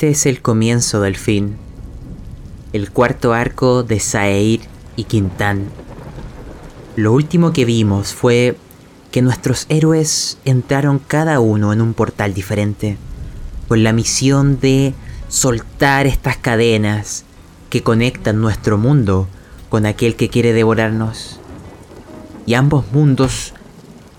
[0.00, 1.58] Este es el comienzo del fin.
[2.72, 4.62] El cuarto arco de Saeir
[4.96, 5.66] y Quintán.
[6.96, 8.56] Lo último que vimos fue
[9.10, 12.96] que nuestros héroes entraron cada uno en un portal diferente,
[13.68, 14.94] con la misión de
[15.28, 17.26] soltar estas cadenas
[17.68, 19.28] que conectan nuestro mundo
[19.68, 21.40] con aquel que quiere devorarnos.
[22.46, 23.52] Y ambos mundos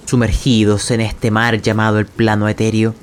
[0.05, 2.93] sumergidos en este mar llamado el plano etéreo.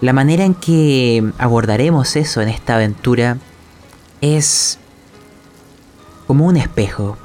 [0.00, 3.38] La manera en que abordaremos eso en esta aventura
[4.20, 4.78] es
[6.28, 7.16] como un espejo,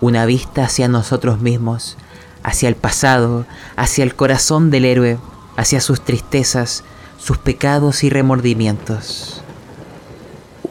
[0.00, 1.98] una vista hacia nosotros mismos,
[2.42, 3.44] hacia el pasado,
[3.76, 5.18] hacia el corazón del héroe,
[5.56, 6.84] hacia sus tristezas,
[7.18, 9.42] sus pecados y remordimientos.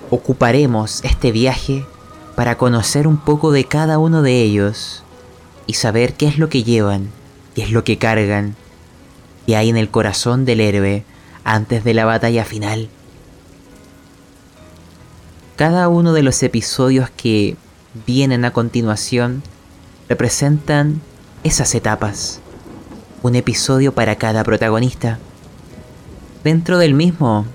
[0.09, 1.85] Ocuparemos este viaje
[2.35, 5.03] para conocer un poco de cada uno de ellos
[5.67, 7.11] y saber qué es lo que llevan,
[7.53, 8.55] qué es lo que cargan,
[9.45, 11.03] y hay en el corazón del héroe
[11.43, 12.89] antes de la batalla final.
[15.55, 17.55] Cada uno de los episodios que
[18.07, 19.43] vienen a continuación
[20.09, 21.01] representan
[21.43, 22.39] esas etapas.
[23.21, 25.19] Un episodio para cada protagonista.
[26.43, 27.45] Dentro del mismo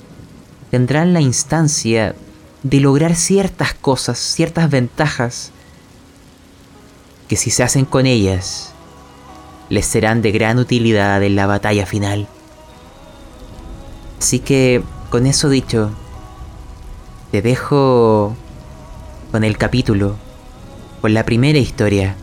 [0.71, 2.15] tendrán la instancia
[2.63, 5.51] de lograr ciertas cosas, ciertas ventajas,
[7.29, 8.73] que si se hacen con ellas,
[9.69, 12.27] les serán de gran utilidad en la batalla final.
[14.19, 15.91] Así que, con eso dicho,
[17.31, 18.35] te dejo
[19.31, 20.17] con el capítulo,
[21.01, 22.17] con la primera historia,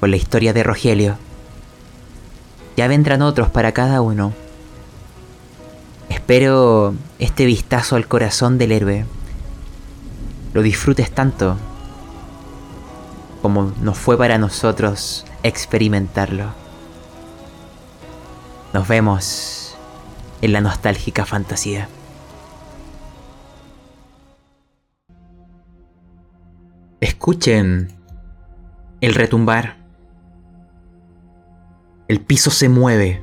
[0.00, 1.18] con la historia de Rogelio.
[2.76, 4.32] Ya vendrán otros para cada uno.
[6.08, 9.06] Espero este vistazo al corazón del héroe
[10.54, 11.56] lo disfrutes tanto
[13.42, 16.52] como nos fue para nosotros experimentarlo.
[18.72, 19.76] Nos vemos
[20.40, 21.88] en la nostálgica fantasía.
[27.00, 27.92] Escuchen
[29.00, 29.76] el retumbar.
[32.08, 33.22] El piso se mueve.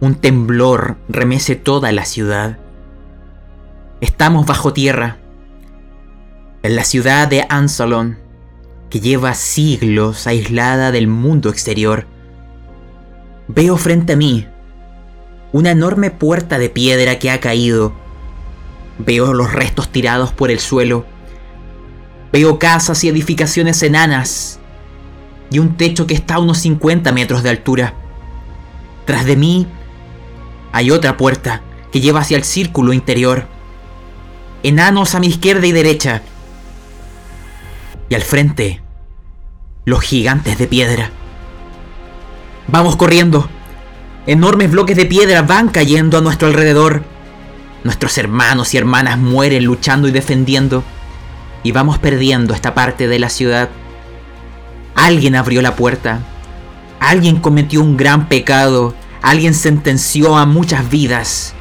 [0.00, 2.58] Un temblor remece toda la ciudad.
[4.00, 5.18] Estamos bajo tierra.
[6.62, 8.21] En la ciudad de Ansalon,
[8.92, 12.06] que lleva siglos aislada del mundo exterior.
[13.48, 14.46] Veo frente a mí
[15.50, 17.94] una enorme puerta de piedra que ha caído.
[18.98, 21.06] Veo los restos tirados por el suelo.
[22.34, 24.60] Veo casas y edificaciones enanas
[25.50, 27.94] y un techo que está a unos 50 metros de altura.
[29.06, 29.66] Tras de mí
[30.70, 33.46] hay otra puerta que lleva hacia el círculo interior.
[34.62, 36.20] Enanos a mi izquierda y derecha.
[38.12, 38.82] Y al frente,
[39.86, 41.08] los gigantes de piedra.
[42.68, 43.48] Vamos corriendo.
[44.26, 47.04] Enormes bloques de piedra van cayendo a nuestro alrededor.
[47.84, 50.84] Nuestros hermanos y hermanas mueren luchando y defendiendo.
[51.62, 53.70] Y vamos perdiendo esta parte de la ciudad.
[54.94, 56.20] Alguien abrió la puerta.
[57.00, 61.54] Alguien cometió un gran pecado Alguien sentenció a muchas vidas.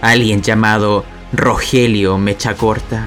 [0.00, 3.06] Alguien llamado Rogelio Mecha Corta.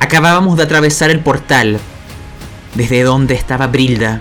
[0.00, 1.78] Acabábamos de atravesar el portal
[2.74, 4.20] desde donde estaba Brilda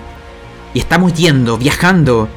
[0.73, 2.29] y estamos yendo, viajando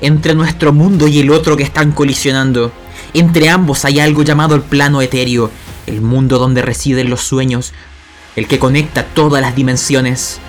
[0.00, 2.72] entre nuestro mundo y el otro que están colisionando.
[3.14, 5.50] Entre ambos hay algo llamado el plano etéreo,
[5.86, 7.72] el mundo donde residen los sueños,
[8.36, 10.40] el que conecta todas las dimensiones.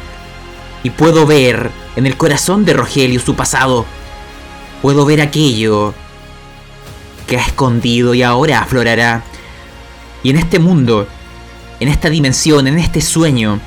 [0.81, 3.85] Y puedo ver en el corazón de Rogelio su pasado.
[4.81, 5.94] Puedo ver aquello
[7.27, 9.23] que ha escondido y ahora aflorará.
[10.23, 11.07] Y en este mundo,
[11.83, 13.59] en esta dimensión, en este sueño,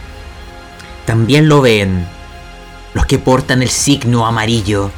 [1.05, 2.07] también lo ven
[2.95, 4.91] los que portan el signo amarillo,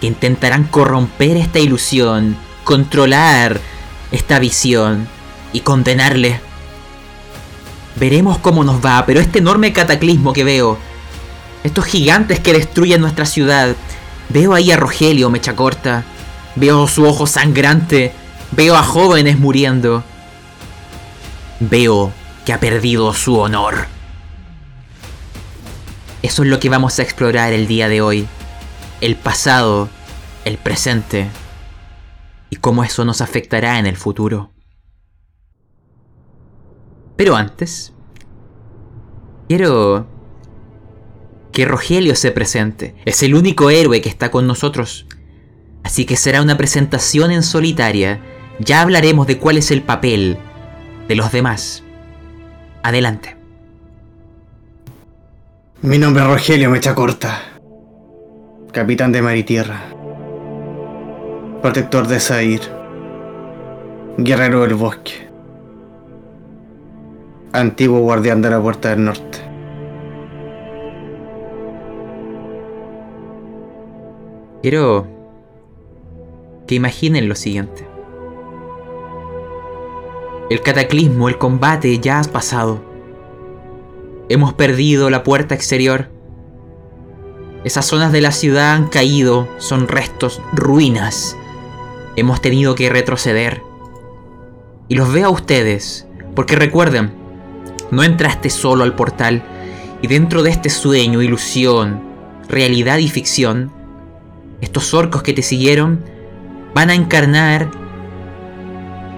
[0.00, 3.60] que intentarán corromper esta ilusión, controlar
[4.10, 5.06] esta visión
[5.52, 6.40] y condenarle.
[7.94, 10.78] Veremos cómo nos va, pero este enorme cataclismo que veo
[11.62, 13.76] estos gigantes que destruyen nuestra ciudad.
[14.30, 16.04] Veo ahí a Rogelio mecha corta.
[16.56, 18.12] Veo su ojo sangrante.
[18.50, 20.02] Veo a jóvenes muriendo.
[21.60, 22.10] Veo
[22.46, 23.86] que ha perdido su honor.
[26.22, 28.26] Eso es lo que vamos a explorar el día de hoy.
[29.02, 29.90] El pasado,
[30.46, 31.28] el presente
[32.48, 34.50] y cómo eso nos afectará en el futuro.
[37.16, 37.92] Pero antes,
[39.46, 40.06] quiero
[41.52, 42.94] que Rogelio se presente.
[43.04, 45.06] Es el único héroe que está con nosotros.
[45.82, 48.20] Así que será una presentación en solitaria.
[48.58, 50.38] Ya hablaremos de cuál es el papel
[51.10, 51.82] de los demás.
[52.84, 53.36] Adelante.
[55.82, 57.42] Mi nombre es Rogelio Mecha Corta,
[58.70, 59.80] capitán de mar y tierra.
[61.62, 62.60] protector de Zair,
[64.18, 65.28] guerrero del bosque,
[67.52, 69.38] antiguo guardián de la puerta del norte.
[74.62, 75.08] Quiero
[76.68, 77.89] que imaginen lo siguiente.
[80.50, 82.84] El cataclismo, el combate ya ha pasado.
[84.28, 86.10] Hemos perdido la puerta exterior.
[87.62, 91.36] Esas zonas de la ciudad han caído, son restos, ruinas.
[92.16, 93.62] Hemos tenido que retroceder.
[94.88, 97.12] Y los veo a ustedes, porque recuerden,
[97.92, 99.44] no entraste solo al portal,
[100.02, 102.02] y dentro de este sueño, ilusión,
[102.48, 103.70] realidad y ficción,
[104.60, 106.04] estos orcos que te siguieron
[106.74, 107.70] van a encarnar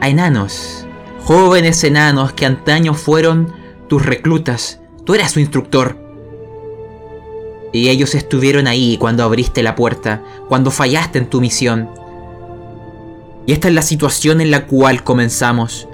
[0.03, 0.82] a enanos,
[1.25, 3.53] jóvenes enanos que antaño fueron
[3.89, 4.81] tus reclutas.
[5.05, 5.97] Tú eras su instructor.
[7.73, 11.89] Y ellos estuvieron ahí cuando abriste la puerta, cuando fallaste en tu misión.
[13.47, 15.89] Y esta es la situación en la cual comenzamos.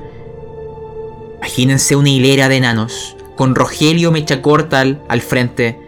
[1.37, 5.79] Imagínense una hilera de enanos, con Rogelio Mechacortal al frente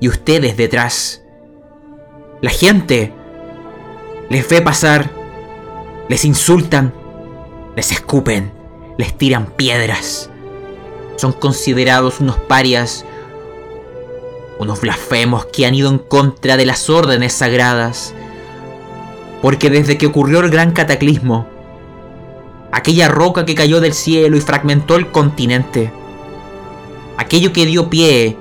[0.00, 1.22] y ustedes detrás.
[2.42, 3.12] La gente
[4.28, 5.10] les ve pasar,
[6.08, 6.92] les insultan,
[7.74, 8.57] les escupen,
[8.98, 10.28] les tiran piedras.
[11.16, 13.06] Son considerados unos parias,
[14.58, 18.12] unos blasfemos que han ido en contra de las órdenes sagradas.
[19.40, 21.46] Porque desde que ocurrió el gran cataclismo,
[22.72, 25.92] aquella roca que cayó del cielo y fragmentó el continente,
[27.16, 28.36] aquello que dio pie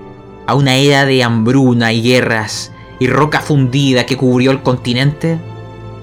[0.47, 5.37] a una era de hambruna y guerras y roca fundida que cubrió el continente,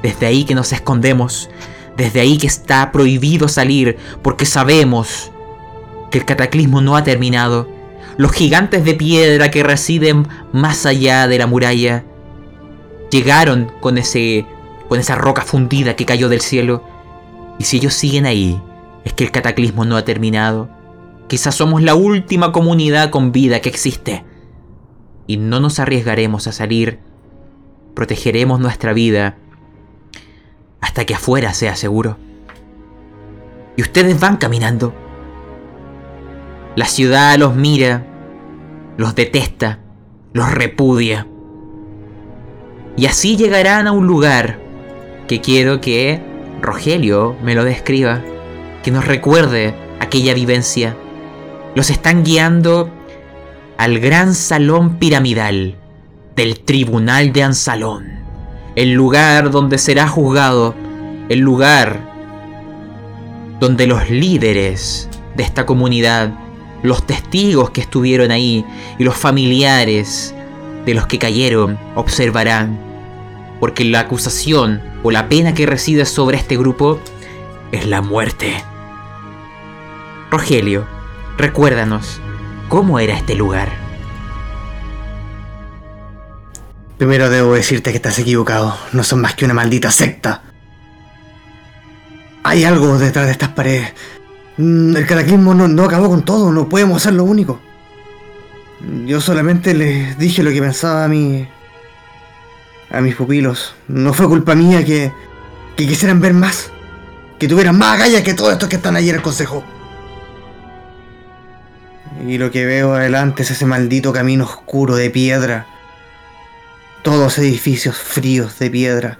[0.01, 1.51] desde ahí que nos escondemos,
[1.97, 5.31] desde ahí que está prohibido salir, porque sabemos
[6.11, 7.69] que el cataclismo no ha terminado.
[8.17, 12.05] Los gigantes de piedra que residen más allá de la muralla
[13.11, 14.47] llegaron con ese
[14.89, 16.85] con esa roca fundida que cayó del cielo.
[17.59, 18.61] Y si ellos siguen ahí,
[19.05, 20.69] es que el cataclismo no ha terminado.
[21.27, 24.25] Quizás somos la última comunidad con vida que existe.
[25.27, 26.99] Y no nos arriesgaremos a salir.
[27.95, 29.39] Protegeremos nuestra vida
[30.85, 32.19] hasta que afuera sea seguro.
[33.75, 34.95] Y ustedes van caminando.
[36.77, 38.05] La ciudad los mira,
[38.99, 39.79] los detesta,
[40.35, 41.27] los repudia.
[42.99, 44.59] Y así llegarán a un lugar
[45.27, 46.21] que quiero que
[46.61, 48.23] Rogelio me lo describa,
[48.83, 50.99] que nos recuerde aquella vivencia.
[51.75, 52.91] Los están guiando
[53.79, 55.77] al gran salón piramidal
[56.37, 58.24] del Tribunal de Ansalón,
[58.77, 60.75] el lugar donde será juzgado,
[61.29, 62.01] el lugar
[63.61, 66.33] donde los líderes de esta comunidad,
[66.83, 68.65] los testigos que estuvieron ahí
[68.99, 70.35] y los familiares
[70.85, 72.79] de los que cayeron observarán,
[73.61, 76.99] porque la acusación o la pena que reside sobre este grupo
[77.73, 78.53] es la muerte.
[80.31, 80.85] Rogelio,
[81.39, 82.21] recuérdanos,
[82.69, 83.84] ¿cómo era este lugar?
[86.99, 88.77] Primero debo decirte que estás equivocado.
[88.93, 90.43] No son más que una maldita secta.
[92.45, 93.93] Hay algo detrás de estas paredes.
[94.57, 97.61] Mm, el cataclismo no, no acabó con todo, no podemos ser lo único.
[99.07, 101.49] Yo solamente les dije lo que pensaba a mí.
[102.91, 103.75] a mis pupilos.
[103.89, 105.11] No fue culpa mía que,
[105.77, 106.71] que quisieran ver más.
[107.39, 109.65] Que tuvieran más agallas que todos estos que están ahí en el consejo.
[112.29, 115.67] Y lo que veo adelante es ese maldito camino oscuro de piedra.
[117.05, 119.19] Todos edificios fríos de piedra.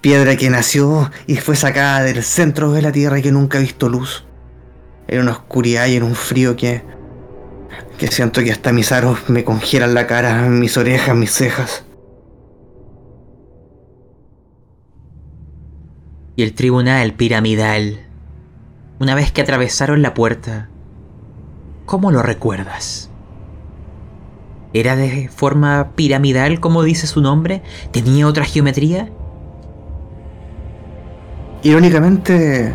[0.00, 3.60] Piedra que nació y fue sacada del centro de la tierra y que nunca ha
[3.60, 4.24] visto luz.
[5.06, 6.82] En una oscuridad y en un frío que.
[7.96, 11.84] que siento que hasta mis aros me congelan la cara, mis orejas, mis cejas.
[16.34, 18.04] Y el tribunal piramidal.
[18.98, 20.70] Una vez que atravesaron la puerta,
[21.84, 23.10] ¿cómo lo recuerdas?
[24.78, 27.62] ¿Era de forma piramidal como dice su nombre?
[27.92, 29.08] ¿Tenía otra geometría?
[31.62, 32.74] Irónicamente,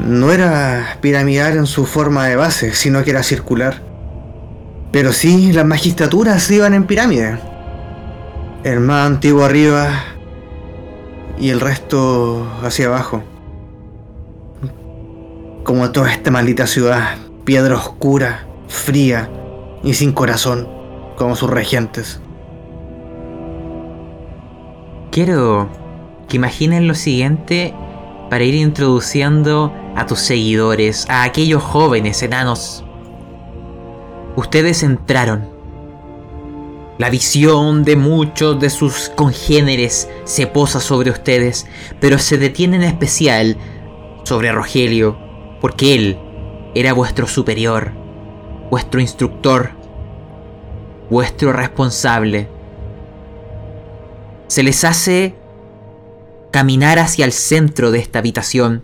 [0.00, 3.80] no era piramidal en su forma de base, sino que era circular.
[4.90, 7.38] Pero sí, las magistraturas iban en pirámide.
[8.64, 9.90] El más antiguo arriba
[11.38, 13.22] y el resto hacia abajo.
[15.62, 19.30] Como toda esta maldita ciudad, piedra oscura, fría
[19.84, 20.81] y sin corazón,
[21.22, 22.20] como sus regentes.
[25.12, 25.68] Quiero
[26.28, 27.72] que imaginen lo siguiente
[28.28, 32.84] para ir introduciendo a tus seguidores, a aquellos jóvenes enanos.
[34.34, 35.48] Ustedes entraron.
[36.98, 41.66] La visión de muchos de sus congéneres se posa sobre ustedes,
[42.00, 43.56] pero se detiene en especial
[44.24, 45.16] sobre Rogelio,
[45.60, 46.18] porque él
[46.74, 47.92] era vuestro superior,
[48.70, 49.81] vuestro instructor,
[51.12, 52.48] vuestro responsable.
[54.46, 55.34] Se les hace
[56.50, 58.82] caminar hacia el centro de esta habitación.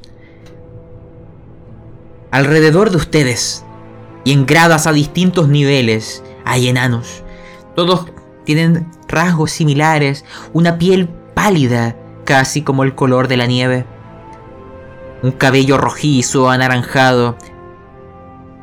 [2.30, 3.64] Alrededor de ustedes,
[4.24, 7.24] y en gradas a distintos niveles, hay enanos.
[7.74, 8.04] Todos
[8.44, 13.86] tienen rasgos similares, una piel pálida, casi como el color de la nieve.
[15.22, 17.38] Un cabello rojizo, anaranjado,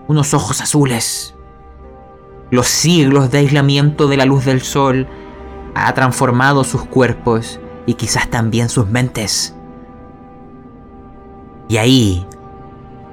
[0.07, 1.34] unos ojos azules.
[2.51, 5.07] Los siglos de aislamiento de la luz del sol
[5.73, 9.55] ha transformado sus cuerpos y quizás también sus mentes.
[11.67, 12.25] Y ahí,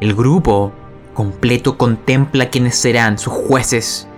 [0.00, 0.72] el grupo
[1.14, 4.08] completo contempla quiénes serán sus jueces,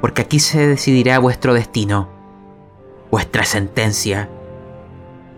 [0.00, 2.08] porque aquí se decidirá vuestro destino,
[3.10, 4.28] vuestra sentencia.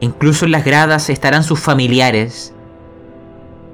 [0.01, 2.53] Incluso en las gradas estarán sus familiares,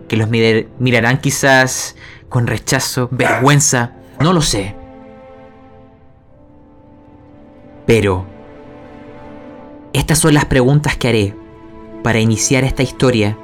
[0.08, 1.96] que los mirarán quizás
[2.28, 4.77] con rechazo, vergüenza, no lo sé.
[7.88, 8.26] Pero
[9.94, 11.34] estas son las preguntas que haré
[12.02, 13.38] para iniciar esta historia.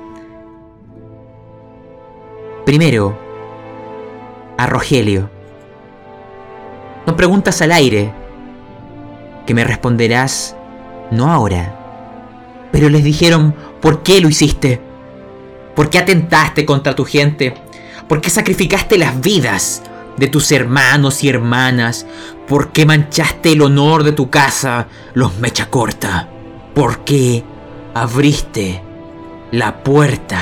[2.66, 3.18] Primero,
[4.58, 5.30] a Rogelio.
[7.06, 8.12] No preguntas al aire,
[9.46, 10.54] que me responderás
[11.10, 12.68] no ahora.
[12.70, 14.78] Pero les dijeron, ¿por qué lo hiciste?
[15.74, 17.54] ¿Por qué atentaste contra tu gente?
[18.06, 19.82] ¿Por qué sacrificaste las vidas
[20.16, 22.06] de tus hermanos y hermanas?
[22.46, 26.28] ¿Por qué manchaste el honor de tu casa, los mecha corta?
[26.74, 27.44] ¿Por qué
[27.94, 28.82] abriste
[29.50, 30.40] la puerta?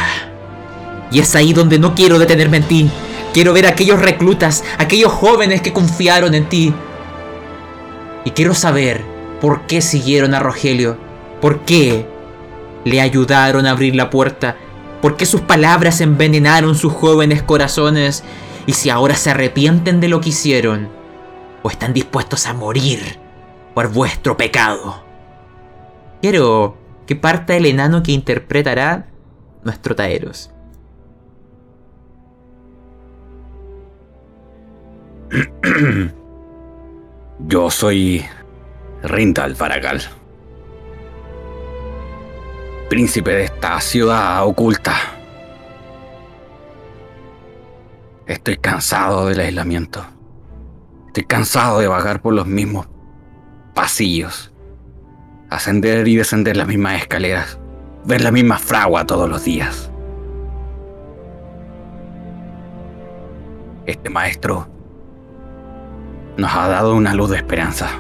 [1.10, 2.90] Y es ahí donde no quiero detenerme en ti.
[3.32, 6.74] Quiero ver a aquellos reclutas, aquellos jóvenes que confiaron en ti.
[8.24, 9.02] Y quiero saber
[9.40, 10.96] por qué siguieron a Rogelio.
[11.40, 12.06] ¿Por qué
[12.84, 14.56] le ayudaron a abrir la puerta?
[15.00, 18.22] ¿Por qué sus palabras envenenaron sus jóvenes corazones?
[18.66, 20.88] Y si ahora se arrepienten de lo que hicieron,
[21.62, 23.18] o están dispuestos a morir
[23.74, 25.02] por vuestro pecado.
[26.20, 26.76] Quiero
[27.06, 29.06] que parta el enano que interpretará
[29.64, 30.50] nuestro Taeros.
[37.46, 38.24] Yo soy
[39.02, 40.02] Rintal Faragal,
[42.88, 45.21] príncipe de esta ciudad oculta.
[48.26, 50.04] Estoy cansado del aislamiento.
[51.08, 52.88] Estoy cansado de vagar por los mismos
[53.74, 54.52] pasillos
[55.52, 57.58] ascender y descender las mismas escaleras,
[58.06, 59.90] ver la misma fragua todos los días.
[63.84, 64.66] Este maestro
[66.38, 67.90] nos ha dado una luz de esperanza.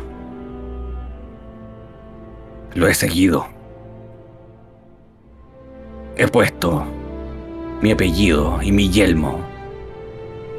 [2.74, 3.46] Lo he seguido.
[6.16, 6.84] He puesto
[7.82, 9.51] mi apellido y mi yelmo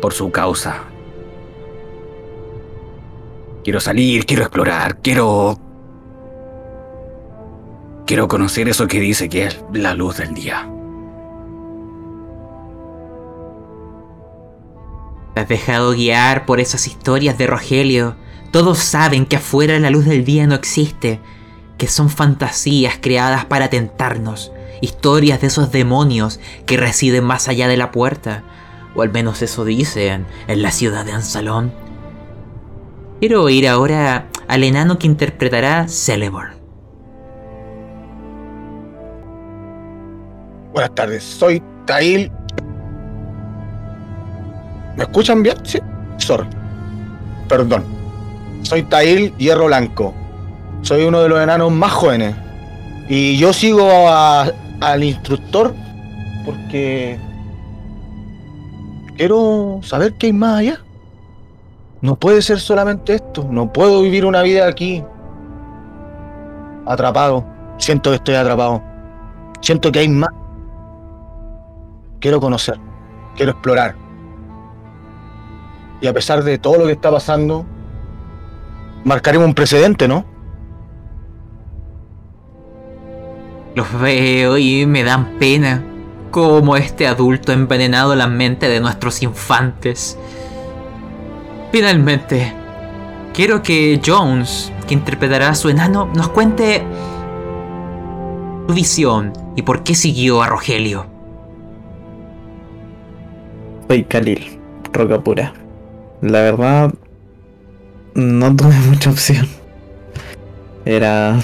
[0.03, 0.83] por su causa.
[3.63, 5.57] Quiero salir, quiero explorar, quiero
[8.05, 10.69] Quiero conocer eso que dice que es la luz del día.
[15.35, 18.17] Te has dejado guiar por esas historias de Rogelio.
[18.51, 21.21] Todos saben que afuera la luz del día no existe,
[21.77, 27.77] que son fantasías creadas para tentarnos, historias de esos demonios que residen más allá de
[27.77, 28.43] la puerta,
[28.95, 31.71] o al menos eso dicen en la ciudad de Ansalón.
[33.19, 36.53] Quiero oír ahora al enano que interpretará Celeborn.
[40.73, 42.31] Buenas tardes, soy Tail.
[44.97, 45.55] ¿Me escuchan bien?
[45.63, 45.79] Sí.
[46.17, 46.47] Sorry.
[47.47, 47.83] Perdón.
[48.63, 50.13] Soy Tail Hierro Blanco.
[50.81, 52.35] Soy uno de los enanos más jóvenes.
[53.07, 55.75] Y yo sigo al instructor
[56.45, 57.19] porque
[59.17, 60.81] quiero saber qué hay más allá.
[62.01, 63.47] No puede ser solamente esto.
[63.49, 65.03] No puedo vivir una vida aquí
[66.85, 67.45] atrapado.
[67.77, 68.81] Siento que estoy atrapado.
[69.61, 70.29] Siento que hay más
[72.23, 72.79] quiero conocer,
[73.35, 73.95] quiero explorar.
[75.99, 77.65] Y a pesar de todo lo que está pasando,
[79.03, 80.23] marcaremos un precedente, ¿no?
[83.75, 85.83] Los veo y me dan pena.
[86.33, 90.17] Como este adulto ha envenenado la mente de nuestros infantes.
[91.71, 92.51] Finalmente,
[93.35, 96.81] quiero que Jones, que interpretará a su enano, nos cuente
[98.67, 101.05] su visión y por qué siguió a Rogelio.
[103.87, 104.59] Soy Khalil,
[104.91, 105.53] roca pura.
[106.21, 106.95] La verdad,
[108.15, 109.47] no tuve mucha opción.
[110.83, 111.39] Era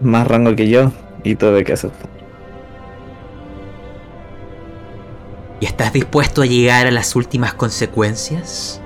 [0.00, 0.92] más rango que yo
[1.24, 2.17] y tuve que aceptar.
[5.60, 8.80] ¿Y estás dispuesto a llegar a las últimas consecuencias?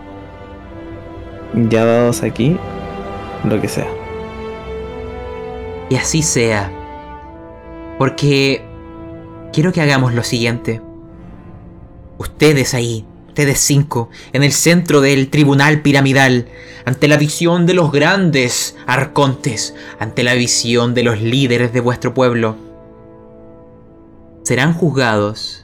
[1.55, 2.57] Ya dados aquí,
[3.45, 3.89] lo que sea.
[5.91, 6.73] Y así sea.
[7.99, 8.65] Porque
[9.53, 10.81] quiero que hagamos lo siguiente.
[12.17, 16.47] Ustedes ahí, ustedes cinco, en el centro del tribunal piramidal,
[16.87, 22.15] ante la visión de los grandes arcontes, ante la visión de los líderes de vuestro
[22.15, 22.57] pueblo,
[24.43, 25.62] serán juzgados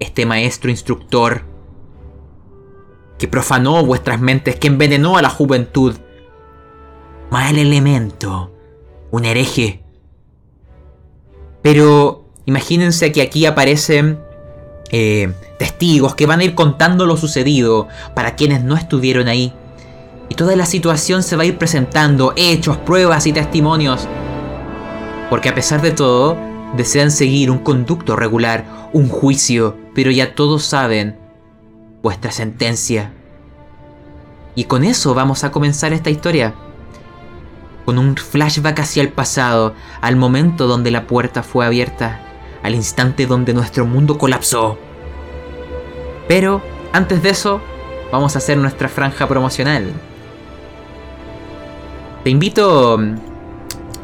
[0.00, 1.44] este maestro instructor
[3.18, 5.96] que profanó vuestras mentes, que envenenó a la juventud.
[7.30, 8.52] Mal elemento,
[9.10, 9.82] un hereje.
[11.62, 14.20] Pero imagínense que aquí aparecen
[14.90, 19.52] eh, testigos que van a ir contando lo sucedido para quienes no estuvieron ahí.
[20.28, 24.06] Y toda la situación se va a ir presentando, hechos, pruebas y testimonios.
[25.30, 26.36] Porque a pesar de todo,
[26.76, 31.16] desean seguir un conducto regular, un juicio, pero ya todos saben
[32.02, 33.14] vuestra sentencia.
[34.54, 36.54] Y con eso vamos a comenzar esta historia.
[37.86, 39.72] Con un flashback hacia el pasado,
[40.02, 42.20] al momento donde la puerta fue abierta,
[42.62, 44.76] al instante donde nuestro mundo colapsó.
[46.28, 46.60] Pero
[46.92, 47.62] antes de eso,
[48.12, 49.94] vamos a hacer nuestra franja promocional.
[52.22, 53.14] Te invito mm,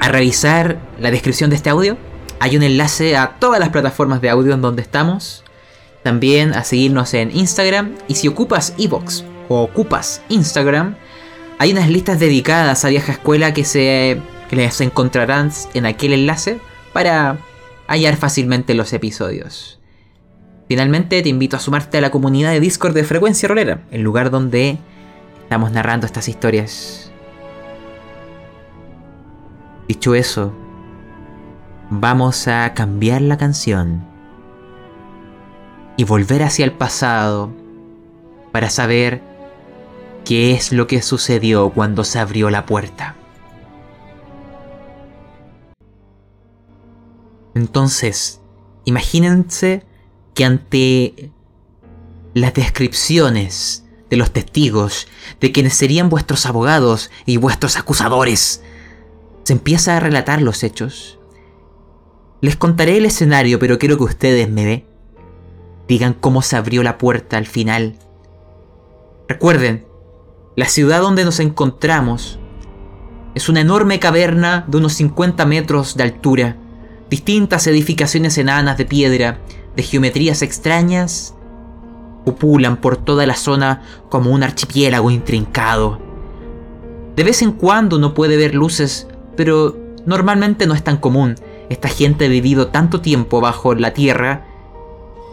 [0.01, 1.99] a revisar la descripción de este audio.
[2.41, 5.42] Hay un enlace a todas las plataformas de audio en donde estamos.
[6.03, 7.95] También a seguirnos en Instagram.
[8.09, 10.97] Y si ocupas Evox o ocupas Instagram,
[11.59, 16.59] hay unas listas dedicadas a Vieja Escuela que, se, que les encontrarán en aquel enlace
[16.93, 17.39] para
[17.87, 19.79] hallar fácilmente los episodios.
[20.69, 24.31] Finalmente te invito a sumarte a la comunidad de Discord de Frecuencia Rolera, el lugar
[24.31, 24.79] donde
[25.43, 27.13] estamos narrando estas historias.
[29.87, 30.53] Dicho eso,
[31.91, 34.12] vamos a cambiar la canción
[35.96, 37.52] y volver hacia el pasado
[38.52, 39.22] para saber
[40.24, 43.16] qué es lo que sucedió cuando se abrió la puerta.
[47.55, 48.40] Entonces,
[48.85, 49.85] imagínense
[50.35, 51.33] que ante
[52.35, 55.09] las descripciones de los testigos,
[55.40, 58.62] de quienes serían vuestros abogados y vuestros acusadores,
[59.44, 61.18] se empieza a relatar los hechos.
[62.40, 64.87] Les contaré el escenario, pero quiero que ustedes me
[65.92, 67.96] digan cómo se abrió la puerta al final.
[69.28, 69.85] Recuerden,
[70.57, 72.38] la ciudad donde nos encontramos
[73.35, 76.57] es una enorme caverna de unos 50 metros de altura,
[77.11, 79.40] distintas edificaciones enanas de piedra,
[79.76, 81.35] de geometrías extrañas,
[82.24, 86.00] populan por toda la zona como un archipiélago intrincado.
[87.16, 89.76] De vez en cuando uno puede ver luces, pero
[90.07, 91.35] normalmente no es tan común.
[91.68, 94.52] Esta gente ha vivido tanto tiempo bajo la tierra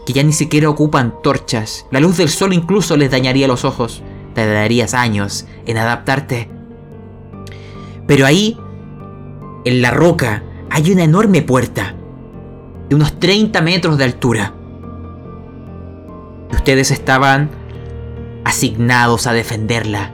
[0.09, 1.85] que ya ni siquiera ocupan torchas.
[1.91, 4.01] La luz del sol incluso les dañaría los ojos.
[4.33, 6.49] Te darías años en adaptarte.
[8.07, 8.57] Pero ahí,
[9.65, 10.41] en la roca,
[10.71, 11.93] hay una enorme puerta
[12.89, 14.55] de unos 30 metros de altura.
[16.53, 17.51] Ustedes estaban
[18.45, 20.11] asignados a defenderla.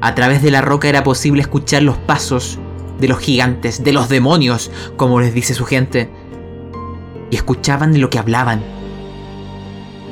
[0.00, 2.58] A través de la roca era posible escuchar los pasos
[2.98, 6.10] de los gigantes, de los demonios, como les dice su gente.
[7.30, 8.62] Y escuchaban lo que hablaban.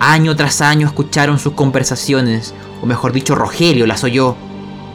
[0.01, 4.37] Año tras año escucharon sus conversaciones, o mejor dicho, Rogelio las oyó,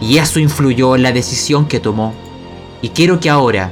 [0.02, 2.14] y eso influyó en la decisión que tomó.
[2.82, 3.72] Y quiero que ahora,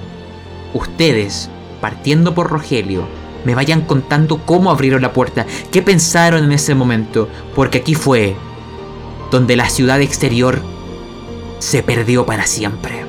[0.74, 1.50] ustedes,
[1.82, 3.08] partiendo por Rogelio,
[3.46, 8.36] me vayan contando cómo abrieron la puerta, qué pensaron en ese momento, porque aquí fue
[9.32, 10.62] donde la ciudad exterior
[11.60, 13.06] se perdió para siempre.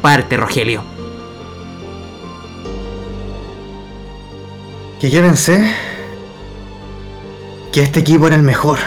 [0.00, 0.93] Parte, Rogelio.
[5.00, 5.72] Que yo pensé
[7.72, 8.78] que este equipo era el mejor,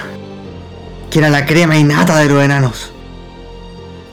[1.10, 2.91] que era la crema innata de los enanos.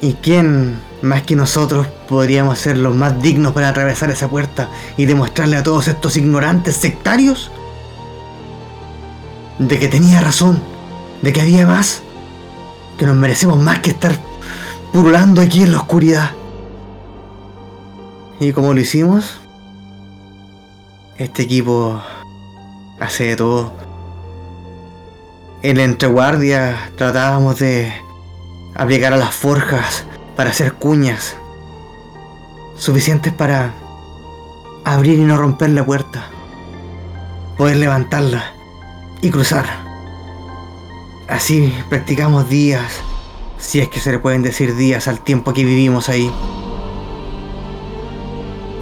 [0.00, 5.04] ¿Y quién más que nosotros podríamos ser los más dignos para atravesar esa puerta y
[5.04, 7.50] demostrarle a todos estos ignorantes sectarios
[9.58, 10.60] de que tenía razón,
[11.22, 12.02] de que había más,
[12.98, 14.16] que nos merecemos más que estar
[14.92, 16.30] purulando aquí en la oscuridad.
[18.40, 19.40] Y como lo hicimos,
[21.18, 22.00] este equipo
[23.00, 23.72] hace de todo.
[25.62, 27.92] En la entreguardia tratábamos de
[28.74, 30.04] aplicar a las forjas
[30.36, 31.36] para hacer cuñas
[32.76, 33.72] suficientes para
[34.84, 36.26] abrir y no romper la puerta,
[37.56, 38.52] poder levantarla
[39.22, 39.64] y cruzar.
[41.28, 43.00] Así practicamos días,
[43.56, 46.30] Si es que se le pueden decir días al tiempo que vivimos ahí.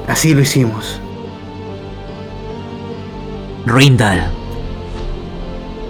[0.08, 1.00] Así lo hicimos.
[3.64, 4.28] Rindal,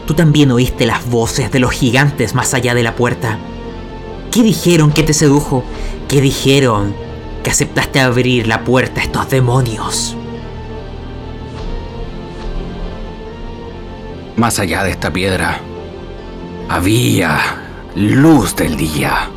[0.06, 3.38] tú también oíste las voces de los gigantes más allá de la puerta.
[4.30, 5.64] ¿Qué dijeron que te sedujo?
[6.08, 6.94] ¿Qué dijeron
[7.42, 10.16] que aceptaste abrir la puerta a estos demonios?
[14.36, 15.60] Más allá de esta piedra,
[16.68, 17.38] había
[17.94, 19.28] luz del día.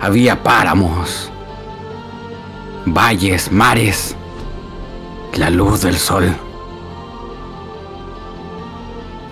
[0.00, 1.30] Había páramos,
[2.86, 4.15] valles, mares,
[5.38, 6.34] la luz del sol.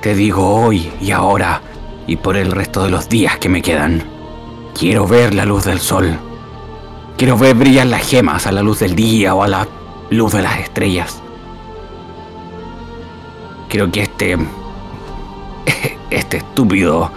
[0.01, 1.63] Te digo hoy y ahora
[2.07, 4.03] y por el resto de los días que me quedan,
[4.79, 6.19] quiero ver la luz del sol.
[7.17, 9.67] Quiero ver brillar las gemas a la luz del día o a la
[10.11, 11.23] luz de las estrellas.
[13.69, 14.37] Quiero que este...
[16.11, 17.11] Este estúpido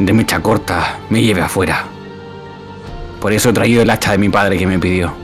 [0.00, 1.84] de mecha corta me lleve afuera.
[3.20, 5.19] Por eso he traído el hacha de mi padre que me pidió.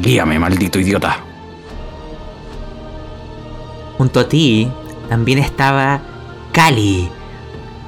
[0.00, 1.16] Guíame, maldito idiota.
[3.98, 4.70] Junto a ti
[5.08, 6.00] también estaba
[6.52, 7.08] Kali,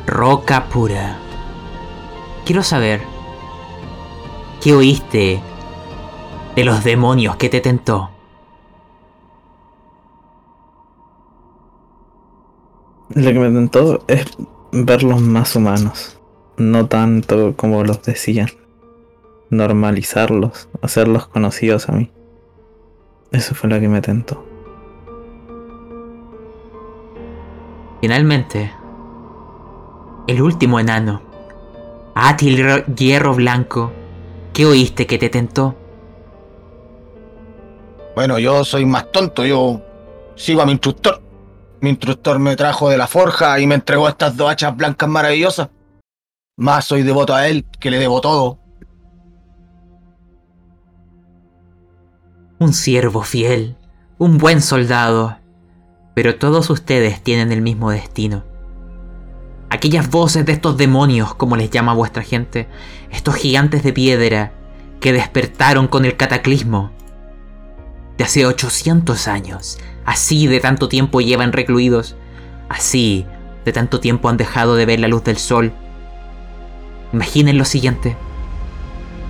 [0.07, 1.19] roca pura.
[2.47, 3.03] Quiero saber,
[4.63, 5.41] ¿qué oíste
[6.57, 8.11] de los demonios que te tentó?
[13.11, 14.27] Lo que me tentó es
[14.73, 16.19] verlos más humanos,
[16.57, 18.49] no tanto como los decían.
[19.51, 22.11] Normalizarlos, hacerlos conocidos a mí.
[23.31, 24.45] Eso fue lo que me tentó.
[28.01, 28.73] Finalmente,
[30.27, 31.23] el último enano,
[32.15, 33.93] Atil Hierro Blanco,
[34.53, 35.75] ¿qué oíste que te tentó?
[38.15, 39.81] Bueno, yo soy más tonto, yo
[40.35, 41.21] sigo a mi instructor.
[41.81, 45.69] Mi instructor me trajo de la forja y me entregó estas dos hachas blancas maravillosas.
[46.57, 48.59] Más soy devoto a él que le debo todo.
[52.61, 53.77] Un siervo fiel,
[54.19, 55.39] un buen soldado,
[56.15, 58.43] pero todos ustedes tienen el mismo destino.
[59.71, 62.67] Aquellas voces de estos demonios, como les llama vuestra gente,
[63.13, 64.53] estos gigantes de piedra
[65.01, 66.91] que despertaron con el cataclismo
[68.17, 72.17] de hace 800 años, así de tanto tiempo llevan recluidos,
[72.69, 73.25] así
[73.65, 75.73] de tanto tiempo han dejado de ver la luz del sol.
[77.13, 78.17] Imaginen lo siguiente.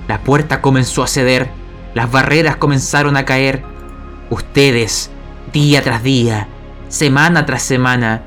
[0.08, 1.50] La puerta comenzó a ceder,
[1.98, 3.64] las barreras comenzaron a caer.
[4.30, 5.11] Ustedes,
[5.52, 6.46] día tras día,
[6.88, 8.22] semana tras semana,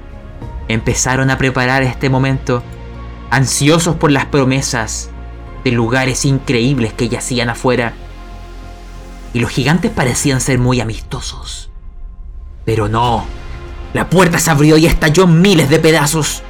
[0.67, 2.63] empezaron a preparar este momento,
[3.29, 5.09] ansiosos por las promesas
[5.63, 7.93] de lugares increíbles que yacían afuera.
[9.33, 11.69] Y los gigantes parecían ser muy amistosos.
[12.65, 13.23] Pero no,
[13.93, 16.43] la puerta se abrió y estalló en miles de pedazos.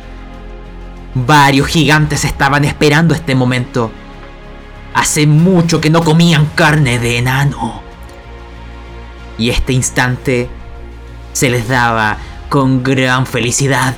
[1.14, 3.92] Varios gigantes estaban esperando este momento.
[4.94, 7.82] Hace mucho que no comían carne de enano.
[9.38, 10.50] Y este instante
[11.34, 12.18] se les daba
[12.50, 13.96] con gran felicidad.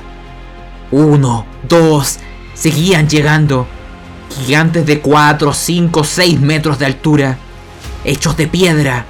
[0.90, 2.18] Uno, dos,
[2.54, 3.66] seguían llegando.
[4.38, 7.38] Gigantes de 4, 5, 6 metros de altura,
[8.04, 9.04] hechos de piedra.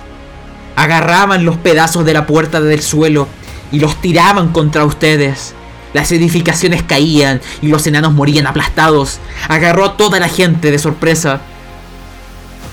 [0.76, 3.28] Agarraban los pedazos de la puerta del suelo
[3.70, 5.54] y los tiraban contra ustedes.
[5.92, 9.20] Las edificaciones caían y los enanos morían aplastados.
[9.48, 11.40] Agarró a toda la gente de sorpresa.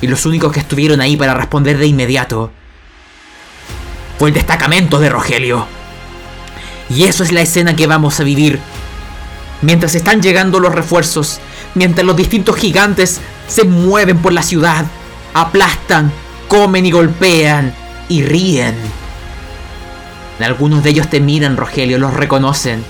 [0.01, 2.51] Y los únicos que estuvieron ahí para responder de inmediato
[4.17, 5.67] fue el destacamento de Rogelio.
[6.89, 8.59] Y eso es la escena que vamos a vivir.
[9.61, 11.39] Mientras están llegando los refuerzos,
[11.75, 14.85] mientras los distintos gigantes se mueven por la ciudad,
[15.33, 16.11] aplastan,
[16.47, 17.73] comen y golpean
[18.09, 18.75] y ríen.
[20.39, 22.83] Algunos de ellos te miran, Rogelio, los reconocen.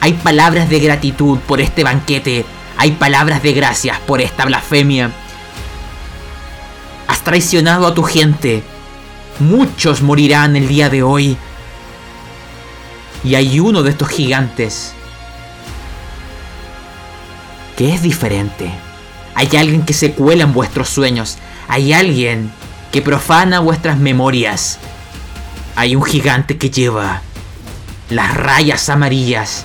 [0.00, 2.44] Hay palabras de gratitud por este banquete,
[2.76, 5.10] hay palabras de gracias por esta blasfemia.
[7.24, 8.62] Traicionado a tu gente.
[9.38, 11.36] Muchos morirán el día de hoy.
[13.24, 14.94] Y hay uno de estos gigantes
[17.76, 18.70] que es diferente.
[19.34, 21.38] Hay alguien que se cuela en vuestros sueños.
[21.68, 22.52] Hay alguien
[22.90, 24.78] que profana vuestras memorias.
[25.76, 27.22] Hay un gigante que lleva
[28.10, 29.64] las rayas amarillas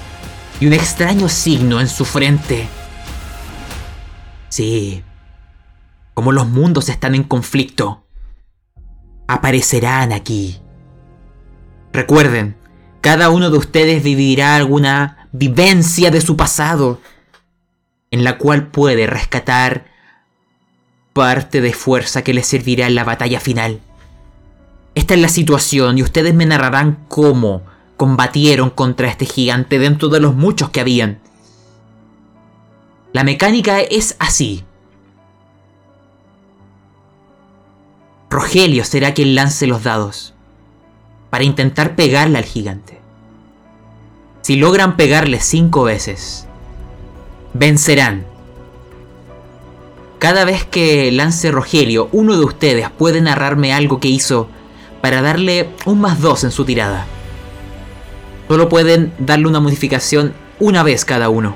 [0.59, 2.67] y un extraño signo en su frente.
[4.49, 5.03] Sí,
[6.17, 8.03] como los mundos están en conflicto,
[9.27, 10.57] aparecerán aquí.
[11.93, 12.57] Recuerden,
[13.01, 16.99] cada uno de ustedes vivirá alguna vivencia de su pasado
[18.09, 19.85] en la cual puede rescatar
[21.13, 23.79] parte de fuerza que les servirá en la batalla final.
[24.95, 27.61] Esta es la situación y ustedes me narrarán cómo
[27.95, 31.19] combatieron contra este gigante dentro de los muchos que habían.
[33.13, 34.63] La mecánica es así.
[38.29, 40.33] Rogelio será quien lance los dados
[41.29, 42.99] para intentar pegarle al gigante.
[44.41, 46.45] Si logran pegarle cinco veces,
[47.53, 48.25] vencerán.
[50.19, 54.49] Cada vez que lance Rogelio, uno de ustedes puede narrarme algo que hizo
[55.01, 57.05] para darle un más dos en su tirada.
[58.49, 61.55] Solo pueden darle una modificación una vez cada uno.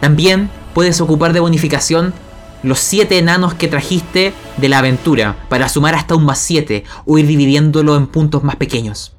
[0.00, 2.14] También puedes ocupar de bonificación
[2.62, 7.18] los 7 enanos que trajiste de la aventura para sumar hasta un más 7 o
[7.18, 9.12] ir dividiéndolo en puntos más pequeños.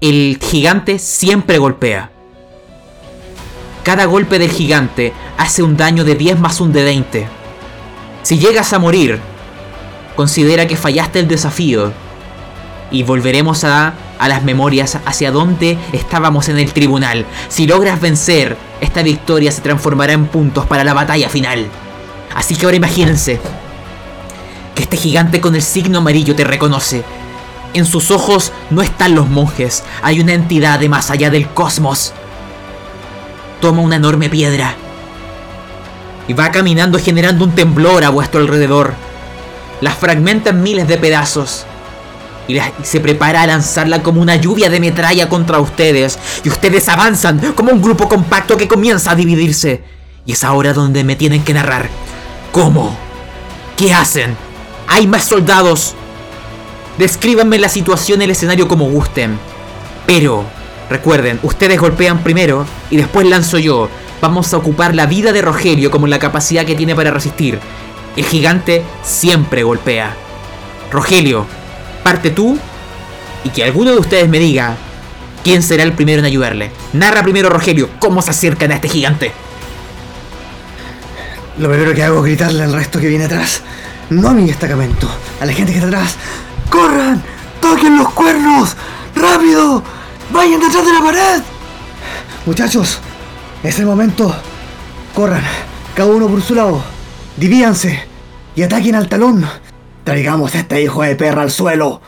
[0.00, 2.10] El gigante siempre golpea.
[3.82, 7.28] Cada golpe del gigante hace un daño de 10 más un de 20.
[8.22, 9.20] Si llegas a morir,
[10.16, 11.92] considera que fallaste el desafío
[12.90, 17.24] y volveremos a, a las memorias hacia donde estábamos en el tribunal.
[17.48, 21.68] Si logras vencer, esta victoria se transformará en puntos para la batalla final.
[22.34, 23.40] Así que ahora imagínense
[24.74, 27.02] que este gigante con el signo amarillo te reconoce.
[27.74, 32.12] En sus ojos no están los monjes, hay una entidad de más allá del cosmos.
[33.60, 34.74] Toma una enorme piedra
[36.28, 38.94] y va caminando generando un temblor a vuestro alrededor.
[39.80, 41.66] Las fragmenta en miles de pedazos
[42.48, 46.18] y, y se prepara a lanzarla como una lluvia de metralla contra ustedes.
[46.44, 49.84] Y ustedes avanzan como un grupo compacto que comienza a dividirse.
[50.24, 51.88] Y es ahora donde me tienen que narrar.
[52.56, 52.96] ¿Cómo?
[53.76, 54.34] ¿Qué hacen?
[54.88, 55.94] ¿Hay más soldados?
[56.96, 59.38] Descríbanme la situación y el escenario como gusten.
[60.06, 60.42] Pero,
[60.88, 63.90] recuerden, ustedes golpean primero y después lanzo yo.
[64.22, 67.60] Vamos a ocupar la vida de Rogelio como la capacidad que tiene para resistir.
[68.16, 70.16] El gigante siempre golpea.
[70.90, 71.44] Rogelio,
[72.02, 72.56] parte tú
[73.44, 74.78] y que alguno de ustedes me diga
[75.44, 76.70] quién será el primero en ayudarle.
[76.94, 79.32] Narra primero Rogelio cómo se acercan a este gigante.
[81.58, 83.62] Lo primero que hago es gritarle al resto que viene atrás.
[84.10, 85.08] No a mi destacamento,
[85.40, 86.16] a la gente que está atrás.
[86.68, 87.22] ¡Corran!
[87.60, 88.76] ¡Toquen los cuernos!
[89.14, 89.82] ¡Rápido!
[90.32, 91.42] ¡Vayan detrás de la pared!
[92.44, 93.00] Muchachos,
[93.62, 94.34] es el momento.
[95.14, 95.42] Corran,
[95.94, 96.84] cada uno por su lado.
[97.38, 98.04] Divídanse
[98.54, 99.46] y ataquen al talón.
[100.04, 102.02] Traigamos a este hijo de perra al suelo.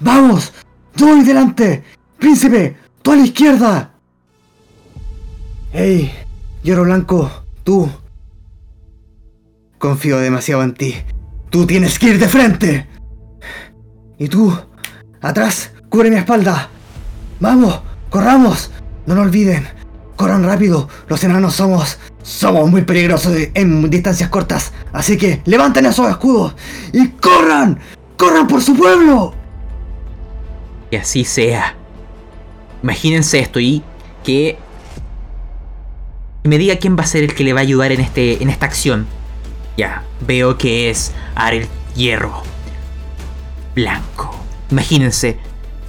[0.00, 0.54] ¡Vamos!
[0.96, 1.84] ¡Yo voy delante!
[2.18, 2.76] ¡Príncipe!
[3.02, 3.90] ¡Tú a la izquierda!
[5.72, 6.12] ¡Ey!
[6.62, 7.30] Hierro Blanco,
[7.62, 7.90] tú.
[9.78, 10.96] Confío demasiado en ti.
[11.50, 12.86] Tú tienes que ir de frente.
[14.18, 14.56] Y tú,
[15.20, 16.70] atrás, cubre mi espalda.
[17.40, 18.70] Vamos, corramos.
[19.06, 19.66] No lo olviden.
[20.16, 20.88] Corran rápido.
[21.08, 21.98] Los enanos somos...
[22.22, 24.72] Somos muy peligrosos en distancias cortas.
[24.92, 26.56] Así que levanten esos escudos.
[26.92, 27.78] Y corran.
[28.16, 29.32] Corran por su pueblo.
[30.90, 31.76] Que así sea.
[32.82, 33.84] Imagínense esto y
[34.24, 34.58] que
[36.42, 38.50] me diga quién va a ser el que le va a ayudar en este en
[38.50, 39.06] esta acción.
[39.76, 42.42] Ya, veo que es Arel Hierro.
[43.74, 44.34] Blanco.
[44.70, 45.38] Imagínense,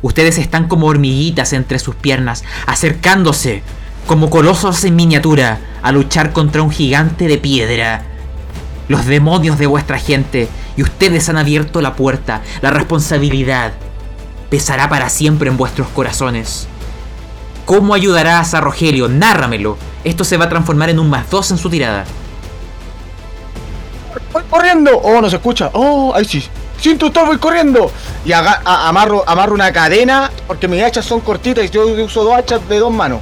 [0.02, 3.64] ustedes están como hormiguitas entre sus piernas, acercándose
[4.06, 8.04] como colosos en miniatura a luchar contra un gigante de piedra.
[8.90, 12.42] Los demonios de vuestra gente, y ustedes han abierto la puerta.
[12.62, 13.74] La responsabilidad
[14.50, 16.68] pesará para siempre en vuestros corazones.
[17.66, 19.10] ¿Cómo ayudarás a Rogelio?
[19.10, 19.78] Nárramelo.
[20.06, 22.06] Esto se va a transformar en un más dos en su tirada.
[24.38, 24.92] ¡Voy corriendo!
[25.00, 25.72] ¡Oh, no se escucha!
[25.74, 26.48] ¡Oh, ahí sí!
[26.80, 27.92] ¡Sin tutor voy corriendo!
[28.24, 29.24] Y aga- a- amarro,
[29.54, 33.20] una cadena, porque mis hachas son cortitas y yo uso dos hachas de dos manos.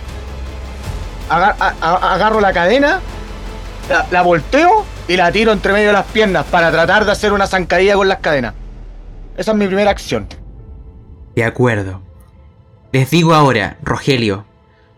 [1.30, 2.99] Agarro la cadena,
[3.89, 7.32] la, la volteo y la tiro entre medio de las piernas para tratar de hacer
[7.34, 8.54] una zancadilla con las cadenas.
[9.38, 10.28] Esa es mi primera acción.
[11.36, 12.01] De acuerdo.
[12.91, 14.45] Les digo ahora, Rogelio,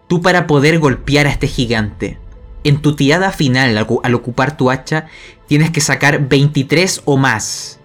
[0.08, 2.20] tú para poder golpear a este gigante,
[2.64, 5.08] en tu tirada final al, ocupar tu hacha,
[5.48, 7.80] tienes que sacar 23 o más.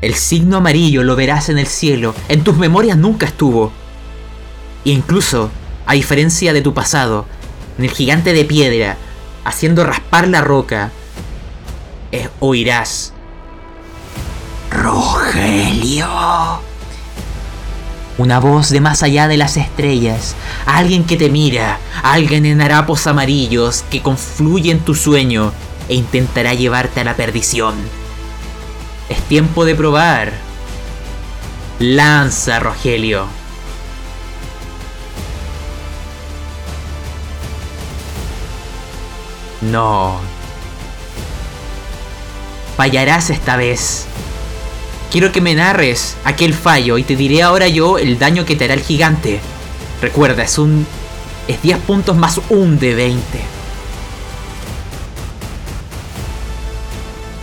[0.00, 3.72] El signo amarillo lo verás en el cielo, en tus memorias nunca estuvo.
[4.84, 5.50] E incluso,
[5.86, 7.26] a diferencia de tu pasado,
[7.78, 8.96] en el gigante de piedra,
[9.44, 10.92] haciendo raspar la roca,
[12.12, 13.12] eh, oirás
[14.70, 16.06] Rogelio.
[18.18, 20.34] Una voz de más allá de las estrellas,
[20.66, 25.52] alguien que te mira, alguien en harapos amarillos que confluye en tu sueño
[25.88, 27.76] e intentará llevarte a la perdición.
[29.08, 30.32] Es tiempo de probar.
[31.78, 33.28] Lanza, Rogelio.
[39.60, 40.18] No.
[42.76, 44.06] Fallarás esta vez.
[45.10, 48.64] Quiero que me narres aquel fallo y te diré ahora yo el daño que te
[48.66, 49.40] hará el gigante.
[50.02, 50.86] Recuerda, es un
[51.48, 53.22] es 10 puntos más un de 20.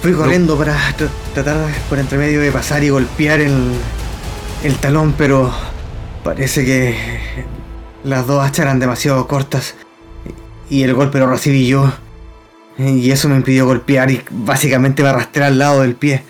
[0.01, 1.58] Fui corriendo para tr- tratar
[1.89, 3.71] por entre medio de pasar y golpear el,
[4.63, 5.51] el talón, pero
[6.23, 6.95] parece que
[8.04, 9.73] las dos hachas eran demasiado cortas
[10.69, 11.91] y el golpe lo recibí yo.
[12.78, 16.23] Y eso me impidió golpear y básicamente me arrastré al lado del pie.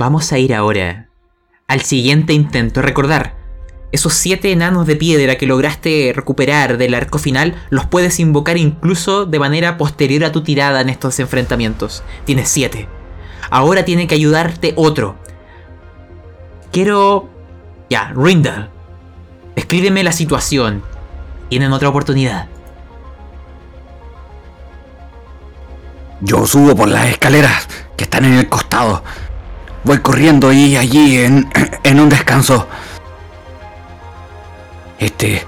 [0.00, 1.08] Vamos a ir ahora
[1.68, 2.80] al siguiente intento.
[2.80, 3.36] Recordar,
[3.92, 9.26] esos siete enanos de piedra que lograste recuperar del arco final, los puedes invocar incluso
[9.26, 12.02] de manera posterior a tu tirada en estos enfrentamientos.
[12.24, 12.88] Tienes siete.
[13.50, 15.16] Ahora tiene que ayudarte otro.
[16.72, 17.28] Quiero...
[17.90, 18.70] Ya, Rindal.
[19.54, 20.82] Escríbeme la situación.
[21.50, 22.48] Tienen otra oportunidad.
[26.22, 29.04] Yo subo por las escaleras que están en el costado.
[29.84, 31.50] Voy corriendo y allí en,
[31.84, 32.68] en un descanso.
[34.98, 35.46] Este,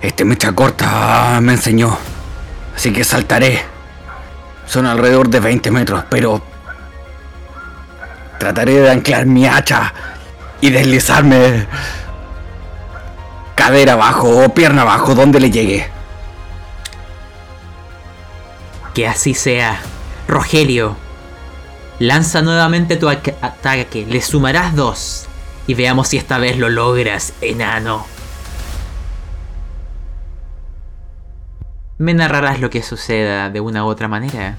[0.00, 1.96] este mecha corta me enseñó.
[2.74, 3.62] Así que saltaré.
[4.66, 6.40] Son alrededor de 20 metros, pero
[8.38, 9.92] trataré de anclar mi hacha
[10.60, 11.66] y deslizarme
[13.54, 15.88] cadera abajo o pierna abajo donde le llegue.
[18.94, 19.80] Que así sea.
[20.28, 20.96] Rogelio,
[21.98, 24.06] lanza nuevamente tu ataque.
[24.08, 25.26] Le sumarás dos.
[25.66, 28.06] Y veamos si esta vez lo logras, enano.
[31.98, 34.56] Me narrarás lo que suceda de una u otra manera.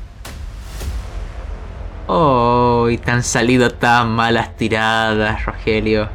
[2.08, 6.10] Oh, y te han salido tan malas tiradas, Rogelio.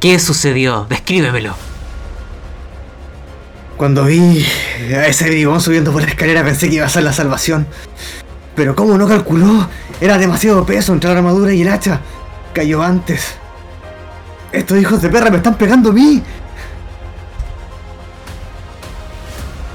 [0.00, 0.86] ¿Qué sucedió?
[0.88, 1.54] Descríbemelo.
[3.76, 4.46] Cuando vi
[4.94, 7.66] a ese bribón subiendo por la escalera pensé que iba a ser la salvación.
[8.54, 9.68] Pero como no calculó,
[10.00, 12.00] era demasiado peso entre la armadura y el hacha.
[12.52, 13.36] Cayó antes.
[14.52, 16.22] Estos hijos de perra me están pegando a mí.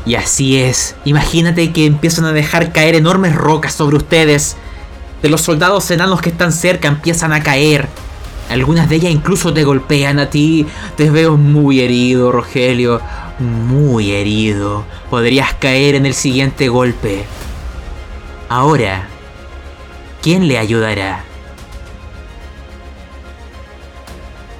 [0.06, 0.96] Y así es.
[1.06, 4.56] Imagínate que empiezan a dejar caer enormes rocas sobre ustedes.
[5.22, 7.88] De los soldados enanos que están cerca empiezan a caer.
[8.50, 10.66] Algunas de ellas incluso te golpean a ti.
[10.96, 13.02] Te veo muy herido, Rogelio.
[13.38, 14.86] Muy herido.
[15.10, 17.26] Podrías caer en el siguiente golpe.
[18.50, 19.04] Ahora,
[20.22, 21.24] ¿quién le ayudará?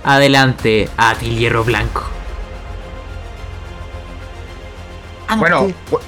[0.04, 2.04] Adelante, Atil Hierro Blanco.
[5.38, 6.00] Bueno, bu-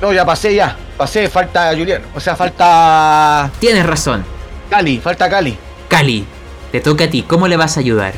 [0.00, 0.76] no, ya pasé ya.
[0.96, 2.02] Pasé, falta Julián.
[2.14, 4.24] O sea, falta Tienes razón.
[4.68, 5.56] Cali, falta Cali.
[5.88, 6.26] Cali,
[6.70, 7.22] te toca a ti.
[7.22, 8.12] ¿Cómo le vas a ayudar?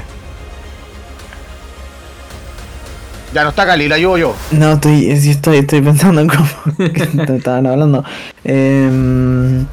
[3.35, 4.37] Ya no está Cali, la ayudo yo.
[4.53, 6.47] No, estoy, sí estoy, estoy pensando en cómo
[7.37, 8.05] estaban hablando.
[8.44, 9.66] Em,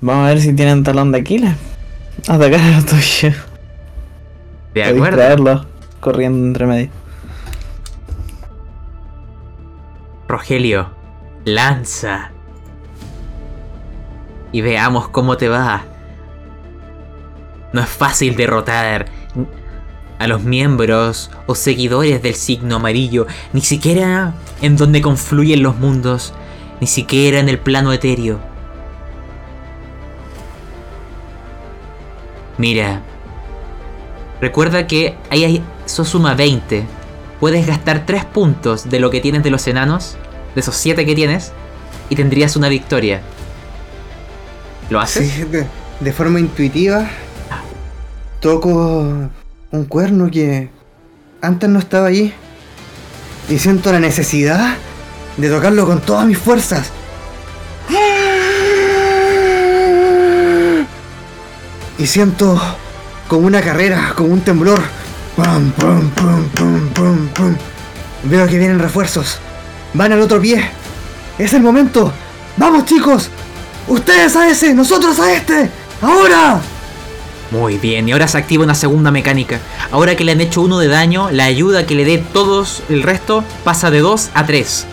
[0.00, 1.54] vamos a ver si tienen talón de Aquiles.
[2.26, 3.34] Atacar a los tuyos.
[4.72, 5.04] De O acuerdo.
[5.04, 5.66] distraerlos
[6.00, 6.90] corriendo entre medio.
[10.28, 10.90] Rogelio,
[11.44, 12.30] lanza.
[14.52, 15.82] Y veamos cómo te va.
[17.74, 19.06] No es fácil derrotar
[20.18, 26.32] a los miembros o seguidores del signo amarillo, ni siquiera en donde confluyen los mundos,
[26.80, 28.38] ni siquiera en el plano etéreo.
[32.58, 33.02] Mira,
[34.40, 36.84] recuerda que ahí hay, eso suma 20.
[37.38, 40.16] Puedes gastar 3 puntos de lo que tienes de los enanos,
[40.54, 41.52] de esos 7 que tienes,
[42.08, 43.20] y tendrías una victoria.
[44.88, 45.30] ¿Lo haces?
[45.30, 45.66] Sí, de,
[46.00, 47.10] de forma intuitiva
[48.40, 49.28] toco
[49.70, 50.70] un cuerno que
[51.40, 52.32] antes no estaba allí.
[53.48, 54.76] Y siento la necesidad
[55.36, 56.90] de tocarlo con todas mis fuerzas.
[61.98, 62.60] Y siento
[63.28, 64.80] como una carrera, como un temblor.
[65.36, 66.10] Pum, pum,
[67.34, 67.56] pum.
[68.24, 69.38] Veo que vienen refuerzos.
[69.94, 70.68] Van al otro pie.
[71.38, 72.12] Es el momento.
[72.56, 73.30] ¡Vamos chicos!
[73.86, 74.74] ¡Ustedes a ese!
[74.74, 75.70] ¡Nosotros a este!
[76.00, 76.60] ¡Ahora!
[77.50, 79.60] Muy bien, y ahora se activa una segunda mecánica.
[79.92, 83.02] Ahora que le han hecho uno de daño, la ayuda que le dé todos el
[83.04, 84.86] resto pasa de 2 a 3.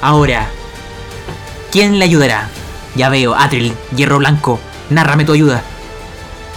[0.00, 0.46] Ahora,
[1.72, 2.48] ¿quién le ayudará?
[2.94, 4.60] Ya veo, Atril, Hierro Blanco,
[4.90, 5.62] nárrame tu ayuda.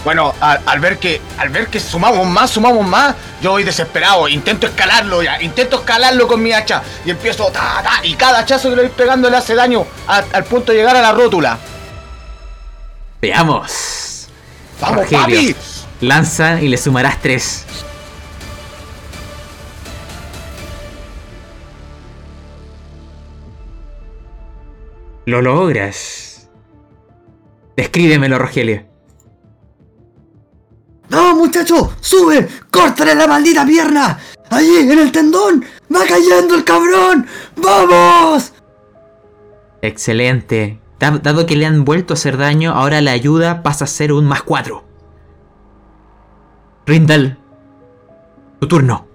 [0.04, 4.28] Bueno, al, al ver que al ver que sumamos más, sumamos más, yo voy desesperado,
[4.28, 8.70] intento escalarlo ya, intento escalarlo con mi hacha y empiezo ta, ta, y cada hachazo
[8.70, 11.58] que le voy pegando le hace daño a- al punto de llegar a la rótula.
[13.20, 14.15] Veamos.
[14.80, 15.54] ¡Vamos, papi!
[16.00, 17.66] Lanza y le sumarás 3.
[25.26, 26.48] Lo logras.
[27.76, 28.86] Descríbemelo, Rogelio.
[31.34, 31.94] muchacho!
[32.00, 32.48] ¡Sube!
[32.70, 34.18] ¡Córtale la maldita pierna!
[34.50, 35.64] ¡Allí, en el tendón!
[35.94, 37.26] ¡Va cayendo el cabrón!
[37.56, 38.52] ¡Vamos!
[39.82, 40.80] Excelente.
[40.98, 44.12] Da- Dado que le han vuelto a hacer daño, ahora la ayuda pasa a ser
[44.12, 44.84] un más 4.
[46.86, 47.38] Rindal,
[48.60, 49.06] tu turno.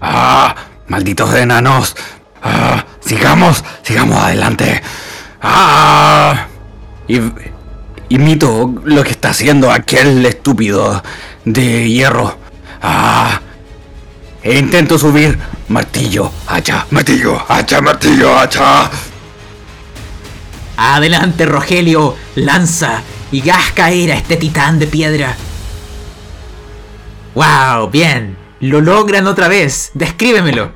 [0.00, 0.54] ¡Ah!
[0.88, 1.96] ¡Malditos enanos!
[2.42, 2.84] ¡Ah!
[3.00, 3.64] ¡Sigamos!
[3.82, 4.82] ¡Sigamos adelante!
[5.42, 6.46] ¡Ah!
[7.06, 7.20] Y,
[8.08, 11.02] imito lo que está haciendo aquel estúpido
[11.44, 12.36] de hierro.
[12.82, 13.40] ¡Ah!
[14.42, 15.38] E intento subir.
[15.68, 18.90] Martillo, hacha, martillo, hacha, martillo, hacha.
[20.76, 25.36] Adelante, Rogelio, lanza y haz caer a este titán de piedra.
[27.34, 27.90] ¡Wow!
[27.90, 29.90] Bien, lo logran otra vez.
[29.94, 30.72] Descríbemelo.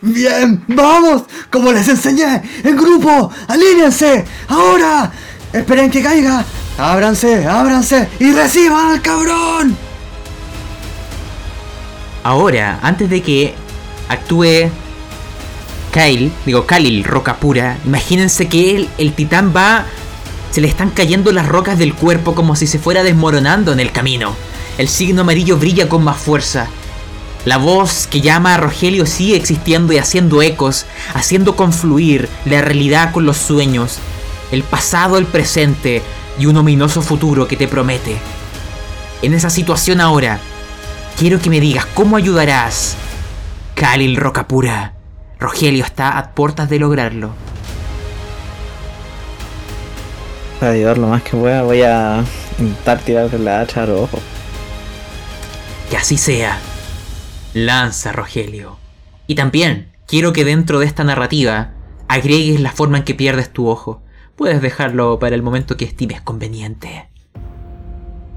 [0.00, 0.64] ¡Bien!
[0.68, 1.24] ¡Vamos!
[1.50, 5.12] Como les enseñé, en grupo, alíñense, ahora.
[5.52, 6.44] Esperen que caiga.
[6.78, 9.93] Ábranse, ábranse y reciban al cabrón.
[12.24, 13.54] Ahora, antes de que
[14.08, 14.70] actúe
[15.92, 19.84] Kyle, digo Khalil, roca pura, imagínense que el, el titán va.
[20.50, 23.92] Se le están cayendo las rocas del cuerpo como si se fuera desmoronando en el
[23.92, 24.34] camino.
[24.78, 26.68] El signo amarillo brilla con más fuerza.
[27.44, 33.12] La voz que llama a Rogelio sigue existiendo y haciendo ecos, haciendo confluir la realidad
[33.12, 33.98] con los sueños,
[34.50, 36.02] el pasado, el presente
[36.38, 38.16] y un ominoso futuro que te promete.
[39.20, 40.40] En esa situación ahora,
[41.18, 42.96] quiero que me digas cómo ayudarás.
[43.74, 44.94] Khalil Rocapura.
[45.38, 47.34] Rogelio está a puertas de lograrlo.
[50.60, 52.24] Para ayudar lo más que pueda, voy a
[52.58, 54.20] intentar tirarle la hacha a los ojos.
[55.90, 56.58] Que así sea.
[57.52, 58.78] Lanza, Rogelio.
[59.26, 61.72] Y también quiero que dentro de esta narrativa
[62.08, 64.02] agregues la forma en que pierdes tu ojo.
[64.36, 67.08] Puedes dejarlo para el momento que estimes conveniente.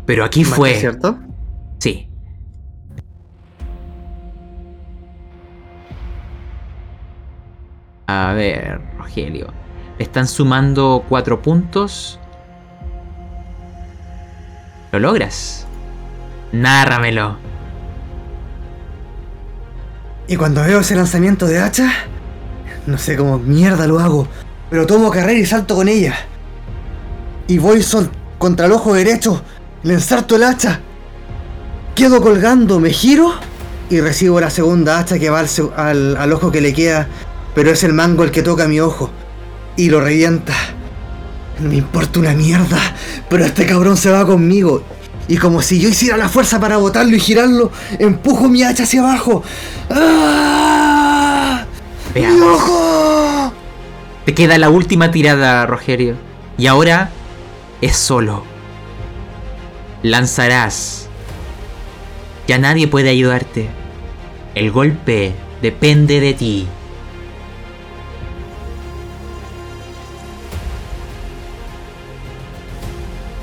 [0.06, 0.76] Pero aquí fue.
[0.76, 1.20] ¿Cierto?
[8.08, 9.48] A ver, Rogelio.
[10.00, 12.20] Están sumando cuatro puntos.
[14.92, 15.66] ¿Lo logras?
[16.52, 17.38] Nárramelo.
[20.28, 21.90] Y cuando veo ese lanzamiento de hacha,
[22.86, 24.28] no sé cómo mierda lo hago,
[24.70, 26.16] pero tomo carrera y salto con ella.
[27.48, 27.82] Y voy
[28.38, 29.42] contra el ojo derecho,
[29.84, 30.82] le ensarto el hacha.
[31.96, 33.34] Quedo colgando, me giro
[33.90, 35.48] y recibo la segunda hacha que va al,
[35.78, 37.08] al- al ojo que le queda,
[37.58, 39.10] pero es el mango el que toca mi ojo
[39.76, 40.54] y lo revienta.
[41.58, 42.78] No me importa una mierda,
[43.32, 44.84] pero este cabrón se va conmigo.
[45.28, 49.00] Y como si yo hiciera la fuerza para botarlo y girarlo, empujo mi hacha hacia
[49.00, 49.42] abajo.
[49.90, 51.66] ¡Ah!
[52.14, 53.52] ¡Mi ojo!
[54.26, 56.16] Te queda la última tirada, Rogelio.
[56.60, 57.10] Y ahora
[57.82, 58.44] es solo.
[60.04, 61.08] Lanzarás.
[62.48, 63.68] Ya nadie puede ayudarte.
[64.54, 65.34] El golpe
[65.64, 66.68] depende de ti.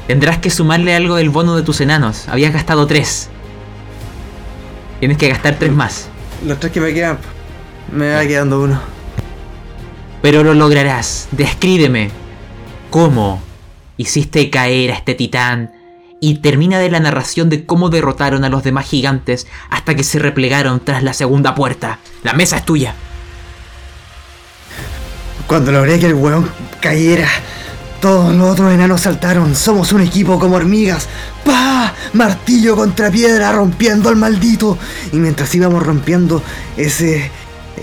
[0.06, 2.28] Tendrás que sumarle algo del bono de tus enanos.
[2.28, 3.30] Habías gastado tres.
[5.00, 6.08] Tienes que gastar tres más.
[6.44, 7.18] Los tres que me quedan,
[7.90, 8.80] me va quedando uno.
[10.20, 11.28] Pero lo lograrás.
[11.30, 12.10] Descríbeme
[12.90, 13.42] cómo
[13.96, 15.72] hiciste caer a este titán
[16.20, 20.18] y termina de la narración de cómo derrotaron a los demás gigantes hasta que se
[20.18, 21.98] replegaron tras la segunda puerta.
[22.22, 22.94] La mesa es tuya.
[25.46, 26.48] Cuando logré que el weón
[26.80, 27.28] cayera,
[28.04, 29.54] todos los otros enanos saltaron.
[29.54, 31.08] Somos un equipo como hormigas.
[31.42, 31.94] ¡Pah!
[32.12, 34.76] Martillo contra piedra rompiendo al maldito.
[35.10, 36.42] Y mientras íbamos rompiendo,
[36.76, 37.30] ese,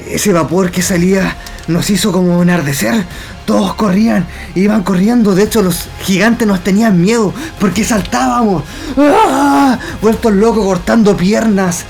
[0.08, 1.36] ese vapor que salía
[1.68, 3.04] nos hizo como enardecer.
[3.48, 5.34] Todos corrían, iban corriendo.
[5.34, 8.64] De hecho, los gigantes nos tenían miedo porque saltábamos.
[9.00, 9.80] ¡Ah!
[10.04, 11.86] Vueltos locos cortando piernas,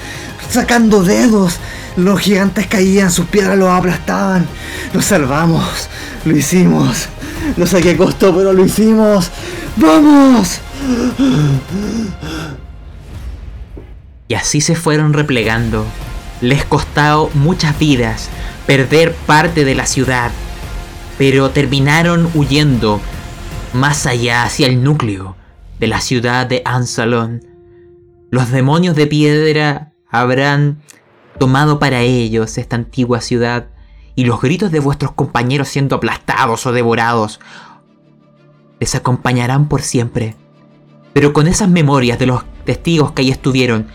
[0.49, 1.55] sacando dedos.
[1.97, 4.47] Los gigantes caían, sus piedras los aplastaban.
[4.93, 5.89] Nos salvamos,
[6.23, 7.09] lo hicimos.
[7.57, 9.29] No sé qué costó, pero lo hicimos.
[9.77, 10.59] ¡Vamos!
[14.27, 15.85] Y así se fueron replegando.
[16.39, 18.29] Les costó muchas vidas
[18.65, 20.31] perder parte de la ciudad,
[21.17, 23.01] pero terminaron huyendo
[23.73, 25.35] más allá hacia el núcleo
[25.79, 27.45] de la ciudad de Ansalon.
[28.29, 30.81] Los demonios de piedra habrán
[31.37, 33.67] tomado para ellos esta antigua ciudad
[34.15, 37.39] y los gritos de vuestros compañeros siendo aplastados o devorados
[38.79, 40.35] les acompañarán por siempre.
[41.13, 43.87] Pero con esas memorias de los testigos que ahí estuvieron,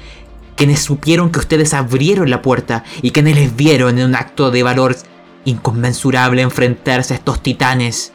[0.54, 4.62] quienes supieron que ustedes abrieron la puerta y quienes les vieron en un acto de
[4.62, 4.96] valor
[5.44, 8.12] inconmensurable enfrentarse a estos titanes,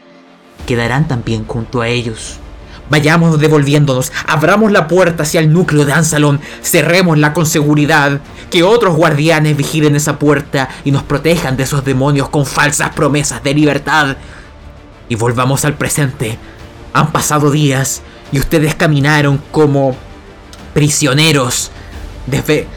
[0.66, 2.39] quedarán también junto a ellos.
[2.89, 8.19] Vayamos devolviéndonos, abramos la puerta hacia el núcleo de Ansalón, cerrémosla con seguridad,
[8.49, 13.41] que otros guardianes vigilen esa puerta y nos protejan de esos demonios con falsas promesas
[13.43, 14.17] de libertad.
[15.07, 16.38] Y volvamos al presente.
[16.93, 18.01] Han pasado días
[18.34, 19.95] y ustedes caminaron como
[20.73, 21.71] prisioneros,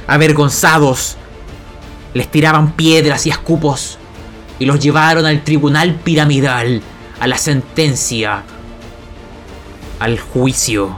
[0.07, 1.17] avergonzados.
[2.13, 3.99] Les tiraban piedras y escupos
[4.61, 6.83] y los llevaron al tribunal piramidal,
[7.19, 8.45] a la sentencia
[9.99, 10.97] al juicio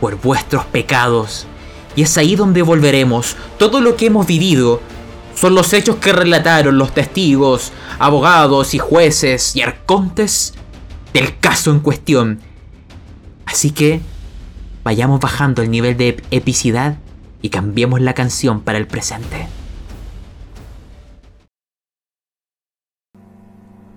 [0.00, 1.46] por vuestros pecados.
[1.94, 3.36] Y es ahí donde volveremos.
[3.58, 4.80] Todo lo que hemos vivido
[5.34, 10.54] son los hechos que relataron los testigos, abogados y jueces y arcontes
[11.12, 12.40] del caso en cuestión.
[13.46, 14.00] Así que
[14.82, 16.96] vayamos bajando el nivel de epicidad
[17.40, 19.48] y cambiemos la canción para el presente.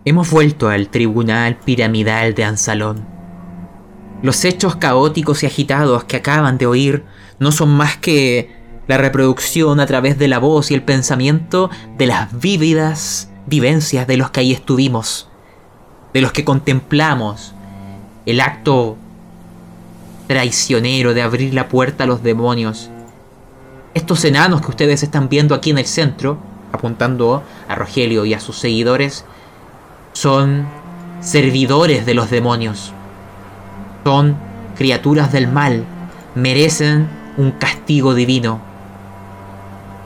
[0.04, 3.15] Hemos vuelto al tribunal piramidal de Ansalón
[4.22, 7.04] los hechos caóticos y agitados que acaban de oír
[7.40, 8.56] no son más que
[8.88, 14.18] la reproducción a través de la voz y el pensamiento de las vívidas vivencias de
[14.18, 15.28] los que ahí estuvimos,
[16.14, 17.54] de los que contemplamos
[18.26, 18.98] el acto
[20.28, 22.90] traicionero de abrir la puerta a los demonios.
[23.94, 26.38] Estos enanos que ustedes están viendo aquí en el centro,
[26.72, 29.26] apuntando a Rogelio y a sus seguidores,
[30.14, 30.66] son
[31.22, 32.95] servidores de los demonios
[34.06, 34.38] son
[34.78, 35.84] criaturas del mal,
[36.36, 38.62] merecen un castigo divino.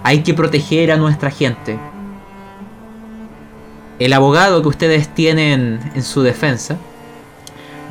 [0.04, 1.78] Hay que proteger a nuestra gente.
[4.00, 6.78] El abogado que ustedes tienen en su defensa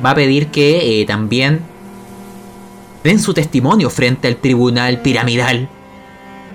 [0.03, 1.59] va a pedir que eh, también
[3.03, 5.69] den su testimonio frente al tribunal piramidal.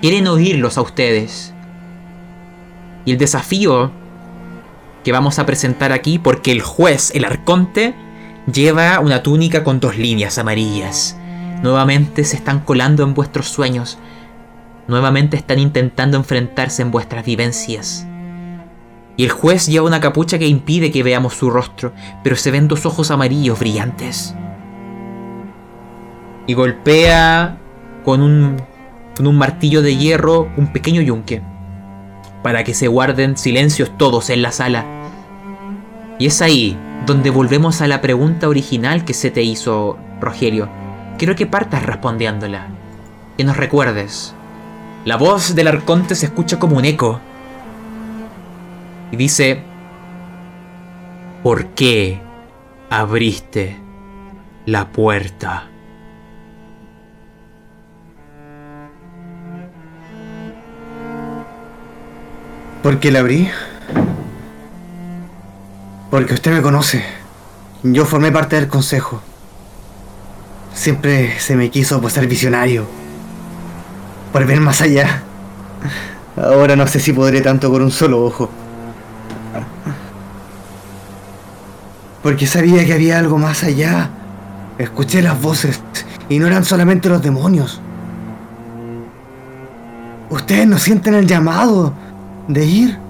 [0.01, 1.55] Quieren oírlos a ustedes.
[3.05, 3.93] Y el desafío
[5.05, 7.95] que vamos a presentar aquí, porque el juez, el arconte,
[8.53, 11.17] Lleva una túnica con dos líneas amarillas.
[11.63, 13.97] Nuevamente se están colando en vuestros sueños.
[14.87, 18.07] Nuevamente están intentando enfrentarse en vuestras vivencias.
[19.17, 22.69] Y el juez lleva una capucha que impide que veamos su rostro, pero se ven
[22.69, 24.35] dos ojos amarillos brillantes.
[26.47, 27.57] Y golpea
[28.05, 28.57] con un,
[29.17, 31.41] con un martillo de hierro un pequeño yunque,
[32.43, 34.85] para que se guarden silencios todos en la sala.
[36.19, 36.77] Y es ahí
[37.07, 40.69] donde volvemos a la pregunta original que se te hizo, Rogelio.
[41.19, 42.69] Quiero que partas respondiéndola.
[43.37, 44.35] Que nos recuerdes.
[45.05, 47.21] La voz del arconte se escucha como un eco.
[49.11, 49.63] Y dice,
[51.43, 52.21] ¿por qué
[52.89, 53.77] abriste
[54.65, 55.69] la puerta?
[62.83, 63.49] ¿Por qué la abrí?
[66.15, 67.03] Porque usted me conoce.
[67.83, 69.21] Yo formé parte del consejo.
[70.73, 72.87] Siempre se me quiso por ser visionario.
[74.33, 75.25] Por ver más allá.
[76.37, 78.49] Ahora no sé si podré tanto con un solo ojo.
[82.23, 84.09] Porque sabía que había algo más allá.
[84.79, 85.81] Escuché las voces
[86.29, 87.81] y no eran solamente los demonios.
[90.31, 91.93] Ustedes no sienten el llamado
[92.47, 93.04] de ir.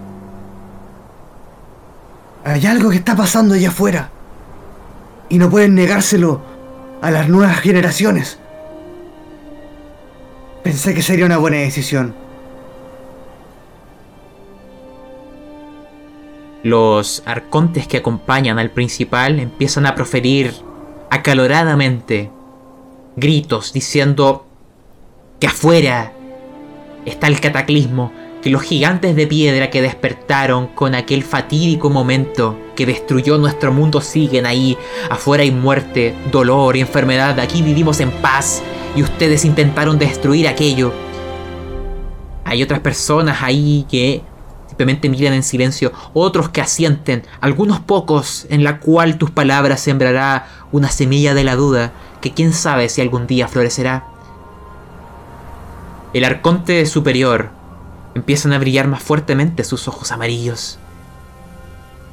[2.44, 4.10] Hay algo que está pasando allá afuera.
[5.28, 6.42] Y no pueden negárselo
[7.00, 8.38] a las nuevas generaciones.
[10.62, 12.14] Pensé que sería una buena decisión.
[16.62, 20.54] Los arcontes que acompañan al principal empiezan a proferir
[21.10, 22.30] acaloradamente
[23.16, 24.46] gritos diciendo
[25.40, 26.12] que afuera
[27.04, 28.12] está el cataclismo,
[28.44, 34.02] que los gigantes de piedra que despertaron con aquel fatídico momento que destruyó nuestro mundo
[34.02, 34.76] siguen ahí.
[35.08, 37.40] Afuera hay muerte, dolor y enfermedad.
[37.40, 38.62] Aquí vivimos en paz
[38.94, 40.92] y ustedes intentaron destruir aquello.
[42.44, 44.20] Hay otras personas ahí que
[44.68, 50.48] simplemente miran en silencio, otros que asienten, algunos pocos en la cual tus palabras sembrará
[50.70, 54.04] una semilla de la duda que quién sabe si algún día florecerá.
[56.12, 57.63] El arconte superior
[58.14, 60.78] empiezan a brillar más fuertemente sus ojos amarillos.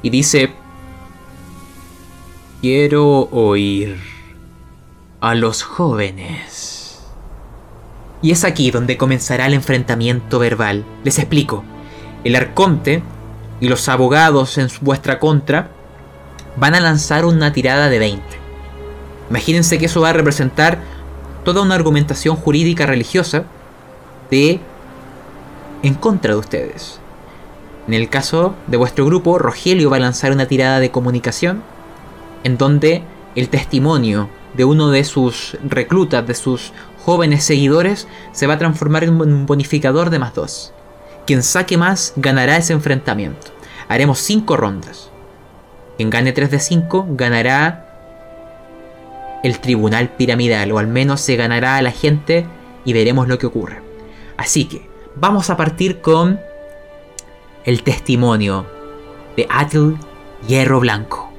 [0.02, 0.52] Y dice,
[2.60, 4.00] quiero oír
[5.20, 7.00] a los jóvenes.
[8.20, 10.84] Y es aquí donde comenzará el enfrentamiento verbal.
[11.04, 11.64] Les explico.
[12.24, 13.02] El arconte
[13.60, 15.70] y los abogados en vuestra contra
[16.56, 18.22] van a lanzar una tirada de 20.
[19.30, 20.78] Imagínense que eso va a representar
[21.44, 23.44] toda una argumentación jurídica religiosa
[24.30, 24.60] de
[25.82, 27.00] en contra de ustedes.
[27.86, 31.62] En el caso de vuestro grupo, Rogelio va a lanzar una tirada de comunicación
[32.44, 33.02] en donde
[33.34, 36.72] el testimonio de uno de sus reclutas, de sus
[37.04, 40.72] jóvenes seguidores, se va a transformar en un bonificador de más 2.
[41.26, 43.48] Quien saque más ganará ese enfrentamiento.
[43.88, 45.10] Haremos 5 rondas.
[45.96, 47.88] Quien gane 3 de 5 ganará
[49.42, 52.46] el tribunal piramidal, o al menos se ganará a la gente
[52.84, 53.82] y veremos lo que ocurre.
[54.36, 56.40] Así que vamos a partir con
[57.64, 58.66] el testimonio
[59.36, 59.96] de Atle
[60.46, 61.30] Hierro Blanco.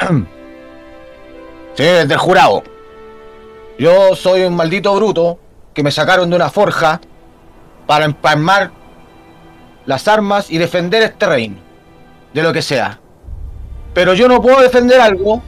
[1.76, 2.62] Sí, desde jurado.
[3.80, 5.40] Yo soy un maldito bruto
[5.74, 7.00] que me sacaron de una forja
[7.84, 8.70] para empalmar
[9.84, 11.56] las armas y defender este reino.
[12.32, 13.00] De lo que sea.
[13.92, 15.42] Pero yo no puedo defender algo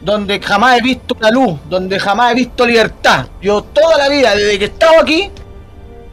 [0.00, 3.26] donde jamás he visto la luz, donde jamás he visto libertad.
[3.40, 5.30] Yo toda la vida, desde que he estado aquí,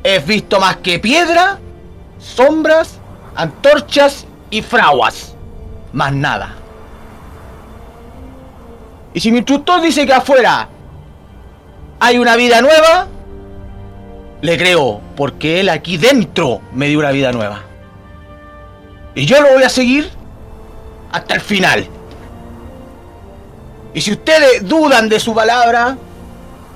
[0.03, 1.59] he visto más que piedra,
[2.19, 2.99] sombras,
[3.35, 5.35] antorchas y fraguas.
[5.93, 6.55] Más nada.
[9.13, 10.67] Y si mi instructor dice que afuera
[11.99, 13.07] hay una vida nueva,
[14.41, 17.61] le creo, porque él aquí dentro me dio una vida nueva.
[19.15, 20.09] Y yo lo voy a seguir
[21.11, 21.87] hasta el final.
[23.95, 25.97] Y si ustedes dudan de su palabra,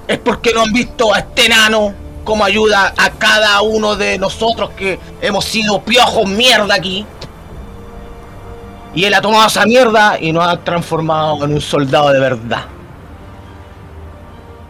[0.07, 1.93] es porque no han visto a este enano
[2.23, 7.05] como ayuda a cada uno de nosotros que hemos sido piojos mierda aquí.
[8.95, 12.65] Y él ha tomado esa mierda y nos ha transformado en un soldado de verdad.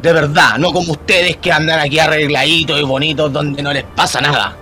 [0.01, 4.21] De verdad, no como ustedes que andan aquí arregladitos y bonitos donde no les pasa
[4.21, 4.55] nada.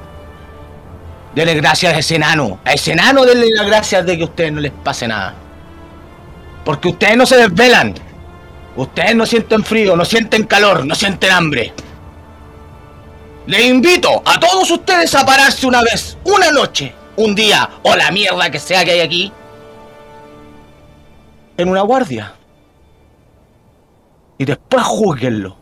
[1.33, 2.59] Denle gracias a ese enano.
[2.65, 5.46] A ese enano denle las gracias de que a ustedes no les pase nada.
[6.67, 7.93] Porque ustedes no se desvelan.
[8.75, 11.71] Ustedes no sienten frío, no sienten calor, no sienten hambre.
[13.45, 18.11] Les invito a todos ustedes a pararse una vez, una noche, un día o la
[18.11, 19.31] mierda que sea que hay aquí
[21.55, 22.33] en una guardia.
[24.37, 25.55] Y después juzguenlo.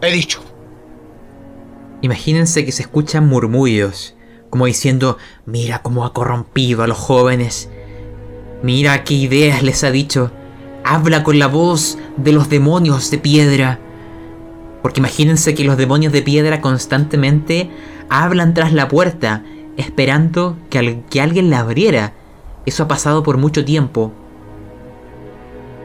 [0.00, 0.42] He dicho.
[2.00, 4.14] Imagínense que se escuchan murmullos,
[4.48, 7.68] como diciendo, mira cómo ha corrompido a los jóvenes,
[8.62, 10.30] mira qué ideas les ha dicho,
[10.84, 13.78] habla con la voz de los demonios de piedra.
[14.82, 17.70] Porque imagínense que los demonios de piedra constantemente
[18.08, 19.42] hablan tras la puerta,
[19.76, 22.12] esperando que, que alguien la abriera
[22.66, 24.12] eso ha pasado por mucho tiempo.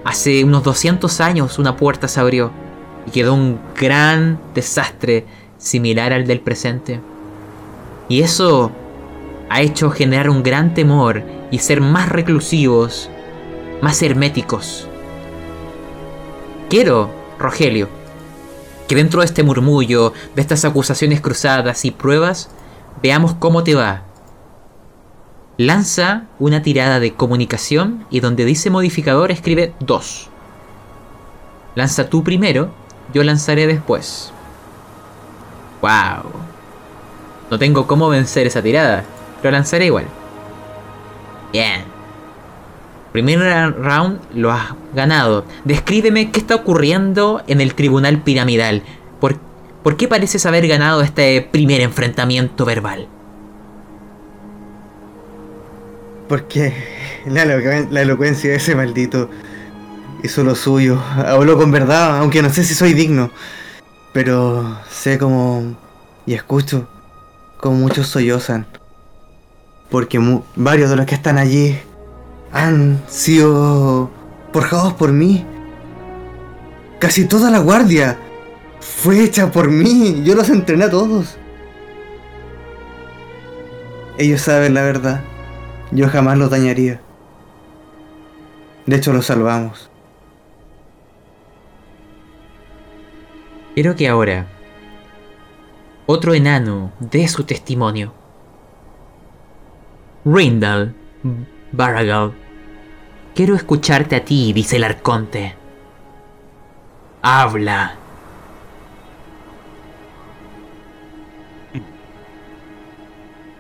[0.05, 2.51] Hace unos 200 años una puerta se abrió
[3.05, 5.26] y quedó un gran desastre
[5.57, 7.01] similar al del presente.
[8.07, 8.72] Y eso
[9.49, 13.09] ha hecho generar un gran temor y ser más reclusivos,
[13.81, 14.87] más herméticos.
[16.69, 17.89] Quiero, Rogelio,
[18.87, 22.49] que dentro de este murmullo, de estas acusaciones cruzadas y pruebas,
[23.01, 24.03] veamos cómo te va
[25.59, 30.29] lanza una tirada de comunicación y donde dice modificador escribe 2.
[31.75, 32.69] Lanza tú primero,
[33.13, 34.31] yo lanzaré después.
[35.81, 36.31] ¡Wow!
[37.51, 39.03] No tengo cómo vencer esa tirada,
[39.41, 40.05] pero lanzaré igual.
[41.51, 41.83] Bien.
[43.11, 43.39] Primer
[43.73, 45.45] round lo has ganado.
[45.65, 48.83] Descríbeme qué está ocurriendo en el tribunal piramidal.
[49.19, 49.37] ¿Por,
[49.83, 53.07] ¿Por qué pareces haber ganado este primer enfrentamiento verbal?
[56.27, 56.71] Porque
[57.25, 59.31] la, elocuencia de ese maldito
[60.23, 61.01] hizo lo suyo.
[61.15, 63.31] Habló con verdad, aunque no sé si soy digno.
[64.13, 65.75] Pero sé como...
[66.27, 66.87] y escucho
[67.59, 68.67] como muchos sollozan.
[69.89, 70.19] Porque
[70.55, 71.77] varios de los que están allí
[72.51, 74.09] han sido
[74.53, 75.45] forjados por mí.
[76.99, 78.17] Casi toda la guardia
[78.79, 80.21] fue hecha por mí.
[80.23, 81.37] Yo los entrené a todos.
[84.17, 85.21] Ellos saben la verdad.
[85.91, 87.01] Yo jamás lo dañaría.
[88.85, 89.89] De hecho, lo salvamos.
[93.75, 94.45] Quiero que ahora
[96.05, 98.18] otro enano dé su testimonio.
[100.32, 100.93] Rindal
[101.71, 102.34] Baragal,
[103.34, 105.55] quiero escucharte a ti, dice el arconte.
[107.23, 107.95] Habla.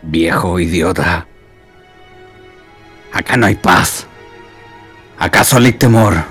[0.03, 1.25] Viejo idiota.
[3.13, 4.05] Acá no hay paz.
[5.17, 6.23] Acá solo hay temor.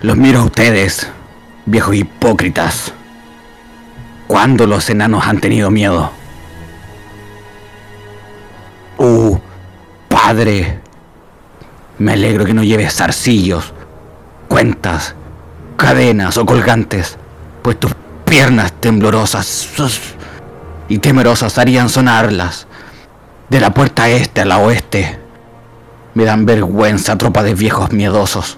[0.00, 1.08] Los miro a ustedes,
[1.66, 2.92] viejos hipócritas.
[4.26, 6.21] ¿Cuándo los enanos han tenido miedo?
[9.04, 9.36] Uh,
[10.08, 10.78] padre.
[11.98, 13.72] Me alegro que no lleves zarcillos,
[14.46, 15.16] cuentas,
[15.76, 17.18] cadenas o colgantes,
[17.62, 19.68] pues tus piernas temblorosas
[20.88, 22.68] y temerosas harían sonarlas
[23.50, 25.18] De la puerta este a la oeste.
[26.14, 28.56] Me dan vergüenza, tropa de viejos miedosos.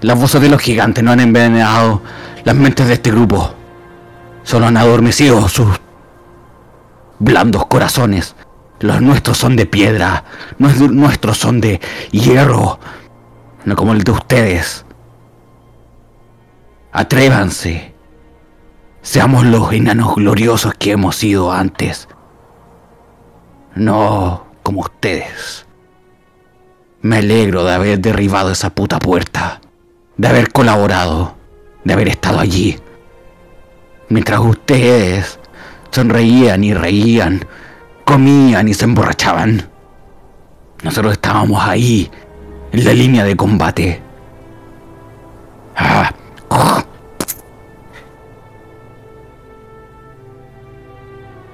[0.00, 2.00] Las voces de los gigantes no han envenenado
[2.42, 3.52] las mentes de este grupo.
[4.44, 5.78] Solo han adormecido sus
[7.18, 8.34] blandos corazones.
[8.80, 10.24] Los nuestros son de piedra,
[10.58, 12.78] los nuestros son de hierro,
[13.64, 14.84] no como el de ustedes.
[16.92, 17.94] Atrévanse.
[19.02, 22.08] Seamos los enanos gloriosos que hemos sido antes.
[23.74, 25.66] No como ustedes.
[27.02, 29.60] Me alegro de haber derribado esa puta puerta,
[30.16, 31.36] de haber colaborado,
[31.84, 32.78] de haber estado allí.
[34.08, 35.38] Mientras ustedes
[35.90, 37.46] sonreían y reían,
[38.06, 39.68] comían y se emborrachaban.
[40.82, 42.10] Nosotros estábamos ahí,
[42.72, 44.00] en la línea de combate.
[45.76, 46.12] Ah.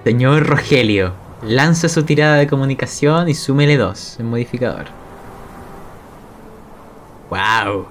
[0.05, 4.87] Señor Rogelio, lanza su tirada de comunicación y súmele 2 en modificador.
[7.31, 7.87] Wow,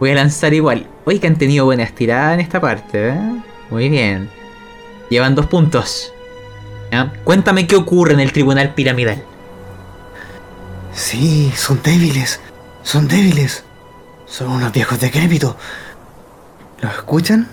[0.00, 0.86] voy a lanzar igual.
[1.04, 3.42] Hoy que han tenido buenas tiradas en esta parte, ¿eh?
[3.68, 4.30] Muy bien.
[5.10, 6.12] Llevan dos puntos.
[7.24, 9.22] Cuéntame qué ocurre en el tribunal piramidal.
[10.92, 12.40] Sí, son débiles.
[12.82, 13.64] Son débiles.
[14.26, 15.56] Son unos viejos decrépitos.
[16.80, 17.48] ¿Los escuchan?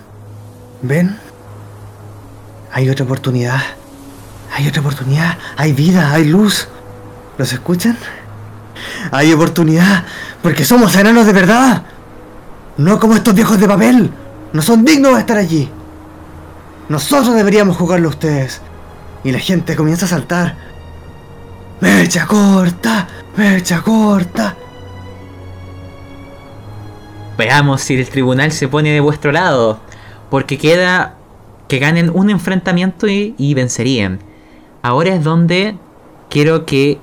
[0.82, 1.18] ¿Ven?
[2.72, 3.60] Hay otra oportunidad.
[4.52, 5.38] Hay otra oportunidad.
[5.56, 6.68] Hay vida, hay luz.
[7.36, 7.98] ¿Los escuchan?
[9.10, 10.04] Hay oportunidad.
[10.42, 11.84] Porque somos enanos de verdad.
[12.76, 14.10] No como estos viejos de papel.
[14.52, 15.70] No son dignos de estar allí.
[16.88, 18.60] Nosotros deberíamos jugarlo a ustedes.
[19.24, 20.54] Y la gente comienza a saltar.
[21.80, 24.56] Mecha corta, mecha corta.
[27.36, 29.80] Veamos si el tribunal se pone de vuestro lado.
[30.30, 31.16] Porque queda
[31.68, 34.20] que ganen un enfrentamiento y, y vencerían.
[34.82, 35.76] Ahora es donde
[36.28, 36.98] quiero que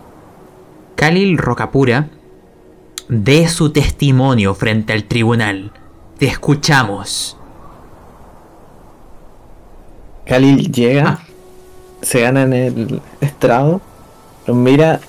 [0.96, 2.10] Khalil Rocapura
[3.10, 5.72] dé su testimonio frente al tribunal.
[6.18, 7.38] Te escuchamos.
[10.26, 11.20] Khalil llega,
[12.02, 13.82] se gana en el estrado,
[14.46, 15.00] los mira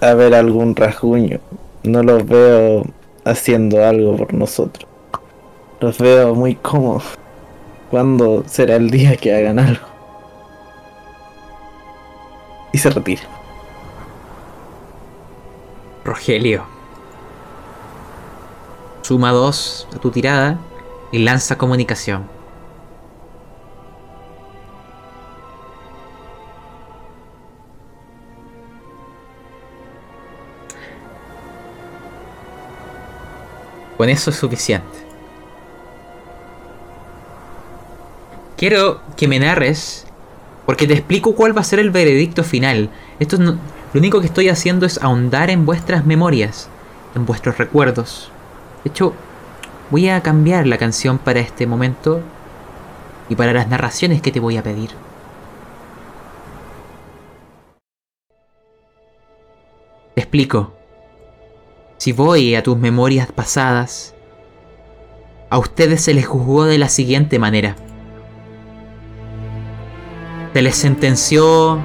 [0.00, 1.40] a ver algún rasguño.
[1.82, 2.84] No los veo
[3.24, 4.88] haciendo algo por nosotros.
[5.80, 7.04] Los veo muy cómodos.
[7.90, 9.86] ¿Cuándo será el día que hagan algo?
[12.72, 13.22] Y se retira.
[16.04, 16.64] Rogelio.
[19.02, 20.58] Suma 2 a tu tirada
[21.12, 22.35] y lanza comunicación.
[33.96, 35.06] Con eso es suficiente.
[38.56, 40.06] Quiero que me narres,
[40.64, 42.90] porque te explico cuál va a ser el veredicto final.
[43.18, 43.58] Esto no,
[43.92, 46.68] lo único que estoy haciendo es ahondar en vuestras memorias,
[47.14, 48.30] en vuestros recuerdos.
[48.84, 49.14] De hecho,
[49.90, 52.20] voy a cambiar la canción para este momento
[53.28, 54.90] y para las narraciones que te voy a pedir.
[60.14, 60.75] Te explico.
[62.06, 64.14] Si voy a tus memorias pasadas,
[65.50, 67.74] a ustedes se les juzgó de la siguiente manera.
[70.54, 71.80] Se les sentenció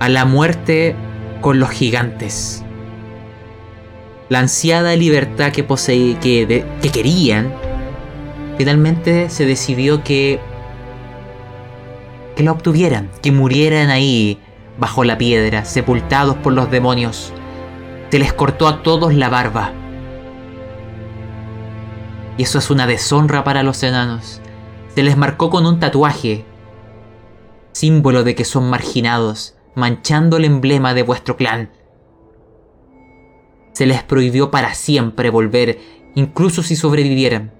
[0.00, 0.94] a la muerte
[1.40, 2.62] con los gigantes.
[4.28, 7.54] La ansiada libertad que, poseí, que, que querían,
[8.58, 10.40] finalmente se decidió que,
[12.36, 14.38] que la obtuvieran, que murieran ahí,
[14.78, 17.32] bajo la piedra, sepultados por los demonios.
[18.10, 19.72] Se les cortó a todos la barba.
[22.36, 24.40] Y eso es una deshonra para los enanos.
[24.94, 26.44] Se les marcó con un tatuaje,
[27.70, 31.70] símbolo de que son marginados, manchando el emblema de vuestro clan.
[33.72, 35.78] Se les prohibió para siempre volver,
[36.16, 37.52] incluso si sobrevivieran.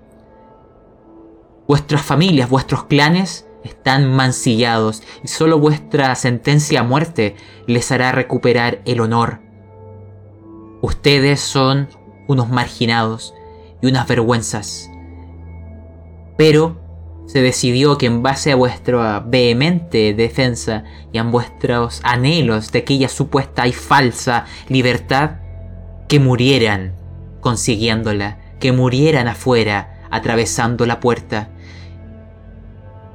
[1.68, 7.36] Vuestras familias, vuestros clanes están mancillados y solo vuestra sentencia a muerte
[7.68, 9.49] les hará recuperar el honor.
[10.82, 11.88] Ustedes son
[12.26, 13.34] unos marginados
[13.82, 14.90] y unas vergüenzas.
[16.36, 16.80] Pero
[17.26, 23.08] se decidió que en base a vuestra vehemente defensa y a vuestros anhelos de aquella
[23.08, 25.36] supuesta y falsa libertad,
[26.08, 26.96] que murieran
[27.40, 31.50] consiguiéndola, que murieran afuera, atravesando la puerta.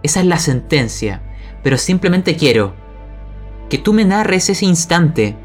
[0.01, 1.21] Esa es la sentencia,
[1.61, 2.73] pero simplemente quiero
[3.69, 5.35] que tú me narres ese instante.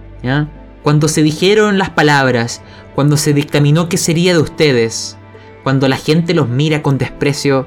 [0.82, 2.62] Cuando se dijeron las palabras,
[2.94, 5.18] cuando se dictaminó qué sería de ustedes,
[5.62, 7.66] cuando la gente los mira con desprecio,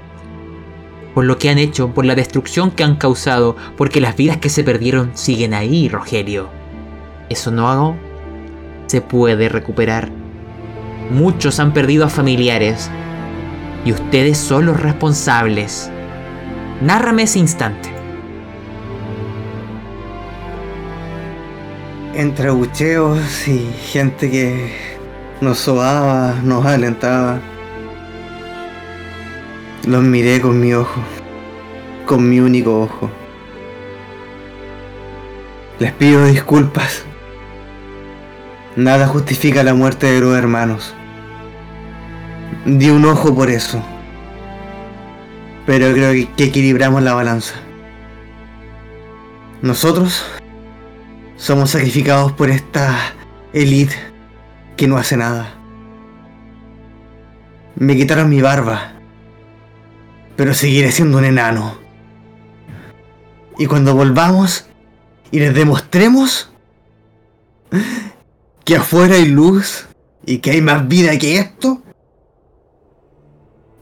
[1.14, 4.50] por lo que han hecho, por la destrucción que han causado, porque las vidas que
[4.50, 6.50] se perdieron siguen ahí, Rogelio.
[7.30, 7.96] Eso no hago,
[8.88, 10.10] se puede recuperar.
[11.12, 12.90] Muchos han perdido a familiares
[13.86, 15.92] y ustedes son los responsables.
[16.82, 18.03] Nárrame ese instante.
[22.16, 24.72] Entre abucheos y gente que
[25.42, 27.40] nos sobaba, nos alentaba.
[29.88, 31.02] Los miré con mi ojo,
[32.06, 33.10] con mi único ojo.
[35.80, 37.04] Les pido disculpas.
[38.76, 40.94] Nada justifica la muerte de los hermanos.
[42.64, 43.84] Di un ojo por eso.
[45.66, 47.56] Pero creo que, que equilibramos la balanza.
[49.64, 50.24] Nosotros
[51.44, 52.96] somos sacrificados por esta
[53.52, 53.98] élite
[54.78, 55.54] que no hace nada.
[57.76, 58.94] Me quitaron mi barba,
[60.38, 61.78] pero seguiré siendo un enano.
[63.58, 64.68] Y cuando volvamos
[65.32, 66.50] y les demostremos
[68.64, 69.90] que afuera hay luz
[70.26, 71.82] y que hay más vida que esto,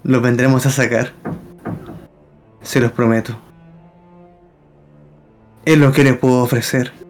[0.02, 1.14] los vendremos a sacar.
[2.64, 3.40] Se los prometo.
[5.64, 7.01] Es lo que les puedo ofrecer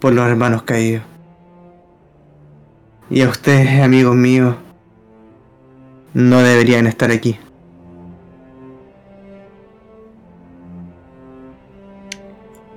[0.00, 1.02] por los hermanos caídos.
[3.10, 4.56] Y a ustedes, amigos míos,
[6.14, 7.38] no deberían estar aquí.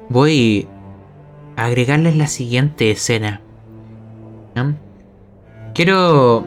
[0.09, 0.67] Voy
[1.55, 3.41] a agregarles la siguiente escena.
[5.73, 6.45] Quiero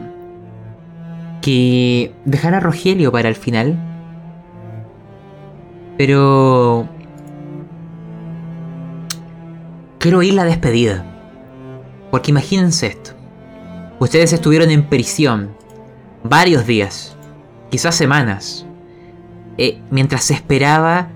[1.42, 3.76] que dejar a Rogelio para el final.
[5.98, 6.88] Pero...
[9.98, 11.04] Quiero oír la despedida.
[12.10, 13.12] Porque imagínense esto.
[13.98, 15.56] Ustedes estuvieron en prisión
[16.22, 17.16] varios días,
[17.70, 18.66] quizás semanas,
[19.56, 21.08] eh, mientras se esperaba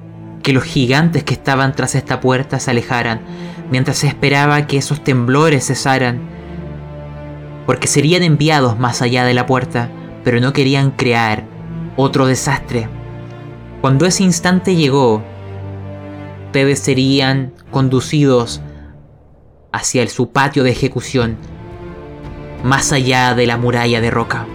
[0.42, 3.20] que los gigantes que estaban tras esta puerta se alejaran,
[3.70, 6.20] mientras se esperaba que esos temblores cesaran,
[7.66, 9.90] porque serían enviados más allá de la puerta,
[10.24, 11.44] pero no querían crear
[11.96, 12.88] otro desastre.
[13.82, 15.22] Cuando ese instante llegó,
[16.46, 18.62] ustedes serían conducidos
[19.72, 21.36] hacia el, su patio de ejecución,
[22.64, 24.46] más allá de la muralla de roca.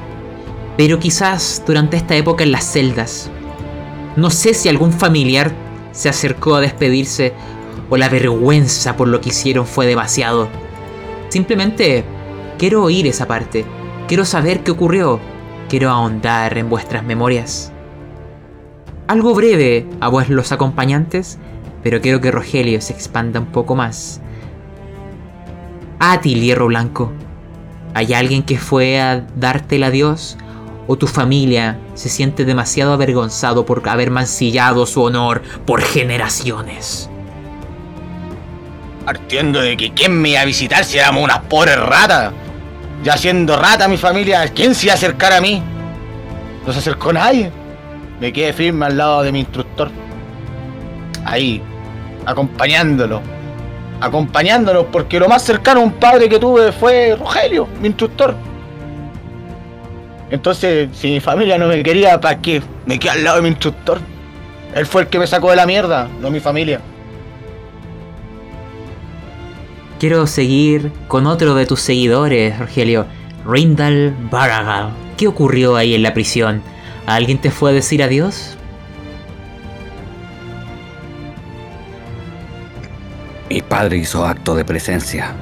[0.77, 3.29] Pero quizás durante esta época en las celdas,
[4.15, 5.51] no sé si algún familiar
[5.91, 7.33] se acercó a despedirse
[7.89, 10.47] o la vergüenza por lo que hicieron fue demasiado.
[11.29, 12.03] Simplemente
[12.57, 13.65] quiero oír esa parte,
[14.07, 15.19] quiero saber qué ocurrió,
[15.69, 17.71] quiero ahondar en vuestras memorias.
[19.07, 21.37] Algo breve a vuestros acompañantes,
[21.83, 24.21] pero quiero que Rogelio se expanda un poco más.
[25.99, 27.13] A ti, Hierro Blanco,
[27.93, 30.37] ¿hay alguien que fue a darte el adiós?
[30.87, 37.09] ¿O tu familia se siente demasiado avergonzado por haber mancillado su honor por generaciones?
[39.05, 42.33] Partiendo de que quién me iba a visitar si éramos unas pobres ratas.
[43.03, 45.63] Ya siendo rata mi familia, ¿quién se iba a acercar a mí?
[46.67, 47.51] No se acercó nadie.
[48.19, 49.89] Me quedé firme al lado de mi instructor.
[51.23, 51.61] Ahí,
[52.25, 53.34] acompañándolo.
[54.01, 58.35] Acompañándolo, porque lo más cercano a un padre que tuve fue Rogelio, mi instructor.
[60.29, 62.61] Entonces, si mi familia no me quería, ¿para qué?
[62.85, 63.99] Me quedé al lado de mi instructor.
[64.73, 66.81] Él fue el que me sacó de la mierda, no mi familia.
[69.99, 73.05] Quiero seguir con otro de tus seguidores, Rogelio.
[73.45, 74.89] Rindal Baragal.
[75.17, 76.61] ¿Qué ocurrió ahí en la prisión?
[77.05, 78.57] ¿Alguien te fue a decir adiós?
[83.55, 85.33] Mi padre hizo acto de presencia.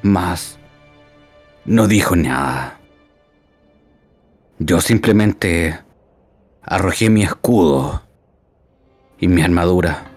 [0.00, 0.58] Mas
[1.66, 2.80] no dijo nada.
[4.58, 5.78] Yo simplemente
[6.62, 8.04] arrojé mi escudo
[9.18, 10.10] y mi armadura.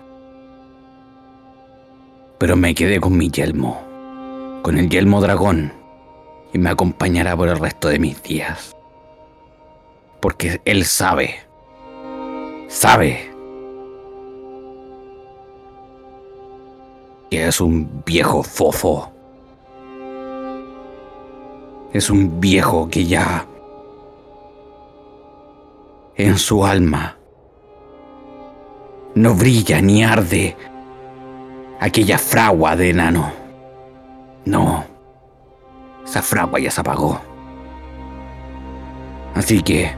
[2.37, 5.73] Pero me quedé con mi yelmo, con el yelmo dragón,
[6.53, 8.73] y me acompañará por el resto de mis días.
[10.21, 11.35] Porque él sabe,
[12.69, 13.34] sabe
[17.35, 19.11] es un viejo fofo.
[21.93, 23.45] Es un viejo que ya
[26.17, 27.17] en su alma
[29.15, 30.57] no brilla ni arde
[31.79, 33.31] aquella fragua de enano.
[34.45, 34.85] No,
[36.05, 37.19] esa fragua ya se apagó.
[39.33, 39.91] Así que,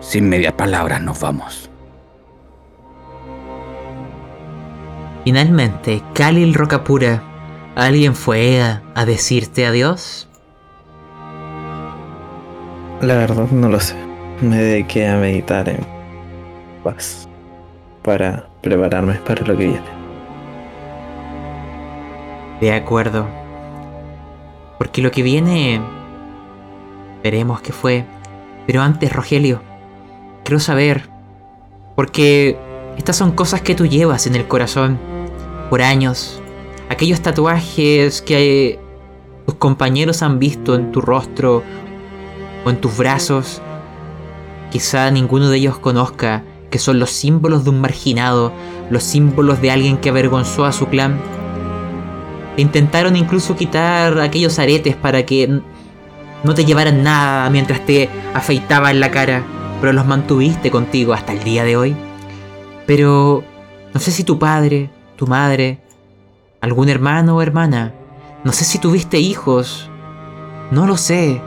[0.00, 1.65] sin medias palabras, nos vamos.
[5.26, 7.20] Finalmente, Khalil Rocapura,
[7.74, 10.28] ¿alguien fue a, a decirte adiós?
[13.00, 13.96] La verdad no lo sé.
[14.40, 15.84] me dediqué a meditar en
[16.84, 17.28] paz
[18.04, 19.90] para prepararme para lo que viene.
[22.60, 23.26] De acuerdo.
[24.78, 25.80] Porque lo que viene...
[27.24, 28.04] Veremos qué fue.
[28.64, 29.60] Pero antes, Rogelio,
[30.44, 31.08] quiero saber...
[31.96, 32.56] Porque
[32.96, 35.15] estas son cosas que tú llevas en el corazón
[35.68, 36.40] por años.
[36.88, 38.78] Aquellos tatuajes que
[39.46, 41.62] tus compañeros han visto en tu rostro
[42.64, 43.62] o en tus brazos.
[44.70, 48.52] Quizá ninguno de ellos conozca que son los símbolos de un marginado,
[48.90, 51.20] los símbolos de alguien que avergonzó a su clan.
[52.56, 55.60] Intentaron incluso quitar aquellos aretes para que
[56.42, 59.44] no te llevaran nada mientras te afeitaban la cara,
[59.80, 61.96] pero los mantuviste contigo hasta el día de hoy.
[62.86, 63.44] Pero
[63.92, 65.80] no sé si tu padre, tu madre,
[66.60, 67.92] algún hermano o hermana,
[68.44, 69.90] no sé si tuviste hijos,
[70.70, 71.40] no lo sé,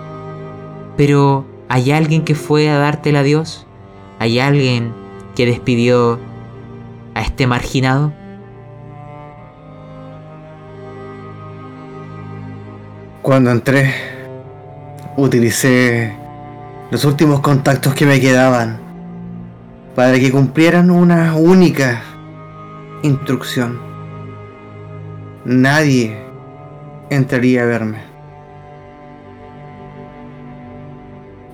[0.98, 3.66] pero ¿hay alguien que fue a darte la adiós?
[4.20, 4.94] ¿Hay alguien
[5.36, 6.20] que despidió
[7.14, 8.12] a este marginado?
[13.22, 13.94] Cuando entré,
[15.16, 16.18] utilicé
[16.92, 18.80] los últimos contactos que me quedaban
[19.96, 22.02] para que cumplieran una única
[23.04, 23.80] instrucción.
[25.46, 26.18] Nadie
[27.10, 28.00] entraría a verme.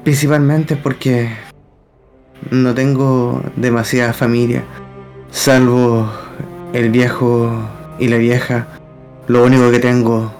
[0.04, 1.30] Principalmente porque
[2.52, 4.64] no tengo demasiada familia.
[5.32, 6.12] Salvo
[6.74, 7.52] el viejo
[8.00, 8.68] y la vieja.
[9.28, 10.32] Lo único que tengo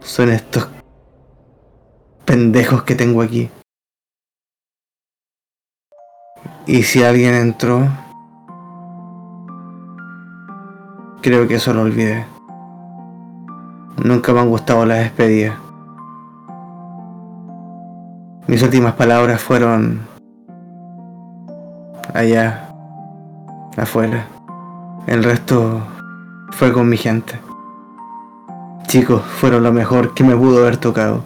[0.00, 0.68] son estos
[2.24, 3.50] pendejos que tengo aquí.
[6.66, 7.88] Y si alguien entró,
[11.20, 12.24] creo que eso lo olvidé.
[14.02, 15.56] Nunca me han gustado las despedidas.
[18.46, 20.00] Mis últimas palabras fueron
[22.14, 22.68] allá,
[23.76, 24.26] afuera.
[25.06, 25.80] El resto
[26.52, 27.38] fue con mi gente.
[28.86, 31.22] Chicos, fueron lo mejor que me pudo haber tocado.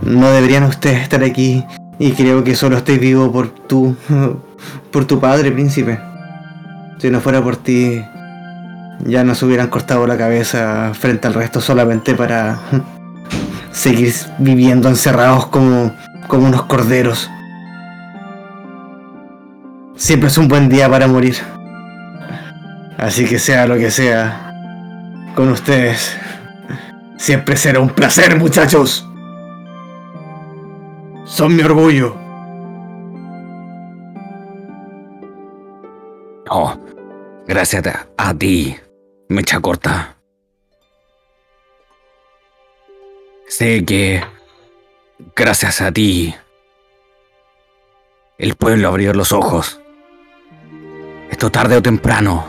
[0.00, 1.64] No deberían ustedes estar aquí
[1.98, 3.96] y creo que solo estoy vivo por tu
[4.92, 5.98] por tu padre, príncipe.
[6.98, 8.02] Si no fuera por ti,
[9.04, 12.58] ya nos hubieran cortado la cabeza frente al resto solamente para
[13.72, 15.94] seguir viviendo encerrados como,
[16.28, 17.30] como unos corderos.
[19.96, 21.36] Siempre es un buen día para morir.
[22.98, 24.52] Así que sea lo que sea,
[25.34, 26.16] con ustedes,
[27.18, 29.06] siempre será un placer, muchachos.
[31.24, 32.16] Son mi orgullo.
[36.46, 36.80] No,
[37.46, 38.76] gracias a, a ti,
[39.28, 40.16] mecha corta.
[43.48, 44.22] Sé que,
[45.34, 46.34] gracias a ti,
[48.38, 49.80] el pueblo abrió los ojos.
[51.30, 52.46] Esto tarde o temprano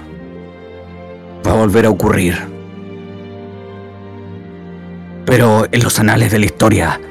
[1.45, 2.37] va a volver a ocurrir.
[5.25, 7.01] Pero en los anales de la historia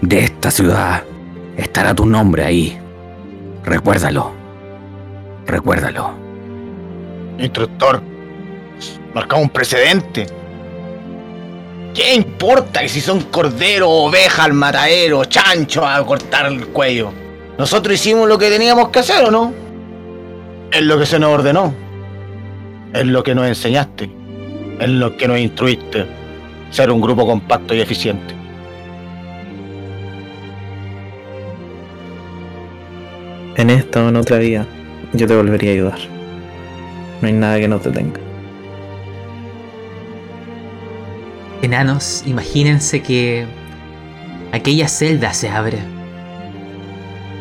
[0.00, 1.04] de esta ciudad
[1.56, 2.78] estará tu nombre ahí.
[3.64, 4.32] Recuérdalo.
[5.46, 6.14] Recuérdalo.
[7.38, 8.02] Instructor,
[9.14, 10.26] marcamos un precedente.
[11.94, 17.12] ¿Qué importa si son cordero, oveja al matadero, chancho a cortar el cuello?
[17.58, 19.52] Nosotros hicimos lo que teníamos que hacer, ¿o no?
[20.70, 21.74] Es lo que se nos ordenó.
[22.94, 24.10] Es lo que nos enseñaste.
[24.80, 26.06] Es lo que nos instruiste.
[26.70, 28.34] Ser un grupo compacto y eficiente.
[33.56, 34.66] En esta o en otra vida,
[35.12, 35.98] yo te volvería a ayudar.
[37.20, 38.31] No hay nada que nos detenga.
[41.62, 43.46] Enanos, imagínense que
[44.50, 45.78] aquella celda se abre.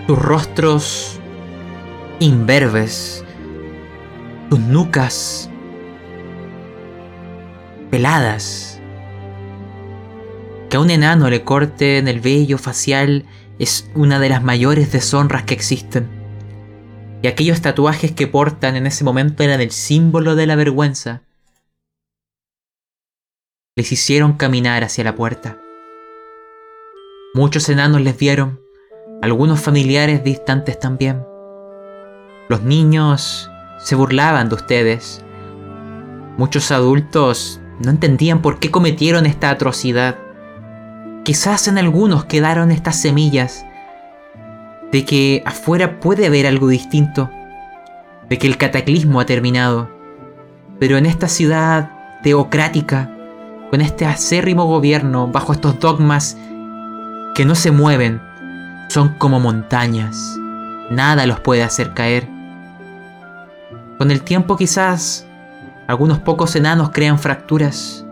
[0.06, 1.20] Tus rostros
[2.20, 3.26] imberbes,
[4.52, 5.50] tus nucas
[7.90, 8.80] peladas.
[10.70, 13.26] Que a un enano le corten el vello facial
[13.58, 16.08] es una de las mayores deshonras que existen.
[17.24, 21.24] Y aquellos tatuajes que portan en ese momento eran el símbolo de la vergüenza.
[23.78, 25.58] Les hicieron caminar hacia la puerta.
[27.34, 28.60] Muchos enanos les vieron,
[29.22, 31.24] algunos familiares distantes también.
[32.50, 33.50] Los niños
[33.80, 35.24] se burlaban de ustedes.
[36.38, 40.18] Muchos adultos no entendían por qué cometieron esta atrocidad.
[41.24, 43.66] Quizás en algunos quedaron estas semillas
[44.92, 47.32] de que afuera puede haber algo distinto,
[48.28, 49.90] de que el cataclismo ha terminado.
[50.78, 53.16] Pero en esta ciudad teocrática,
[53.72, 56.38] con este acérrimo gobierno, bajo estos dogmas
[57.34, 58.22] que no se mueven,
[58.90, 60.38] Son como montañas,
[60.90, 62.28] nada los puede hacer caer.
[63.98, 65.26] Con el tiempo quizás
[65.88, 68.06] algunos pocos enanos crean fracturas.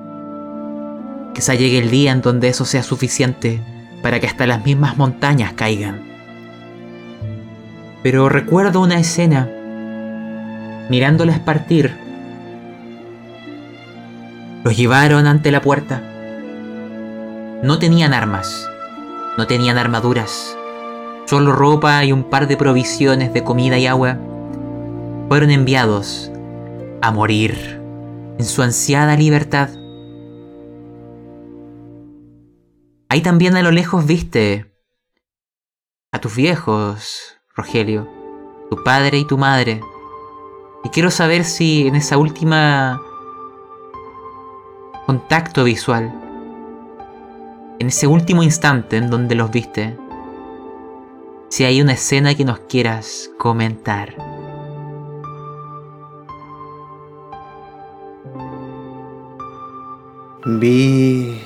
[1.36, 3.62] Quizá llegue el día en donde eso sea suficiente
[4.01, 6.01] para que hasta las mismas montañas caigan.
[8.01, 9.49] Pero recuerdo una escena,
[10.89, 12.09] mirándoles partir.
[14.64, 16.01] Los llevaron ante la puerta.
[17.64, 18.70] No tenían armas,
[19.38, 20.57] no tenían armaduras,
[21.28, 24.18] solo ropa y un par de provisiones de comida y agua.
[25.30, 26.30] Fueron enviados
[27.01, 27.80] a morir
[28.38, 29.70] en su ansiada libertad.
[33.07, 34.74] Ahí también a lo lejos viste
[36.12, 38.10] a tus viejos, Rogelio,
[38.70, 39.82] tu padre y tu madre.
[40.84, 43.01] Y quiero saber si en esa última
[45.10, 46.14] contacto visual,
[47.80, 49.97] en ese último instante en donde los viste,
[51.49, 54.14] si hay una escena que nos quieras comentar.
[60.45, 61.41] Vi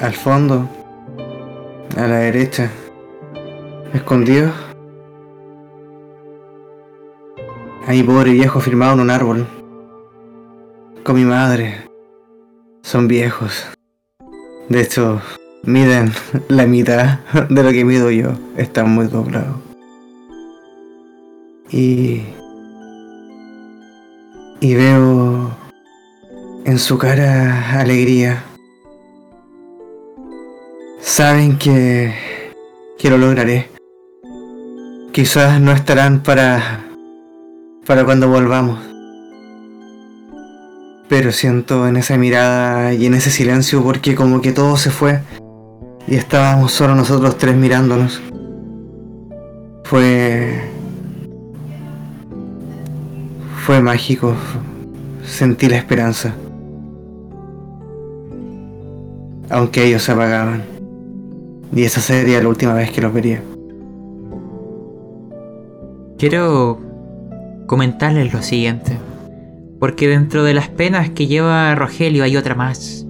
[0.00, 0.68] al fondo,
[1.96, 2.68] a la derecha,
[3.94, 4.50] escondido.
[7.86, 9.59] Ahí pobre viejo firmado en un árbol.
[11.10, 11.74] Con mi madre.
[12.82, 13.66] Son viejos.
[14.68, 15.20] De hecho,
[15.64, 16.12] miden
[16.46, 17.18] la mitad
[17.50, 18.28] de lo que mido yo.
[18.56, 19.56] Están muy doblados.
[21.68, 22.22] Y...
[24.60, 25.50] Y veo
[26.64, 28.44] en su cara alegría.
[31.00, 32.14] Saben que,
[33.00, 33.68] que lo lograré.
[35.10, 36.84] Quizás no estarán para,
[37.84, 38.89] para cuando volvamos.
[41.10, 45.20] Pero siento en esa mirada y en ese silencio porque como que todo se fue
[46.06, 48.22] y estábamos solo nosotros tres mirándonos.
[49.82, 50.62] Fue...
[53.66, 54.34] Fue mágico.
[55.24, 56.32] Sentí la esperanza.
[59.50, 60.62] Aunque ellos se apagaban.
[61.74, 63.42] Y esa sería la última vez que los vería.
[66.18, 66.78] Quiero
[67.66, 69.09] comentarles lo siguiente.
[69.80, 73.06] Porque dentro de las penas que lleva Rogelio hay otra más.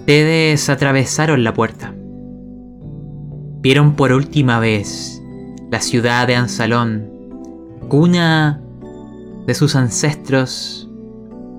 [0.00, 1.94] Ustedes atravesaron la puerta.
[3.62, 5.22] Vieron por última vez
[5.70, 7.08] la ciudad de Ansalón,
[7.88, 8.60] cuna
[9.46, 10.88] de sus ancestros,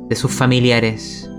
[0.09, 1.29] de sus familiares.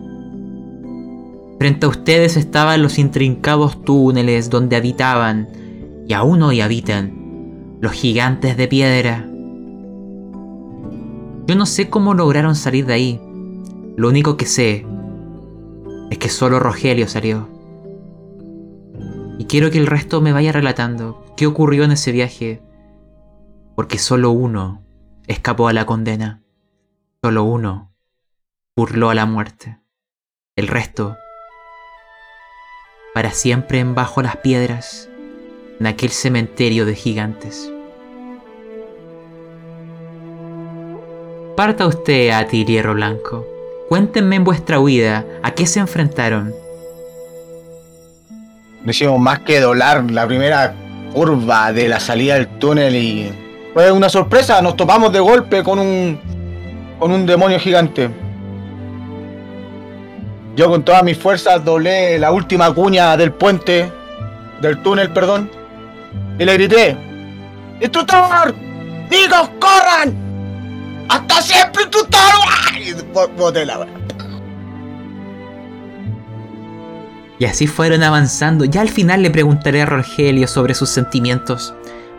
[1.59, 5.49] Frente a ustedes estaban los intrincados túneles donde habitaban,
[6.09, 9.32] y aún hoy habitan, los gigantes de piedra.
[11.47, 13.21] Yo no sé cómo lograron salir de ahí.
[13.97, 14.87] Lo único que sé
[16.11, 17.49] es que solo Rogelio salió.
[19.39, 22.63] Y quiero que el resto me vaya relatando qué ocurrió en ese viaje,
[23.75, 24.83] porque solo uno
[25.27, 26.43] escapó a la condena.
[27.23, 27.93] Solo uno
[28.77, 29.81] burló a la muerte.
[30.57, 31.17] El resto
[33.15, 35.09] para siempre en bajo las piedras,
[35.79, 37.71] en aquel cementerio de gigantes.
[41.63, 43.47] Parta usted a Hierro Blanco.
[43.89, 46.53] Cuéntenme en vuestra huida a qué se enfrentaron.
[48.83, 50.75] No hicimos más que doblar la primera
[51.15, 53.33] curva de la salida del túnel y
[53.75, 54.61] fue una sorpresa.
[54.61, 56.19] Nos topamos de golpe con un
[56.99, 58.11] con un demonio gigante.
[60.57, 63.89] Yo con todas mis fuerzas doblé la última cuña del puente,
[64.61, 65.49] del túnel, perdón,
[66.41, 66.97] y le grité,
[67.81, 68.53] ¡Instructor!
[69.09, 70.32] ¡Digo, corran!
[71.13, 71.83] ¡Hasta siempre!
[72.81, 72.95] Y
[73.37, 73.67] boté
[77.39, 78.65] Y así fueron avanzando.
[78.65, 81.75] Ya al final le preguntaré a Rogelio sobre sus sentimientos.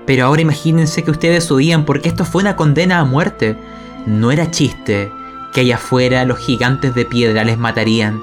[0.06, 3.58] Pero ahora imagínense que ustedes huían porque esto fue una condena a muerte.
[4.06, 5.12] No era chiste
[5.54, 8.22] que allá afuera los gigantes de piedra les matarían.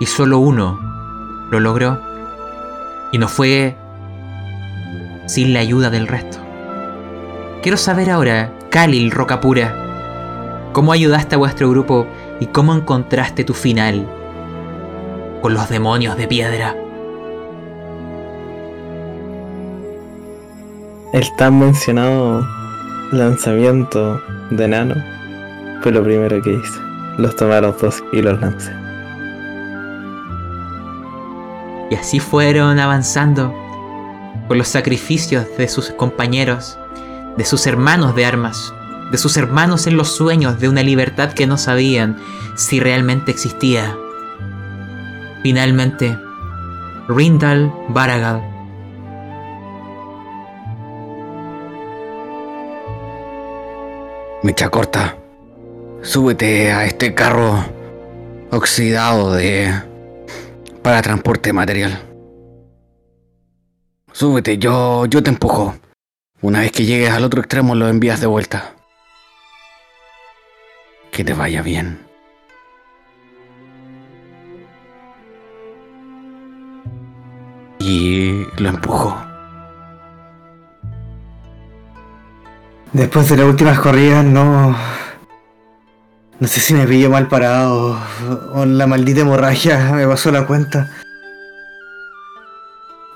[0.00, 0.80] Y solo uno
[1.50, 2.00] lo logró.
[3.12, 3.76] Y no fue
[5.26, 6.38] sin la ayuda del resto.
[7.62, 12.06] Quiero saber ahora, Khalil Rocapura, cómo ayudaste a vuestro grupo
[12.38, 14.06] y cómo encontraste tu final
[15.42, 16.76] con los demonios de piedra.
[21.12, 22.46] El tan mencionado
[23.10, 24.94] lanzamiento de Nano
[25.82, 26.80] fue lo primero que hice.
[27.18, 28.72] Los tomaron dos y los lancé.
[31.90, 33.52] Y así fueron avanzando
[34.46, 36.78] con los sacrificios de sus compañeros,
[37.36, 38.72] de sus hermanos de armas,
[39.10, 42.16] de sus hermanos en los sueños de una libertad que no sabían
[42.56, 43.96] si realmente existía.
[45.42, 46.18] Finalmente,
[47.08, 48.42] Rindal Baragal.
[54.42, 55.16] Mecha corta.
[56.02, 57.62] Súbete a este carro
[58.50, 59.72] oxidado de.
[60.82, 62.00] para transporte material.
[64.12, 65.06] Súbete, yo.
[65.06, 65.74] yo te empujo.
[66.42, 68.72] Una vez que llegues al otro extremo lo envías de vuelta.
[71.12, 72.00] Que te vaya bien.
[77.78, 79.22] Y lo empujo.
[82.94, 84.74] Después de las últimas corridas no...
[86.38, 88.00] No sé si me pilló mal parado
[88.54, 90.90] o la maldita hemorragia me pasó la cuenta.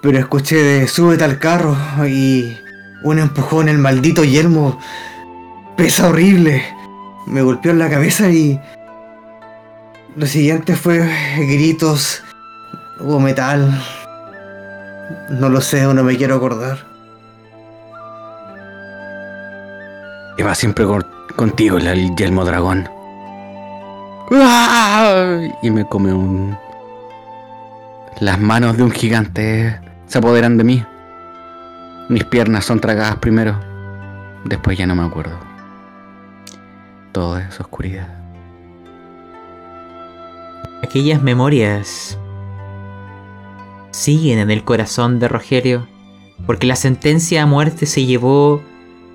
[0.02, 1.74] Pero escuché de súbete al carro
[2.06, 2.58] y
[3.04, 4.78] un empujón, el maldito yelmo
[5.76, 6.62] pesa horrible.
[7.26, 8.60] Me golpeó en la cabeza y
[10.16, 11.08] lo siguiente fue
[11.38, 12.22] gritos,
[13.00, 13.80] hubo metal.
[15.30, 16.78] No lo sé o no me quiero acordar.
[20.36, 21.06] Y va siempre con-
[21.36, 22.88] contigo el, el yelmo dragón.
[25.62, 26.56] Y me come un.
[28.20, 30.84] Las manos de un gigante se apoderan de mí.
[32.08, 33.58] Mis piernas son tragadas primero.
[34.44, 35.38] Después ya no me acuerdo.
[37.12, 38.08] Todo es oscuridad.
[40.82, 42.18] Aquellas memorias
[43.90, 45.88] siguen en el corazón de Rogelio,
[46.46, 48.60] porque la sentencia a muerte se llevó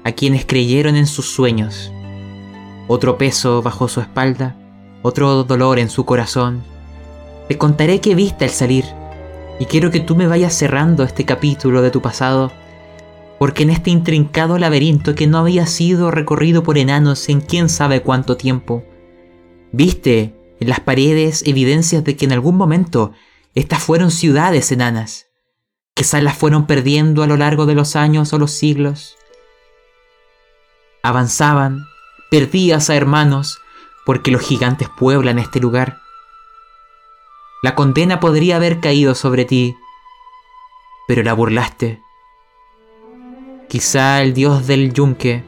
[0.03, 1.91] a quienes creyeron en sus sueños.
[2.88, 4.56] Otro peso bajo su espalda,
[5.03, 6.64] otro dolor en su corazón.
[7.48, 8.86] Te contaré qué viste al salir,
[9.60, 12.52] y quiero que tú me vayas cerrando este capítulo de tu pasado,
[13.40, 18.02] porque en este intrincado laberinto que no había sido recorrido por enanos en quién sabe
[18.02, 18.84] cuánto tiempo,
[19.72, 23.14] viste en las paredes evidencias de que en algún momento
[23.56, 25.28] estas fueron ciudades enanas.
[25.95, 29.16] Quizás las fueron perdiendo a lo largo de los años o los siglos.
[31.02, 31.86] Avanzaban,
[32.30, 33.60] perdías a hermanos,
[34.06, 36.02] porque los gigantes pueblan este lugar.
[37.64, 39.76] La condena podría haber caído sobre ti,
[41.07, 42.02] pero la burlaste.
[43.70, 45.44] Quizá el dios del yunque,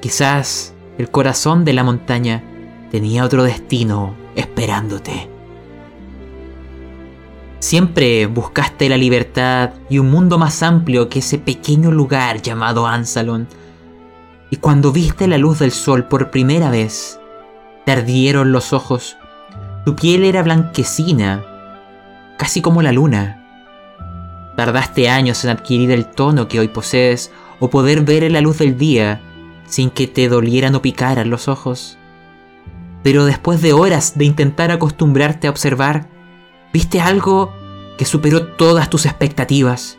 [0.00, 2.44] quizás el corazón de la montaña,
[2.92, 5.28] tenía otro destino esperándote.
[7.58, 13.48] Siempre buscaste la libertad y un mundo más amplio que ese pequeño lugar llamado Ansalon.
[14.48, 17.18] Y cuando viste la luz del sol por primera vez,
[17.84, 19.16] te ardieron los ojos.
[19.84, 21.44] Tu piel era blanquecina,
[22.38, 23.37] casi como la luna.
[24.58, 27.30] Tardaste años en adquirir el tono que hoy posees
[27.60, 29.20] o poder ver en la luz del día
[29.66, 31.96] sin que te dolieran o picaran los ojos.
[33.04, 36.08] Pero después de horas de intentar acostumbrarte a observar,
[36.72, 37.52] viste algo
[37.98, 39.96] que superó todas tus expectativas.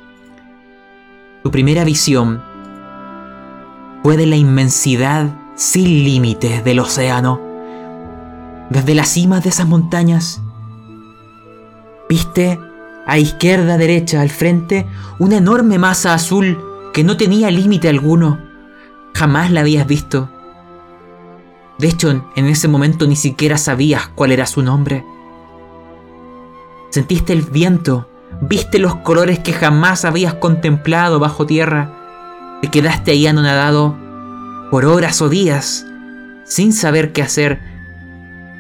[1.42, 2.44] Tu primera visión
[4.04, 7.40] fue de la inmensidad sin límites del océano.
[8.70, 10.42] Desde la cima de esas montañas,
[12.10, 12.60] viste
[13.10, 14.86] a izquierda, derecha, al frente,
[15.18, 16.64] una enorme masa azul
[16.94, 18.40] que no tenía límite alguno.
[19.16, 20.30] Jamás la habías visto.
[21.80, 25.04] De hecho, en ese momento ni siquiera sabías cuál era su nombre.
[26.92, 28.08] Sentiste el viento,
[28.42, 32.60] viste los colores que jamás habías contemplado bajo tierra.
[32.62, 33.98] Te quedaste ahí anonadado
[34.70, 35.84] por horas o días,
[36.46, 37.60] sin saber qué hacer,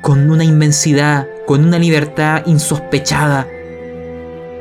[0.01, 3.45] con una inmensidad, con una libertad insospechada.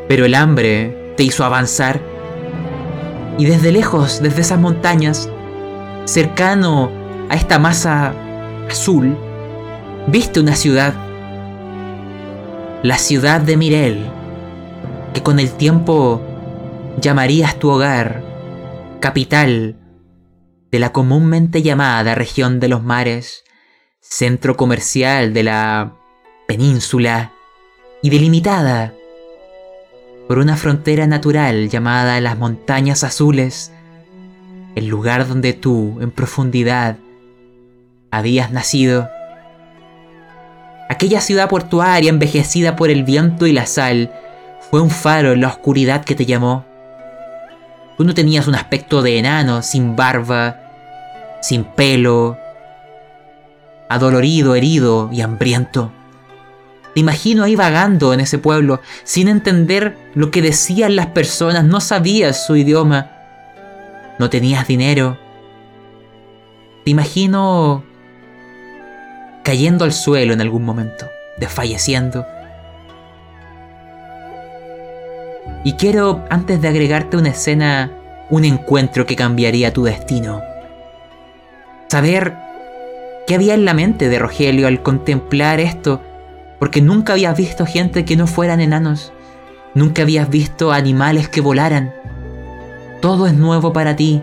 [0.09, 2.01] Pero el hambre te hizo avanzar.
[3.37, 5.29] Y desde lejos, desde esas montañas,
[6.07, 6.91] cercano
[7.29, 8.15] a esta masa
[8.69, 9.17] azul,
[10.07, 10.95] viste una ciudad.
[12.83, 14.07] La ciudad de Mirel,
[15.13, 16.23] que con el tiempo
[17.01, 18.23] llamarías tu hogar,
[19.01, 19.77] capital
[20.71, 23.45] de la comúnmente llamada región de los mares,
[24.01, 25.97] centro comercial de la
[26.47, 27.33] península
[28.03, 28.95] y delimitada
[30.29, 33.73] por una frontera natural llamada las montañas azules,
[34.75, 36.99] el lugar donde tú, en profundidad,
[38.11, 39.09] habías nacido.
[40.91, 44.13] Aquella ciudad portuaria envejecida por el viento y la sal
[44.71, 46.67] fue un faro en la oscuridad que te llamó.
[47.97, 50.61] Tú no tenías un aspecto de enano, sin barba,
[51.41, 52.39] sin pelo,
[53.89, 55.91] adolorido, herido y hambriento.
[56.95, 61.81] Te imagino ahí vagando en ese pueblo, sin entender lo que decían las personas, no
[61.81, 63.11] sabías su idioma,
[64.19, 65.19] no tenías dinero.
[66.85, 67.85] Te imagino
[69.45, 71.07] cayendo al suelo en algún momento,
[71.39, 72.27] desfalleciendo.
[75.65, 77.93] Y quiero, antes de agregarte una escena,
[78.31, 80.43] un encuentro que cambiaría tu destino.
[81.89, 82.35] Saber
[83.27, 86.03] qué había en la mente de Rogelio al contemplar esto,
[86.59, 89.13] porque nunca habías visto gente que no fueran enanos,
[89.75, 91.93] nunca habías visto animales que volaran.
[93.01, 94.23] Todo es nuevo para ti.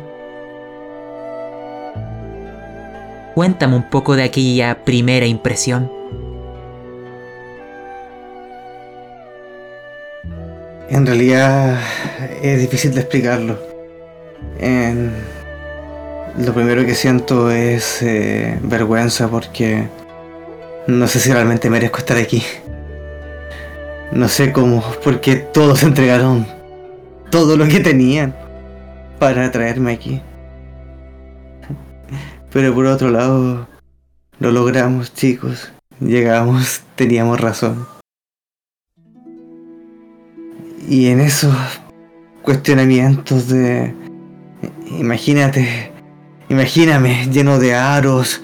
[3.34, 5.91] Cuéntame un poco de aquella primera impresión.
[10.90, 11.80] En realidad
[12.41, 13.76] es difícil de explicarlo.
[16.38, 19.88] Lo primero que siento es eh, vergüenza porque
[20.88, 22.44] no sé si realmente merezco estar aquí.
[24.12, 26.48] No sé cómo, porque todos entregaron
[27.32, 28.36] todo lo que tenían
[29.20, 30.22] para traerme aquí.
[32.52, 33.68] Pero por otro lado,
[34.40, 35.72] lo logramos chicos.
[35.99, 37.88] Llegamos, teníamos razón.
[40.88, 41.56] Y en esos
[42.44, 43.94] cuestionamientos de...
[44.99, 45.91] Imagínate,
[46.48, 48.41] imagíname lleno de aros,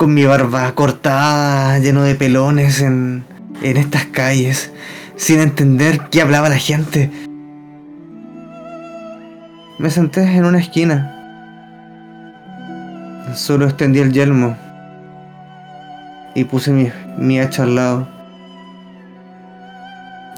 [0.00, 3.22] con mi barba cortada, lleno de pelones en,
[3.60, 4.72] en estas calles,
[5.16, 7.10] sin entender qué hablaba la gente.
[9.78, 11.14] Me senté en una esquina.
[13.34, 14.56] Solo extendí el yelmo
[16.34, 18.08] y puse mi, mi hacha al lado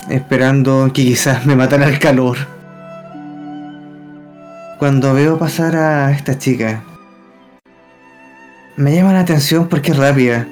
[0.09, 2.37] esperando que quizás me matara el calor.
[4.81, 6.83] Cuando veo pasar a esta chica,
[8.77, 10.47] me llama la atención porque es rápida.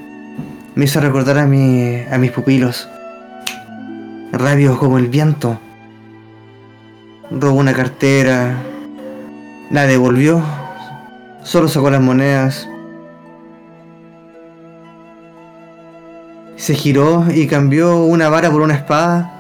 [0.74, 2.88] Me hizo recordar a, mi, a mis pupilos.
[4.32, 5.58] Rápidos como el viento.
[7.30, 8.56] Robó una cartera.
[9.70, 10.42] La devolvió.
[11.42, 12.68] Solo sacó las monedas.
[16.56, 19.32] Se giró y cambió una vara por una espada.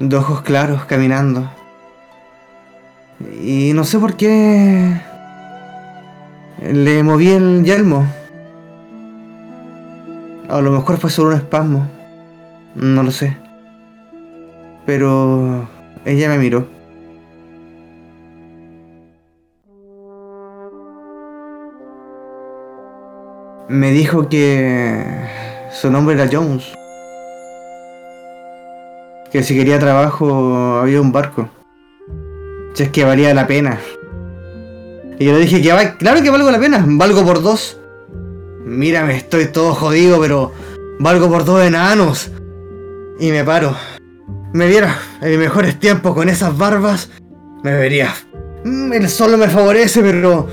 [0.00, 1.48] De ojos claros caminando.
[3.42, 5.09] Y no sé por qué.
[6.60, 8.06] Le moví el yelmo.
[10.50, 11.88] A lo mejor fue solo un espasmo.
[12.74, 13.36] No lo sé.
[14.84, 15.66] Pero
[16.04, 16.66] ella me miró.
[23.68, 25.02] Me dijo que
[25.72, 26.74] su nombre era Jones.
[29.32, 31.48] Que si quería trabajo había un barco.
[32.74, 33.78] Si es que valía la pena.
[35.20, 37.78] Y yo le dije que va- claro que valgo la pena, valgo por dos.
[38.64, 40.52] Mírame, estoy todo jodido, pero
[40.98, 42.30] valgo por dos enanos.
[43.20, 43.76] Y me paro.
[44.52, 47.10] Me viera en mis mejores tiempos con esas barbas,
[47.62, 48.12] me vería.
[48.64, 50.48] Mm, El sol no me favorece, pero...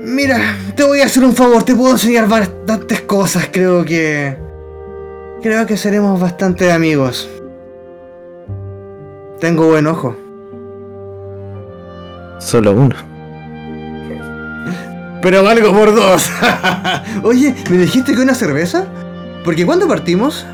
[0.00, 4.36] Mira, te voy a hacer un favor, te puedo enseñar bastantes cosas, creo que...
[5.42, 7.28] Creo que seremos bastante amigos.
[9.40, 10.16] Tengo buen ojo.
[12.38, 12.94] Solo uno.
[15.22, 16.30] Pero valgo por dos.
[17.22, 18.86] Oye, ¿me dijiste que una cerveza?
[19.44, 20.46] Porque ¿cuándo partimos?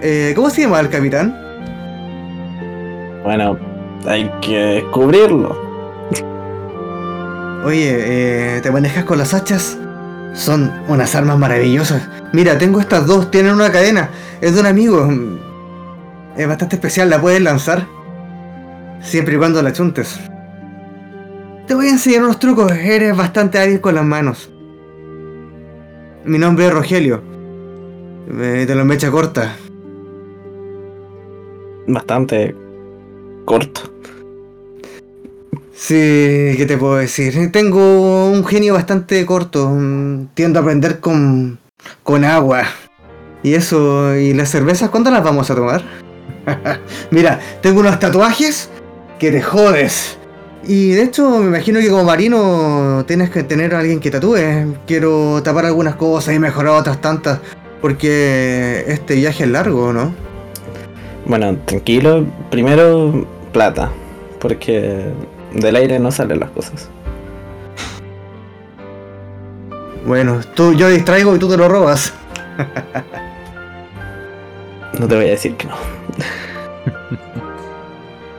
[0.00, 1.38] Eh, ¿Cómo se llama el capitán?
[3.22, 3.58] Bueno,
[4.06, 5.56] hay que descubrirlo.
[7.64, 9.78] Oye, eh, ¿te manejas con las hachas?
[10.34, 12.08] Son unas armas maravillosas.
[12.32, 14.10] Mira, tengo estas dos, tienen una cadena.
[14.40, 15.08] Es de un amigo.
[16.36, 17.86] Es bastante especial, la puedes lanzar.
[19.00, 20.18] Siempre y cuando la chuntes.
[21.66, 24.50] Te voy a enseñar unos trucos, eres bastante hábil con las manos.
[26.24, 27.22] Mi nombre es Rogelio.
[28.26, 29.56] Te lo mecha corta.
[31.86, 32.54] Bastante
[33.44, 33.82] corto.
[35.72, 37.50] Sí, ¿qué te puedo decir?
[37.52, 39.72] Tengo un genio bastante corto.
[40.34, 41.58] Tiendo a aprender con,
[42.02, 42.64] con agua.
[43.44, 45.82] Y eso, ¿y las cervezas cuándo las vamos a tomar?
[47.10, 48.68] Mira, tengo unos tatuajes
[49.18, 50.18] que te jodes.
[50.64, 54.76] Y de hecho, me imagino que como marino tienes que tener a alguien que tatúe.
[54.86, 57.40] Quiero tapar algunas cosas y mejorar otras tantas.
[57.80, 60.14] Porque este viaje es largo, ¿no?
[61.26, 62.24] Bueno, tranquilo.
[62.50, 63.90] Primero, plata.
[64.38, 65.06] Porque
[65.52, 66.88] del aire no salen las cosas.
[70.06, 72.12] Bueno, tú, yo distraigo y tú te lo robas.
[74.98, 75.74] No te voy a decir que no.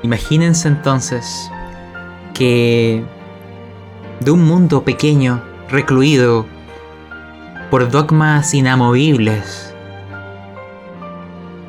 [0.04, 1.50] Imagínense entonces
[2.34, 3.04] que
[4.20, 6.46] de un mundo pequeño, recluido
[7.70, 9.74] por dogmas inamovibles,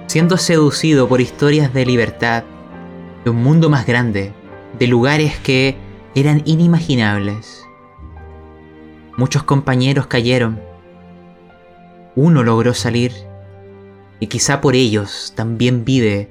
[0.07, 2.45] siendo seducido por historias de libertad,
[3.25, 4.33] de un mundo más grande,
[4.79, 5.77] de lugares que
[6.15, 7.67] eran inimaginables.
[9.17, 10.61] Muchos compañeros cayeron.
[12.17, 13.13] Uno logró salir
[14.21, 16.29] y quizá por ellos también vive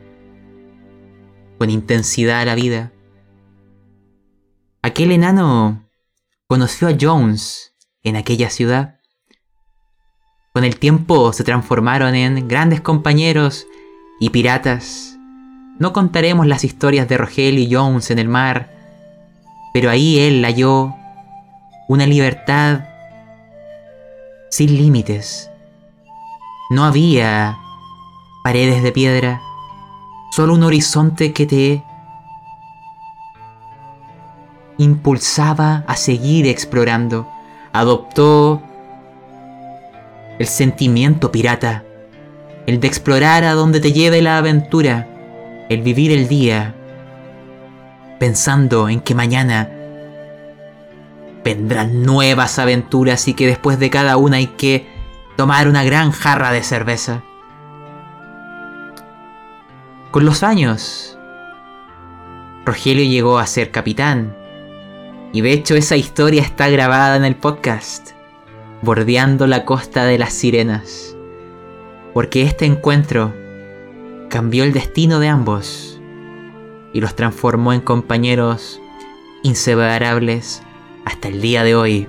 [1.58, 2.92] con intensidad la vida.
[4.86, 5.88] Aquel enano
[6.46, 7.74] conoció a Jones
[8.04, 9.00] en aquella ciudad.
[10.54, 13.66] Con el tiempo se transformaron en grandes compañeros
[14.20, 15.18] y piratas.
[15.80, 18.74] No contaremos las historias de Rogel y Jones en el mar,
[19.74, 20.94] pero ahí él halló
[21.88, 22.82] una libertad
[24.52, 25.50] sin límites.
[26.70, 27.58] No había
[28.44, 29.42] paredes de piedra,
[30.34, 31.84] solo un horizonte que te
[34.78, 37.28] impulsaba a seguir explorando.
[37.72, 38.62] Adoptó
[40.40, 41.84] el sentimiento pirata,
[42.66, 45.08] el de explorar a donde te lleve la aventura,
[45.70, 46.76] el vivir el día,
[48.20, 49.70] pensando en que mañana
[51.44, 54.88] vendrán nuevas aventuras y que después de cada una hay que
[55.36, 57.24] tomar una gran jarra de cerveza.
[60.12, 61.18] Con los años,
[62.66, 64.36] Rogelio llegó a ser capitán,
[65.34, 68.12] y de hecho esa historia está grabada en el podcast,
[68.84, 71.18] bordeando la costa de las sirenas,
[72.14, 73.34] porque este encuentro
[74.30, 76.00] cambió el destino de ambos
[76.94, 78.80] y los transformó en compañeros
[79.42, 80.62] inseparables
[81.04, 82.08] hasta el día de hoy.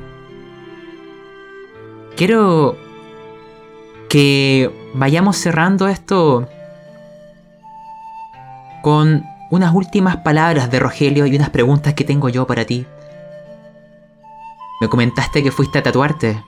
[2.16, 2.76] Quiero
[4.10, 6.46] que vayamos cerrando esto
[8.82, 12.86] con unas últimas palabras de Rogelio y unas preguntas que tengo yo para ti.
[14.80, 16.42] Me comentaste que fuiste a tatuarte.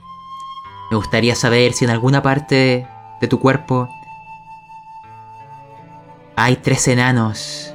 [0.91, 2.87] Me gustaría saber si en alguna parte
[3.19, 3.89] de tu cuerpo
[6.35, 7.73] hay tres enanos.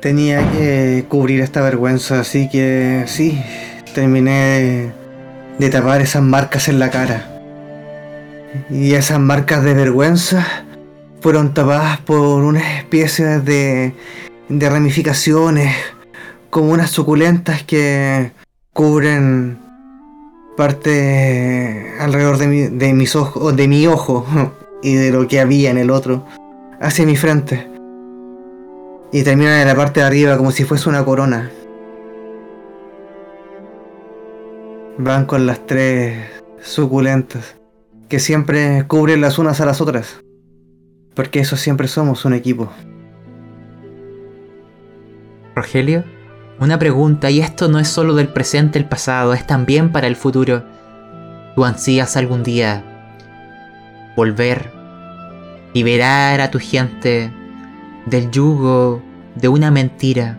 [0.00, 3.40] Tenía que cubrir esta vergüenza, así que sí,
[3.94, 4.92] terminé
[5.58, 7.28] de tapar esas marcas en la cara.
[8.68, 10.46] Y esas marcas de vergüenza
[11.20, 13.94] fueron tapadas por una especie de,
[14.48, 15.74] de ramificaciones,
[16.50, 18.32] como unas suculentas que
[18.72, 19.58] cubren
[20.56, 24.26] parte alrededor de, mi, de mis ojos, de mi ojo
[24.82, 26.26] y de lo que había en el otro,
[26.80, 27.68] hacia mi frente.
[29.12, 31.50] Y terminan en la parte de arriba como si fuese una corona.
[34.98, 36.18] Van con las tres
[36.62, 37.56] suculentas,
[38.08, 40.20] que siempre cubren las unas a las otras.
[41.14, 42.70] Porque eso siempre somos un equipo.
[45.54, 46.04] Rogelio,
[46.58, 50.16] una pregunta, y esto no es solo del presente, el pasado, es también para el
[50.16, 50.64] futuro.
[51.54, 52.84] ¿Tú ansías algún día
[54.16, 54.70] volver,
[55.74, 57.30] liberar a tu gente
[58.06, 59.02] del yugo
[59.34, 60.38] de una mentira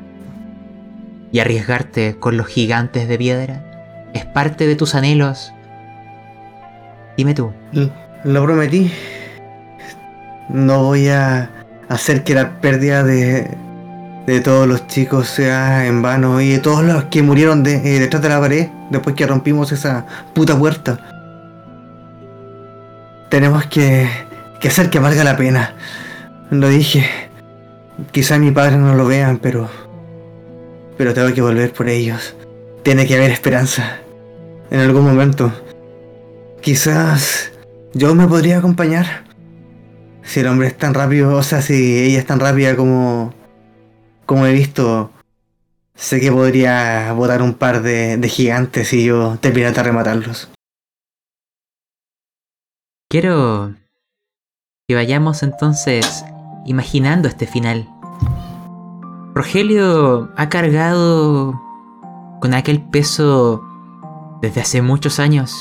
[1.32, 4.10] y arriesgarte con los gigantes de piedra?
[4.14, 5.54] ¿Es parte de tus anhelos?
[7.18, 7.52] Dime tú.
[8.24, 8.92] Lo prometí.
[10.50, 11.50] No voy a
[11.90, 13.50] hacer que la pérdida de,
[14.26, 18.00] de todos los chicos sea en vano y de todos los que murieron de, eh,
[18.00, 21.00] detrás de la pared después que rompimos esa puta puerta.
[23.30, 24.08] Tenemos que,
[24.60, 25.76] que hacer que valga la pena.
[26.52, 27.10] Lo dije.
[28.12, 29.70] Quizá mi padre no lo vean, pero.
[30.98, 32.36] Pero tengo que volver por ellos.
[32.84, 33.98] Tiene que haber esperanza.
[34.70, 35.52] En algún momento.
[36.62, 37.52] Quizás.
[37.94, 39.24] Yo me podría acompañar.
[40.24, 43.34] Si el hombre es tan rápido, o sea, si ella es tan rápida como.
[44.34, 45.12] Como he visto.
[45.94, 50.50] Sé que podría botar un par de, gigantes y yo terminar de rematarlos.
[53.12, 53.76] Quiero
[54.88, 56.26] que vayamos entonces
[56.66, 57.88] imaginando este final.
[59.36, 61.54] Rogelio ha cargado
[62.42, 63.64] con aquel peso
[64.42, 65.56] desde hace muchos años.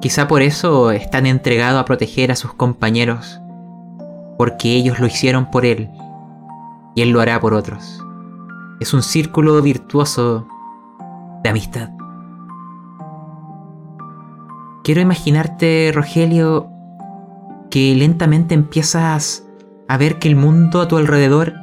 [0.00, 3.40] Quizá por eso es tan entregado a proteger a sus compañeros,
[4.36, 5.90] porque ellos lo hicieron por él
[6.94, 8.04] y él lo hará por otros.
[8.80, 10.46] Es un círculo virtuoso
[11.42, 11.90] de amistad.
[14.82, 16.68] Quiero imaginarte, Rogelio,
[17.70, 19.46] que lentamente empiezas
[19.88, 21.54] a ver que el mundo a tu alrededor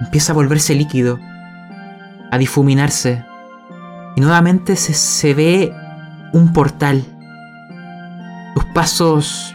[0.00, 1.18] empieza a volverse líquido,
[2.30, 3.24] a difuminarse,
[4.16, 5.74] y nuevamente se, se ve
[6.32, 7.04] un portal.
[8.54, 9.54] Tus pasos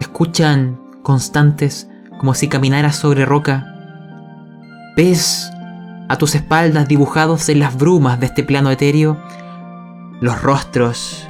[0.00, 1.88] escuchan constantes
[2.22, 3.66] como si caminaras sobre roca.
[4.96, 5.50] Ves
[6.08, 9.20] a tus espaldas dibujados en las brumas de este plano etéreo
[10.20, 11.28] los rostros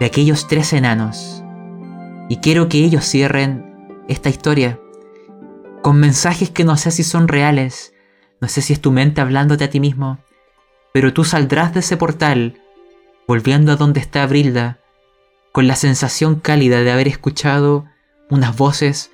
[0.00, 1.44] de aquellos tres enanos.
[2.30, 4.80] Y quiero que ellos cierren esta historia
[5.82, 7.92] con mensajes que no sé si son reales,
[8.40, 10.20] no sé si es tu mente hablándote a ti mismo,
[10.94, 12.62] Pero tú saldrás de ese portal,
[13.28, 14.78] volviendo a donde está Brilda,
[15.52, 17.84] con la sensación cálida de haber escuchado
[18.30, 19.11] unas voces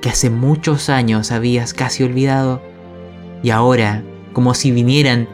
[0.00, 2.62] que hace muchos años habías casi olvidado,
[3.42, 4.02] y ahora,
[4.32, 5.28] como si vinieran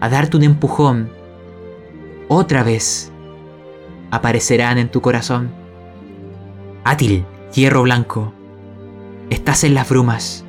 [0.00, 1.10] a darte un empujón,
[2.28, 3.10] otra vez
[4.10, 5.50] aparecerán en tu corazón.
[6.84, 7.24] Átil,
[7.54, 8.32] hierro blanco,
[9.30, 10.44] estás en las brumas.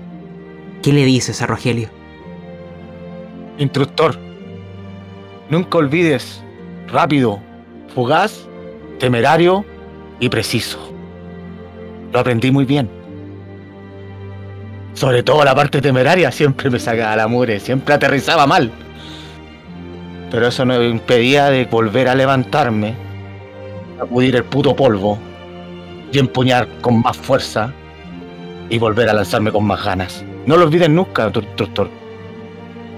[0.82, 1.90] ¿Qué le dices a Rogelio?
[3.58, 4.18] Instructor,
[5.50, 6.42] nunca olvides,
[6.88, 7.40] rápido,
[7.94, 8.48] fugaz,
[9.00, 9.66] temerario
[10.22, 10.80] y preciso.
[12.14, 12.99] Lo aprendí muy bien.
[14.94, 18.72] Sobre todo la parte temeraria siempre me sacaba la mure, siempre aterrizaba mal.
[20.32, 22.96] Pero eso no me impedía de volver a levantarme,
[23.98, 25.18] sacudir el puto polvo
[26.12, 27.72] y empuñar con más fuerza
[28.70, 30.24] y volver a lanzarme con más ganas.
[30.46, 31.90] No lo olvides nunca, instructor.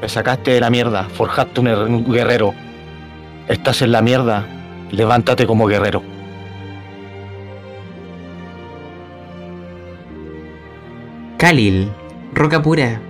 [0.01, 2.53] Me sacaste de la mierda, forjaste un guerrero.
[3.47, 4.45] Estás en la mierda,
[4.91, 6.01] levántate como guerrero.
[11.41, 11.91] Khalil,
[12.35, 13.01] roca pura,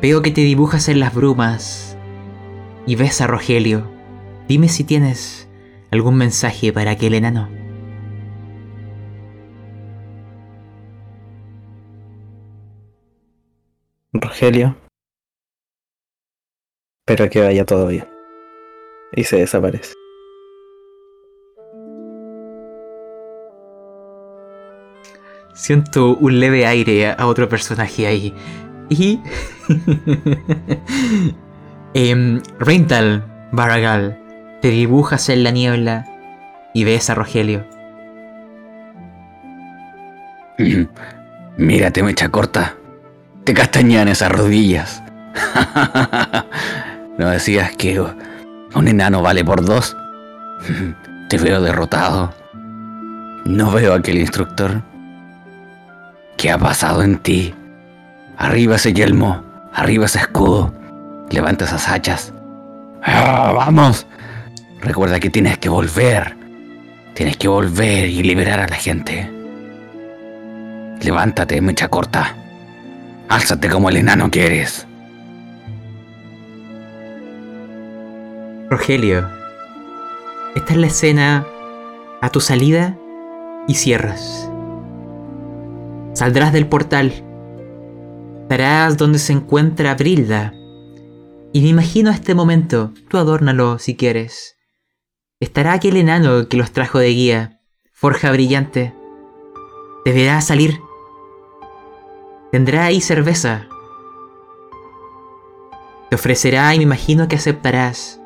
[0.00, 1.98] veo que te dibujas en las brumas
[2.86, 3.92] y ves a Rogelio.
[4.48, 5.46] Dime si tienes
[5.90, 7.50] algún mensaje para aquel enano.
[14.14, 14.74] Rogelio.
[17.06, 18.08] Espero que vaya todo bien.
[19.12, 19.92] Y se desaparece.
[25.56, 28.34] Siento un leve aire a otro personaje ahí.
[28.90, 29.20] Y.
[31.94, 34.18] em, Reintal, Baragal,
[34.60, 36.04] te dibujas en la niebla
[36.74, 37.64] y ves a Rogelio.
[41.56, 42.74] Mírate, mecha corta.
[43.44, 45.02] Te castañan esas rodillas.
[47.18, 49.96] ¿No decías que un enano vale por dos?
[51.30, 52.34] Te veo derrotado.
[53.46, 54.82] No veo a aquel instructor.
[56.36, 57.54] ¿Qué ha pasado en ti?
[58.36, 59.42] Arriba ese yelmo,
[59.72, 60.72] arriba ese escudo.
[61.30, 62.32] Levanta esas hachas.
[63.02, 64.06] ¡Ah, ¡Vamos!
[64.80, 66.36] Recuerda que tienes que volver.
[67.14, 69.30] Tienes que volver y liberar a la gente.
[71.00, 72.34] Levántate, mecha corta.
[73.28, 74.86] Álzate como el enano que eres.
[78.68, 79.28] Rogelio,
[80.54, 81.46] esta es la escena
[82.20, 82.96] a tu salida
[83.68, 84.45] y cierras.
[86.16, 87.12] Saldrás del portal.
[88.40, 90.54] Estarás donde se encuentra Brilda.
[91.52, 94.56] Y me imagino este momento, tú adórnalo si quieres.
[95.40, 97.60] Estará aquel enano que los trajo de guía,
[97.92, 98.94] forja brillante.
[100.06, 100.80] Te verá salir.
[102.50, 103.68] Tendrá ahí cerveza.
[106.08, 108.22] Te ofrecerá y me imagino que aceptarás.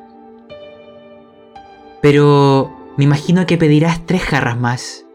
[2.01, 5.05] Pero me imagino que pedirás tres jarras más.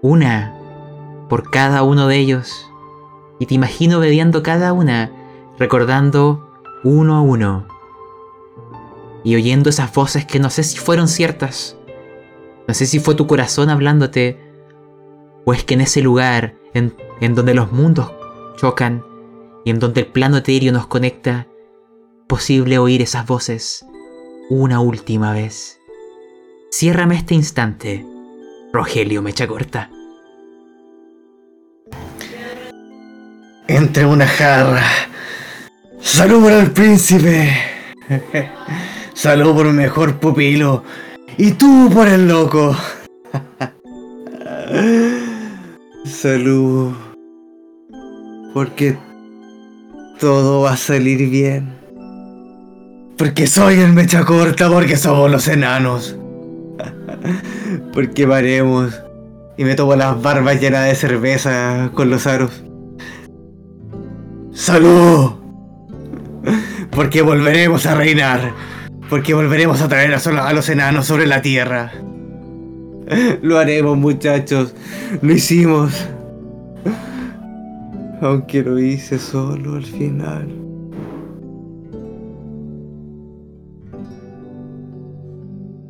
[0.00, 0.56] Una
[1.30, 2.70] por cada uno de ellos.
[3.38, 5.10] Y te imagino bebiendo cada una,
[5.58, 6.52] recordando
[6.84, 7.66] uno a uno.
[9.24, 11.78] Y oyendo esas voces que no sé si fueron ciertas.
[12.66, 14.38] No sé si fue tu corazón hablándote.
[15.46, 18.12] O es que en ese lugar, en, en donde los mundos
[18.56, 19.04] chocan
[19.64, 21.46] y en donde el plano etéreo nos conecta,
[22.26, 23.86] posible oír esas voces
[24.50, 25.80] una última vez.
[26.72, 28.04] Ciérrame este instante,
[28.72, 29.90] Rogelio Mecha Corta.
[33.70, 34.82] Entre una jarra.
[36.00, 37.56] Salud por el príncipe.
[39.14, 40.82] Salud por el mejor pupilo.
[41.38, 42.76] Y tú por el loco.
[46.04, 46.94] Salud.
[48.54, 48.98] Porque
[50.18, 51.72] todo va a salir bien.
[53.16, 56.16] Porque soy el mecha corta, porque somos los enanos.
[57.92, 59.00] Porque varemos.
[59.56, 62.64] Y me tomo las barbas llenas de cerveza con los aros.
[64.52, 65.32] ¡Salud!
[66.90, 68.52] Porque volveremos a reinar.
[69.08, 71.92] Porque volveremos a traer a, los enanos sobre la tierra.
[73.42, 74.74] Lo haremos, muchachos.
[75.22, 76.06] Lo hicimos.
[78.20, 80.48] Aunque lo hice solo al final.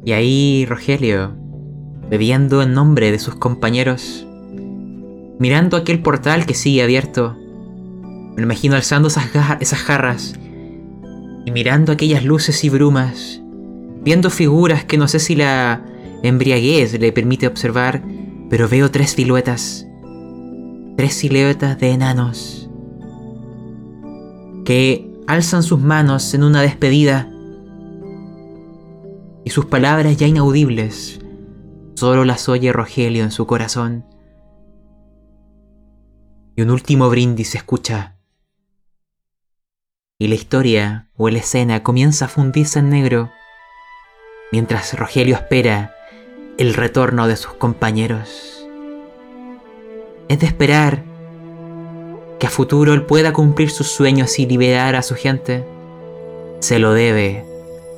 [0.05, 1.37] Y ahí Rogelio,
[2.09, 4.27] bebiendo en nombre de sus compañeros,
[5.39, 7.37] mirando aquel portal que sigue abierto,
[8.37, 10.35] me imagino alzando esas jarras
[11.45, 13.41] y mirando aquellas luces y brumas,
[14.03, 15.85] viendo figuras que no sé si la
[16.23, 18.03] embriaguez le permite observar,
[18.49, 19.87] pero veo tres siluetas,
[20.97, 22.71] tres siluetas de enanos
[24.65, 27.29] que alzan sus manos en una despedida
[29.45, 31.21] y sus palabras ya inaudibles
[31.95, 34.07] solo las oye Rogelio en su corazón.
[36.57, 38.17] Y un último brindis se escucha.
[40.21, 43.31] Y la historia o la escena comienza a fundirse en negro
[44.53, 45.95] mientras Rogelio espera
[46.59, 48.63] el retorno de sus compañeros.
[50.29, 51.05] Es de esperar
[52.39, 55.65] que a futuro él pueda cumplir sus sueños y liberar a su gente.
[56.59, 57.43] Se lo debe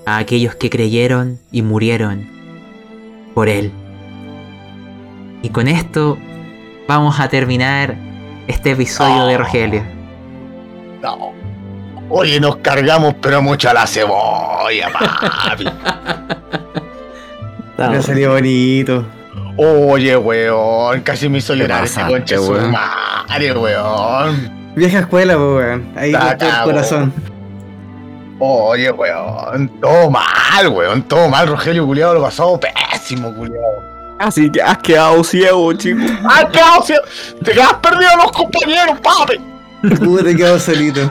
[0.06, 2.30] a aquellos que creyeron y murieron
[3.34, 3.72] por él.
[5.42, 6.18] Y con esto
[6.86, 7.96] vamos a terminar
[8.46, 9.82] este episodio de Rogelio.
[11.02, 11.41] No.
[12.14, 15.64] Oye, nos cargamos, pero mucho la cebolla, papi.
[17.78, 19.06] Me No, salió bonito.
[19.56, 24.72] Oye, weón, casi me hizo llorar ese conche su madre, weón.
[24.76, 25.90] Vieja escuela, weón.
[25.96, 27.14] Ahí cortó el corazón.
[28.38, 33.82] Oye, weón, todo mal, weón, todo mal, Rogelio culiado, lo pasó pésimo, culiado.
[34.18, 36.00] Así que has quedado ciego, chico.
[36.24, 37.00] ¡Ah, qué hostia!
[37.42, 39.40] ¡Te quedas perdido a los compañeros, papi!
[39.96, 41.10] Puta, te quedó solito.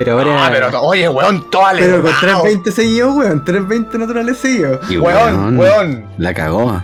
[0.00, 0.46] Pero ahora.
[0.46, 2.42] Ah, pero oye, weón, todo Pero con alegrado.
[2.42, 3.44] 320 seguidos, weón.
[3.44, 4.90] 320 naturales seguidos.
[4.90, 6.82] Y Weón, weón, La cagó.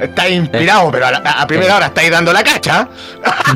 [0.00, 2.88] estáis inspirado, pero a, la- a primera hora estáis dando la cacha.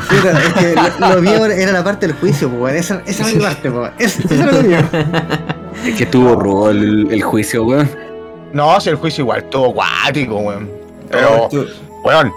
[0.09, 2.75] Puta, es que lo, lo mío era la parte del juicio, pues, weón.
[2.75, 3.91] Esa, esa es mi parte, pues.
[3.99, 4.77] Esa, esa era lo mío.
[5.85, 7.89] Es que tuvo rubo el, el juicio, weón.
[8.53, 10.69] No, si el juicio igual, todo guático, weón.
[11.09, 11.49] Pero,
[12.03, 12.31] weón,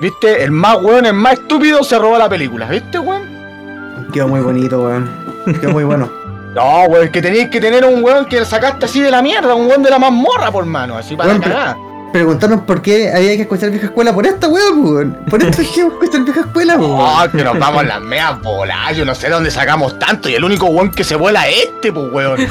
[0.00, 0.42] ¿viste?
[0.42, 4.08] El más weón, el más estúpido se robó la película, ¿viste, weón?
[4.12, 5.29] Quedó muy bonito, weón.
[5.60, 6.10] Quedó muy bueno.
[6.54, 9.68] No, weón, que tenéis que tener un weón que sacaste así de la mierda, un
[9.68, 11.78] weón de la mazmorra, por mano, así para Weón, la cagada.
[12.12, 15.16] Preguntarnos por qué había que escuchar vieja escuela por esta weón, weón.
[15.30, 16.90] Por esto es que escuchar vieja escuela, weón.
[16.98, 20.34] Oh, que nos vamos a las meas bolas, yo no sé dónde sacamos tanto y
[20.34, 22.40] el único weón que se vuela es este, pues weón.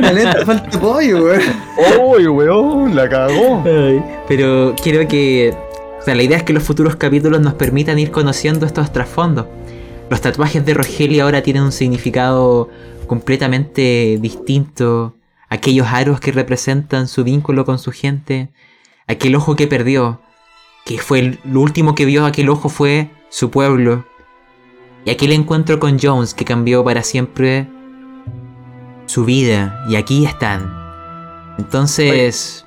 [0.00, 1.42] Talento, falta pollo, weón.
[2.00, 3.64] Uy, weón, la cagó.
[3.66, 5.52] Ay, Pero quiero que.
[6.00, 9.46] O sea, la idea es que los futuros capítulos nos permitan ir conociendo estos trasfondos.
[10.08, 12.68] Los tatuajes de Rogelio ahora tienen un significado
[13.06, 15.14] completamente distinto.
[15.48, 18.48] Aquellos aros que representan su vínculo con su gente.
[19.06, 20.20] Aquel ojo que perdió.
[20.86, 24.04] Que fue el- lo último que vio aquel ojo fue su pueblo.
[25.04, 27.68] Y aquel encuentro con Jones que cambió para siempre
[29.06, 29.84] su vida.
[29.88, 30.72] Y aquí están.
[31.58, 32.64] Entonces.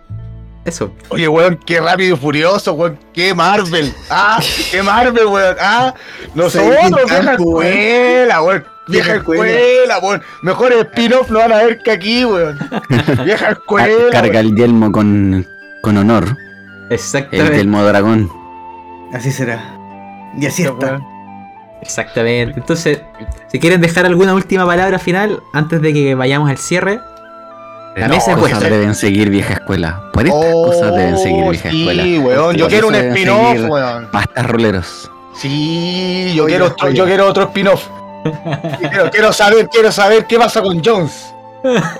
[0.65, 0.93] Eso.
[1.09, 3.93] Oye, weón, qué rápido y furioso, weón, qué Marvel.
[4.09, 4.39] Ah,
[4.71, 5.55] qué Marvel, weón.
[5.59, 5.93] Ah,
[6.33, 8.65] nosotros, Sí, vieja escuela, weón.
[8.87, 9.99] Vieja escuela.
[9.99, 10.21] weón.
[10.41, 12.57] Mejores spin-off no van a ver que aquí, weón.
[13.25, 14.11] Vieja escuela.
[14.11, 14.45] Carga weón.
[14.45, 15.45] el yelmo con,
[15.81, 16.37] con honor.
[16.89, 17.57] El Exactamente.
[17.57, 18.31] yelmo dragón.
[19.13, 19.77] Así será.
[20.37, 20.99] Y así está.
[21.81, 22.57] Exactamente.
[22.57, 23.01] Entonces,
[23.51, 26.99] si quieren dejar alguna última palabra final antes de que vayamos al cierre.
[27.95, 28.69] La No, mesa es cosas vuestra.
[28.69, 30.01] deben seguir vieja escuela.
[30.13, 32.03] Por estas Oh, cosas deben seguir vieja sí, escuela.
[32.27, 32.55] weón.
[32.55, 34.07] Yo quiero un spin-off, weón.
[34.11, 35.11] Pastas roleros.
[35.39, 37.83] Sí, yo Oye, quiero otro, yo quiero otro spin-off.
[38.79, 41.33] quiero, quiero saber, quiero saber qué pasa con Jones.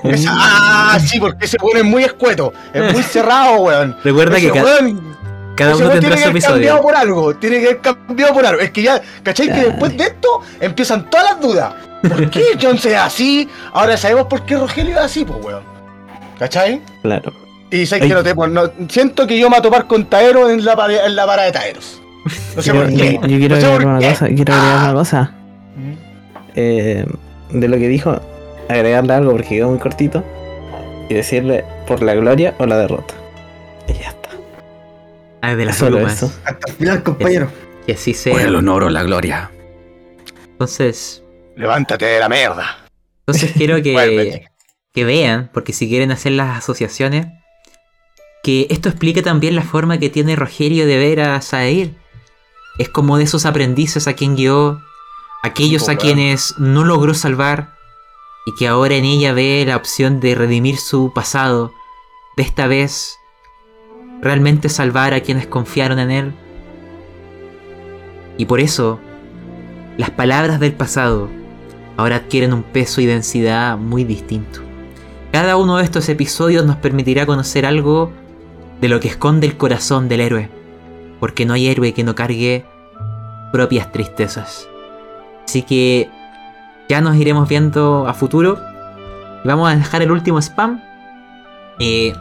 [0.03, 3.95] Esa- ah, sí, porque ese weón es muy escueto, es muy cerrado, weón.
[4.03, 5.15] Recuerda que Ese weón-
[5.55, 6.81] cada uno tendrá tiene su que haber cambiado episodio.
[6.81, 8.61] por algo, tiene que haber cambiado por algo.
[8.61, 9.47] Es que ya, ¿cachai?
[9.47, 11.73] Que después de esto empiezan todas las dudas.
[12.01, 13.47] ¿Por qué Jones es así?
[13.73, 15.72] Ahora sabemos por qué Rogelio es así, pues, weón.
[16.43, 16.81] ¿Cachai?
[17.01, 17.31] claro.
[17.71, 18.01] Y Ay.
[18.01, 20.63] que no te pues, no- siento que yo me voy a topar con Taeros en
[20.65, 20.73] la,
[21.05, 22.01] en la parada de Taeros.
[22.55, 23.13] No sé Yo, por qué.
[23.21, 24.09] yo quiero No sé agregar por una qué.
[24.09, 24.83] cosa, quiero agregar Ah.
[24.83, 25.35] una cosa.
[26.55, 27.05] Eh,
[27.49, 28.21] de lo que dijo,
[28.69, 30.23] agregarle algo porque quedó muy cortito.
[31.09, 33.13] Y decirle por la gloria o la derrota.
[33.87, 34.29] Y ya está.
[35.41, 36.13] Ah, de las Solo plumas.
[36.13, 36.31] eso.
[36.45, 37.49] Hasta el final, compañero.
[37.85, 38.41] Que así Por sea.
[38.47, 39.49] el honor o la gloria.
[40.51, 41.23] Entonces,
[41.55, 42.77] Levántate de la mierda.
[43.27, 44.45] entonces quiero que.
[44.93, 47.27] que vean, porque si quieren hacer las asociaciones,
[48.43, 51.95] que esto explica también la forma que tiene Rogelio de ver a Saeir.
[52.77, 54.81] Es como de esos aprendices a quien guió,
[55.43, 57.73] aquellos a quienes no logró salvar
[58.45, 61.71] y que ahora en ella ve la opción de redimir su pasado,
[62.35, 63.17] de esta vez
[64.21, 66.33] realmente salvar a quienes confiaron en él.
[68.37, 68.99] Y por eso,
[69.97, 71.29] las palabras del pasado
[71.97, 74.72] ahora adquieren un peso y densidad muy distinto.
[75.33, 78.13] Cada uno de estos episodios nos permitirá conocer algo
[78.79, 80.47] de lo que esconde el corazón del héroe,
[81.19, 82.63] porque no hay héroe que no cargue
[83.51, 84.69] propias tristezas.
[85.43, 86.07] Así que
[86.87, 88.59] ya nos iremos viendo a futuro.
[89.43, 90.79] Vamos a dejar el último spam.
[91.79, 92.13] Eh,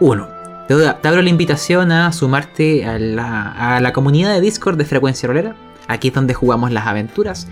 [0.00, 0.28] uno.
[0.68, 4.84] Te, te abro la invitación a sumarte a la, a la comunidad de Discord de
[4.84, 5.56] Frecuencia Rolera.
[5.88, 7.48] Aquí es donde jugamos las aventuras.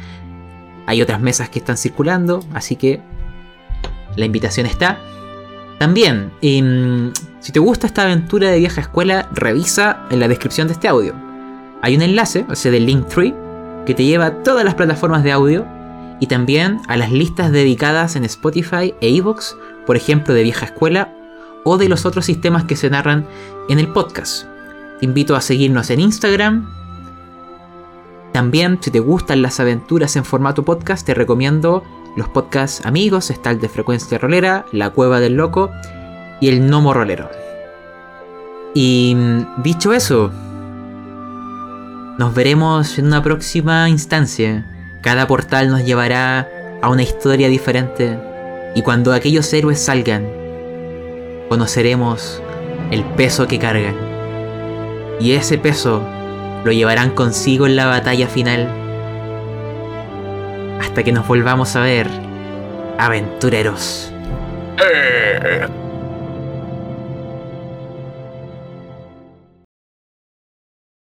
[0.85, 3.01] Hay otras mesas que están circulando, así que
[4.17, 4.99] la invitación está.
[5.79, 10.75] También, em, si te gusta esta aventura de vieja escuela, revisa en la descripción de
[10.75, 11.15] este audio.
[11.83, 13.35] Hay un enlace, o sea, del Linktree,
[13.87, 15.67] que te lleva a todas las plataformas de audio
[16.21, 19.57] y también a las listas dedicadas en Spotify e Evox,
[19.87, 21.15] por ejemplo, de vieja escuela
[21.65, 23.27] o de los otros sistemas que se narran
[23.69, 24.47] en el podcast.
[24.99, 26.69] Te invito a seguirnos en Instagram.
[28.33, 31.83] También, si te gustan las aventuras en formato podcast, te recomiendo
[32.17, 33.31] los podcasts amigos.
[33.31, 35.71] Está el de Frecuencia Rolera, La Cueva del Loco
[36.41, 37.31] y el Nomo Rolero.
[38.75, 40.31] Y mm, dicho eso,
[42.19, 44.67] nos veremos en una próxima instancia.
[45.01, 46.49] Cada portal nos llevará
[46.83, 48.19] a una historia diferente.
[48.75, 50.29] Y cuando aquellos héroes salgan,
[51.49, 52.41] conoceremos
[52.91, 53.97] el peso que cargan.
[55.19, 56.03] Y ese peso
[56.65, 58.80] lo llevarán consigo en la batalla final.
[60.81, 62.09] Hasta que nos volvamos a ver,
[62.99, 64.13] aventureros.
[64.79, 65.69] Eh,